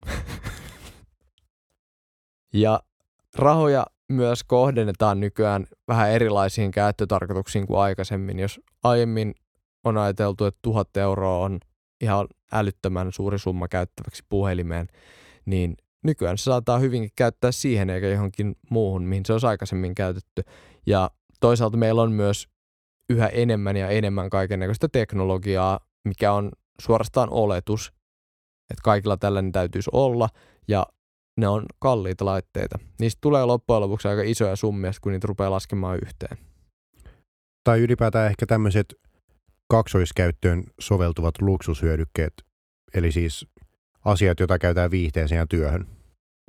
ja 2.53 2.81
rahoja 3.35 3.87
myös 4.09 4.45
kohdennetaan 4.45 5.21
nykyään 5.21 5.67
vähän 5.89 6.11
erilaisiin 6.11 6.71
käyttötarkoituksiin 6.71 7.67
kuin 7.67 7.81
aikaisemmin. 7.81 8.39
Jos 8.39 8.61
aiemmin 8.83 9.35
on 9.85 9.99
ajateltu, 9.99 10.45
että 10.45 10.59
tuhat 10.63 10.97
euroa 10.97 11.39
on 11.39 11.61
ihan 12.01 12.27
älyttömän 12.53 13.13
suuri 13.13 13.39
summa 13.39 13.69
käyttäväksi 13.69 14.23
puhelimeen, 14.29 14.87
niin 15.47 15.77
nykyään 16.05 16.39
se 16.39 16.43
saattaa 16.43 16.79
hyvinkin 16.79 17.11
käyttää 17.17 17.53
siihen 17.53 17.91
eikä 17.91 18.09
johonkin 18.09 18.57
muuhun, 18.71 19.03
mihin 19.03 19.27
se 19.27 19.33
olisi 19.33 19.47
aikaisemmin 19.47 19.95
käytetty. 19.95 20.43
Ja 20.87 21.11
toisaalta 21.41 21.77
meillä 21.77 22.03
on 22.03 22.13
myös 22.13 22.49
yhä 23.11 23.27
enemmän 23.27 23.77
ja 23.77 23.89
enemmän 23.89 24.31
kaikenlaista 24.31 24.89
teknologiaa, 24.89 25.81
mikä 26.05 26.33
on 26.33 26.51
suorastaan 26.81 27.29
oletus, 27.31 27.93
että 28.71 28.83
kaikilla 28.85 29.17
tällainen 29.17 29.53
täytyisi 29.53 29.91
olla, 29.93 30.29
ja 30.69 30.87
ne 31.37 31.49
on 31.49 31.67
kalliita 31.79 32.25
laitteita. 32.25 32.79
Niistä 33.01 33.19
tulee 33.21 33.45
loppujen 33.45 33.81
lopuksi 33.81 34.09
aika 34.09 34.23
isoja 34.23 34.57
summia, 34.57 34.91
kun 35.01 35.13
niitä 35.13 35.27
rupeaa 35.27 35.51
laskemaan 35.51 35.99
yhteen. 36.07 36.39
Tai 37.65 37.81
ylipäätään 37.81 38.31
ehkä 38.31 38.47
tämmöiset 38.47 38.95
kaksoiskäyttöön 39.69 40.65
soveltuvat 40.81 41.35
luksushyödykkeet, 41.41 42.33
eli 42.95 43.13
siis 43.13 43.47
asiat, 44.05 44.41
joita 44.41 44.59
käytetään 44.59 44.91
viihteeseen 44.91 45.39
ja 45.39 45.47
työhön. 45.47 45.87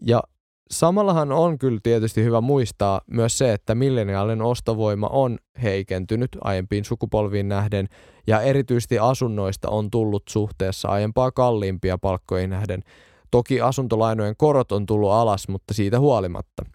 Ja 0.02 0.24
samallahan 0.72 1.32
on 1.32 1.58
kyllä 1.58 1.80
tietysti 1.84 2.24
hyvä 2.24 2.42
muistaa 2.42 3.02
myös 3.12 3.38
se, 3.38 3.54
että 3.54 3.76
milleniaalinen 3.76 4.42
ostovoima 4.42 5.08
on 5.08 5.38
heikentynyt 5.64 6.38
aiempiin 6.42 6.86
sukupolviin 6.86 7.50
nähden, 7.50 7.88
ja 8.28 8.42
erityisesti 8.42 9.00
asunnoista 9.00 9.70
on 9.70 9.92
tullut 9.92 10.24
suhteessa 10.30 10.88
aiempaa 10.88 11.32
kalliimpia 11.32 11.98
palkkoihin 11.98 12.50
nähden. 12.50 12.84
Toki 13.32 13.62
asuntolainojen 13.62 14.36
korot 14.38 14.72
on 14.72 14.86
tullut 14.86 15.12
alas, 15.12 15.48
mutta 15.48 15.74
siitä 15.74 16.00
huolimatta. 16.00 16.66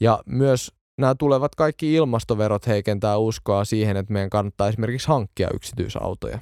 Ja 0.00 0.22
myös 0.26 0.72
nämä 0.98 1.14
tulevat 1.14 1.54
kaikki 1.54 1.94
ilmastoverot 1.94 2.66
heikentää 2.66 3.18
uskoa 3.18 3.64
siihen, 3.64 3.96
että 3.96 4.12
meidän 4.12 4.30
kannattaa 4.30 4.68
esimerkiksi 4.68 5.08
hankkia 5.08 5.48
yksityisautoja. 5.54 6.38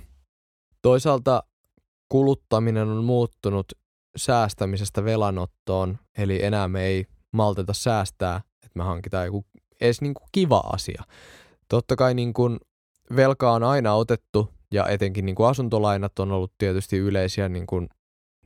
Toisaalta 0.83 1.43
kuluttaminen 2.09 2.89
on 2.89 3.05
muuttunut 3.05 3.73
säästämisestä 4.17 5.05
velanottoon, 5.05 5.99
eli 6.19 6.45
enää 6.45 6.69
me 6.69 6.85
ei 6.85 7.07
malteta 7.33 7.73
säästää, 7.73 8.37
että 8.37 8.79
me 8.79 8.83
hankitaan 8.83 9.27
joku 9.27 9.45
edes 9.81 10.01
niin 10.01 10.15
kuin 10.15 10.29
kiva 10.33 10.63
asia. 10.73 11.03
Totta 11.69 11.97
kai 11.97 12.15
niin 12.15 12.33
kuin 12.33 12.59
velkaa 13.17 13.53
on 13.53 13.63
aina 13.63 13.95
otettu 13.95 14.49
ja 14.73 14.87
etenkin 14.87 15.27
niin 15.27 15.35
kuin 15.35 15.49
asuntolainat 15.49 16.19
on 16.19 16.33
ollut 16.33 16.53
tietysti 16.59 16.97
yleisiä 16.97 17.49
niin, 17.49 17.67
kuin, 17.67 17.89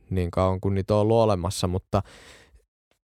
niin 0.09 0.31
kauan 0.31 0.61
kuin 0.61 0.75
niitä 0.75 0.93
on 0.93 0.99
ollut 0.99 1.17
olemassa, 1.17 1.67
mutta 1.67 2.01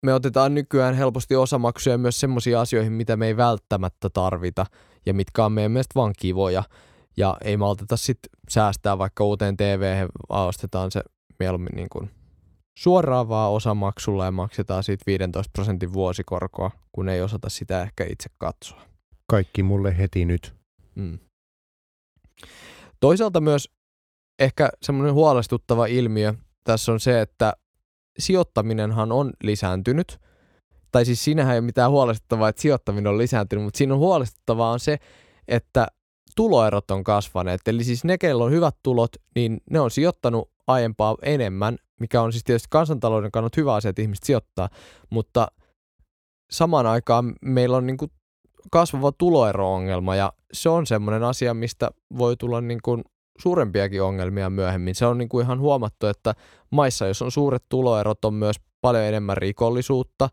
me 0.03 0.13
otetaan 0.13 0.55
nykyään 0.55 0.95
helposti 0.95 1.35
osamaksuja 1.35 1.97
myös 1.97 2.19
semmoisiin 2.19 2.57
asioihin, 2.57 2.93
mitä 2.93 3.17
me 3.17 3.27
ei 3.27 3.37
välttämättä 3.37 4.09
tarvita 4.09 4.65
ja 5.05 5.13
mitkä 5.13 5.45
on 5.45 5.51
meidän 5.51 5.71
mielestä 5.71 5.95
vaan 5.95 6.13
kivoja. 6.19 6.63
Ja 7.17 7.37
ei 7.43 7.57
malteta 7.57 7.97
sitten 7.97 8.29
säästää 8.49 8.97
vaikka 8.97 9.23
uuteen 9.23 9.57
TV, 9.57 10.07
ostetaan 10.29 10.91
se 10.91 11.01
mieluummin 11.39 11.75
niin 11.75 11.89
kuin 11.91 12.09
suoraan 12.79 13.29
vaan 13.29 13.51
osamaksulla 13.51 14.25
ja 14.25 14.31
maksetaan 14.31 14.83
siitä 14.83 15.03
15 15.07 15.51
prosentin 15.53 15.93
vuosikorkoa, 15.93 16.71
kun 16.91 17.09
ei 17.09 17.21
osata 17.21 17.49
sitä 17.49 17.81
ehkä 17.81 18.05
itse 18.09 18.29
katsoa. 18.37 18.81
Kaikki 19.27 19.63
mulle 19.63 19.97
heti 19.97 20.25
nyt. 20.25 20.53
Mm. 20.95 21.19
Toisaalta 22.99 23.41
myös 23.41 23.69
ehkä 24.39 24.69
semmoinen 24.81 25.13
huolestuttava 25.13 25.85
ilmiö 25.85 26.33
tässä 26.63 26.91
on 26.91 26.99
se, 26.99 27.21
että 27.21 27.53
sijoittaminenhan 28.19 29.11
on 29.11 29.33
lisääntynyt. 29.43 30.19
Tai 30.91 31.05
siis 31.05 31.23
siinähän 31.23 31.53
ei 31.53 31.59
ole 31.59 31.65
mitään 31.65 31.91
huolestuttavaa, 31.91 32.49
että 32.49 32.61
sijoittaminen 32.61 33.07
on 33.07 33.17
lisääntynyt, 33.17 33.63
mutta 33.63 33.77
siinä 33.77 33.93
on 33.93 33.99
huolestuttavaa 33.99 34.71
on 34.71 34.79
se, 34.79 34.97
että 35.47 35.87
tuloerot 36.35 36.91
on 36.91 37.03
kasvaneet. 37.03 37.67
Eli 37.67 37.83
siis 37.83 38.03
ne, 38.03 38.17
kello 38.17 38.43
on 38.43 38.51
hyvät 38.51 38.75
tulot, 38.83 39.11
niin 39.35 39.61
ne 39.69 39.79
on 39.79 39.91
sijoittanut 39.91 40.51
aiempaa 40.67 41.15
enemmän, 41.21 41.77
mikä 41.99 42.21
on 42.21 42.31
siis 42.31 42.43
tietysti 42.43 42.67
kansantalouden 42.69 43.31
kannalta 43.31 43.61
hyvä 43.61 43.73
asia, 43.73 43.89
että 43.89 44.01
ihmiset 44.01 44.23
sijoittaa, 44.23 44.69
mutta 45.09 45.47
samaan 46.51 46.85
aikaan 46.85 47.35
meillä 47.41 47.77
on 47.77 47.85
niin 47.85 47.97
kuin 47.97 48.11
kasvava 48.71 49.11
tuloero-ongelma 49.11 50.15
ja 50.15 50.33
se 50.53 50.69
on 50.69 50.87
semmoinen 50.87 51.23
asia, 51.23 51.53
mistä 51.53 51.89
voi 52.17 52.37
tulla 52.37 52.61
niin 52.61 52.79
kuin 52.83 53.03
suurempiakin 53.39 54.03
ongelmia 54.03 54.49
myöhemmin. 54.49 54.95
Se 54.95 55.05
on 55.05 55.17
niin 55.17 55.29
kuin 55.29 55.45
ihan 55.45 55.59
huomattu, 55.59 56.07
että 56.07 56.35
maissa, 56.71 57.07
jos 57.07 57.21
on 57.21 57.31
suuret 57.31 57.63
tuloerot, 57.69 58.25
on 58.25 58.33
myös 58.33 58.55
paljon 58.81 59.03
enemmän 59.03 59.37
rikollisuutta, 59.37 60.29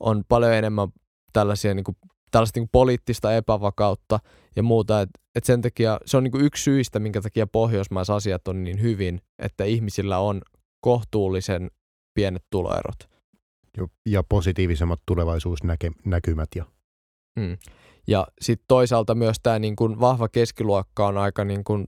on 0.00 0.24
paljon 0.28 0.52
enemmän 0.52 0.88
tällaisia 1.32 1.74
niin 1.74 1.84
kuin 1.84 1.96
tällaista 2.30 2.60
niin 2.60 2.68
poliittista 2.72 3.34
epävakautta 3.34 4.18
ja 4.56 4.62
muuta. 4.62 5.00
Et, 5.00 5.10
et 5.34 5.44
sen 5.44 5.62
takia 5.62 5.98
se 6.06 6.16
on 6.16 6.24
niin 6.24 6.40
yksi 6.40 6.62
syistä, 6.62 6.98
minkä 6.98 7.20
takia 7.20 7.46
pohjoismaisasiat 7.46 8.40
asiat 8.40 8.48
on 8.48 8.64
niin 8.64 8.82
hyvin, 8.82 9.20
että 9.38 9.64
ihmisillä 9.64 10.18
on 10.18 10.42
kohtuullisen 10.84 11.70
pienet 12.14 12.44
tuloerot. 12.50 12.96
Ja 14.06 14.22
positiivisemmat 14.22 15.00
tulevaisuusnäkymät. 15.06 16.48
Ja, 16.56 16.64
hmm. 17.40 17.58
ja 18.06 18.26
sitten 18.40 18.64
toisaalta 18.68 19.14
myös 19.14 19.36
tämä 19.42 19.58
niin 19.58 19.76
kuin 19.76 20.00
vahva 20.00 20.28
keskiluokka 20.28 21.06
on 21.06 21.18
aika 21.18 21.44
niin 21.44 21.64
kuin 21.64 21.84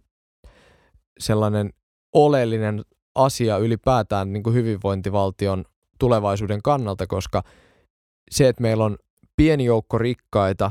sellainen 1.18 1.72
oleellinen 2.14 2.84
asia 3.14 3.58
ylipäätään 3.58 4.32
niin 4.32 4.42
kuin 4.42 4.54
hyvinvointivaltion 4.54 5.64
tulevaisuuden 5.98 6.62
kannalta, 6.62 7.06
koska 7.06 7.42
se, 8.30 8.48
että 8.48 8.62
meillä 8.62 8.84
on 8.84 8.98
pieni 9.36 9.64
joukko 9.64 9.98
rikkaita, 9.98 10.70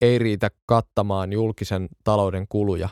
ei 0.00 0.18
riitä 0.18 0.50
kattamaan 0.66 1.32
julkisen 1.32 1.88
talouden 2.04 2.46
kuluja, 2.48 2.88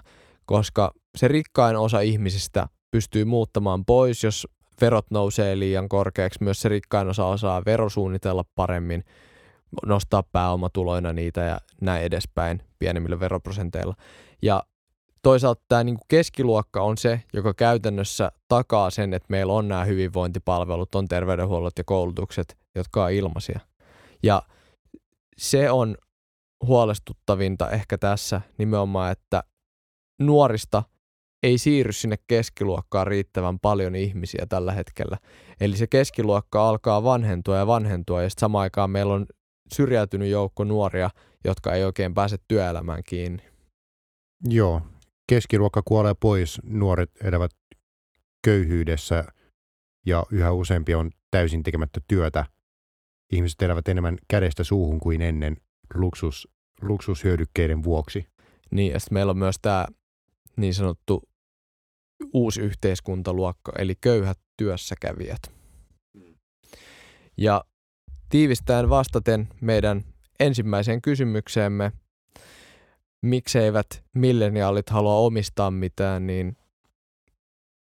koska 0.46 0.92
se 1.16 1.28
rikkain 1.28 1.76
osa 1.76 2.00
ihmisistä 2.00 2.68
pystyy 2.90 3.24
muuttamaan 3.24 3.84
pois, 3.84 4.24
jos 4.24 4.48
verot 4.80 5.10
nousee 5.10 5.58
liian 5.58 5.88
korkeaksi. 5.88 6.44
Myös 6.44 6.60
se 6.60 6.68
rikkain 6.68 7.08
osa 7.08 7.26
osaa 7.26 7.62
verosuunnitella 7.66 8.44
paremmin, 8.54 9.04
nostaa 9.86 10.22
pääomatuloina 10.22 11.12
niitä 11.12 11.40
ja 11.40 11.58
näin 11.80 12.04
edespäin 12.04 12.62
pienemmillä 12.78 13.20
veroprosenteilla. 13.20 13.94
Ja 14.42 14.62
toisaalta 15.22 15.62
tämä 15.68 15.84
niin 15.84 15.98
keskiluokka 16.08 16.82
on 16.82 16.98
se, 16.98 17.22
joka 17.32 17.54
käytännössä 17.54 18.32
takaa 18.48 18.90
sen, 18.90 19.14
että 19.14 19.26
meillä 19.28 19.52
on 19.52 19.68
nämä 19.68 19.84
hyvinvointipalvelut, 19.84 20.94
on 20.94 21.08
terveydenhuollot 21.08 21.78
ja 21.78 21.84
koulutukset, 21.84 22.56
jotka 22.74 23.04
on 23.04 23.12
ilmaisia. 23.12 23.60
Ja 24.22 24.42
se 25.36 25.70
on 25.70 25.96
huolestuttavinta 26.66 27.70
ehkä 27.70 27.98
tässä 27.98 28.40
nimenomaan, 28.58 29.12
että 29.12 29.42
nuorista 30.18 30.82
ei 31.44 31.58
siirry 31.58 31.92
sinne 31.92 32.16
keskiluokkaan 32.26 33.06
riittävän 33.06 33.58
paljon 33.58 33.94
ihmisiä 33.94 34.46
tällä 34.48 34.72
hetkellä. 34.72 35.18
Eli 35.60 35.76
se 35.76 35.86
keskiluokka 35.86 36.68
alkaa 36.68 37.04
vanhentua 37.04 37.56
ja 37.56 37.66
vanhentua 37.66 38.22
ja 38.22 38.30
sitten 38.30 38.40
samaan 38.40 38.62
aikaan 38.62 38.90
meillä 38.90 39.14
on 39.14 39.26
syrjäytynyt 39.72 40.28
joukko 40.28 40.64
nuoria, 40.64 41.10
jotka 41.44 41.72
ei 41.72 41.84
oikein 41.84 42.14
pääse 42.14 42.36
työelämään 42.48 43.02
kiinni. 43.06 43.42
Joo, 44.48 44.82
keskiluokka 45.28 45.82
kuolee 45.84 46.14
pois, 46.20 46.60
nuoret 46.62 47.10
elävät 47.24 47.50
köyhyydessä 48.44 49.24
ja 50.06 50.24
yhä 50.30 50.52
useampi 50.52 50.94
on 50.94 51.10
täysin 51.30 51.62
tekemättä 51.62 52.00
työtä. 52.08 52.44
Ihmiset 53.32 53.62
elävät 53.62 53.88
enemmän 53.88 54.18
kädestä 54.28 54.64
suuhun 54.64 55.00
kuin 55.00 55.22
ennen 55.22 55.56
luksus, 55.94 56.48
luksushyödykkeiden 56.82 57.82
vuoksi. 57.82 58.26
Niin, 58.70 58.92
ja 58.92 58.98
meillä 59.10 59.30
on 59.30 59.38
myös 59.38 59.56
tämä 59.62 59.86
niin 60.56 60.74
sanottu 60.74 61.22
uusi 62.32 62.60
yhteiskuntaluokka, 62.60 63.72
eli 63.78 63.94
köyhät 64.00 64.38
työssäkävijät. 64.56 65.40
Ja 67.36 67.64
tiivistäen 68.28 68.88
vastaten 68.88 69.48
meidän 69.60 70.04
ensimmäiseen 70.40 71.02
kysymykseemme, 71.02 71.92
mikseivät 73.22 73.86
milleniaalit 74.14 74.90
halua 74.90 75.14
omistaa 75.14 75.70
mitään, 75.70 76.26
niin 76.26 76.56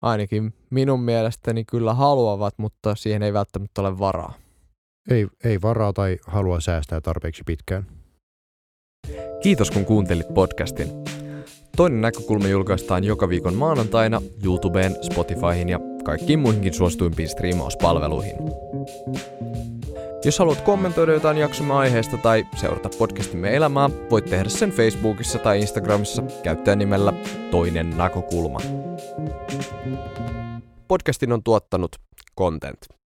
ainakin 0.02 0.54
minun 0.70 1.00
mielestäni 1.00 1.64
kyllä 1.64 1.94
haluavat, 1.94 2.54
mutta 2.58 2.94
siihen 2.94 3.22
ei 3.22 3.32
välttämättä 3.32 3.80
ole 3.80 3.98
varaa. 3.98 4.34
Ei, 5.10 5.26
ei 5.44 5.62
varaa 5.62 5.92
tai 5.92 6.18
halua 6.26 6.60
säästää 6.60 7.00
tarpeeksi 7.00 7.42
pitkään. 7.46 7.86
Kiitos 9.42 9.70
kun 9.70 9.84
kuuntelit 9.84 10.34
podcastin. 10.34 11.11
Toinen 11.76 12.00
näkökulma 12.00 12.48
julkaistaan 12.48 13.04
joka 13.04 13.28
viikon 13.28 13.54
maanantaina 13.54 14.22
YouTubeen, 14.44 14.96
Spotifyhin 15.02 15.68
ja 15.68 15.80
kaikkiin 16.04 16.38
muihinkin 16.38 16.74
suosituimpiin 16.74 17.28
striimauspalveluihin. 17.28 18.36
Jos 20.24 20.38
haluat 20.38 20.60
kommentoida 20.60 21.12
jotain 21.12 21.36
jaksomme 21.36 21.74
aiheesta 21.74 22.16
tai 22.16 22.46
seurata 22.56 22.88
podcastimme 22.98 23.56
elämää, 23.56 23.90
voit 24.10 24.24
tehdä 24.24 24.48
sen 24.48 24.70
Facebookissa 24.70 25.38
tai 25.38 25.60
Instagramissa 25.60 26.22
nimellä 26.76 27.12
Toinen 27.50 27.98
näkökulma. 27.98 28.58
Podcastin 30.88 31.32
on 31.32 31.42
tuottanut 31.42 31.96
Content. 32.38 33.01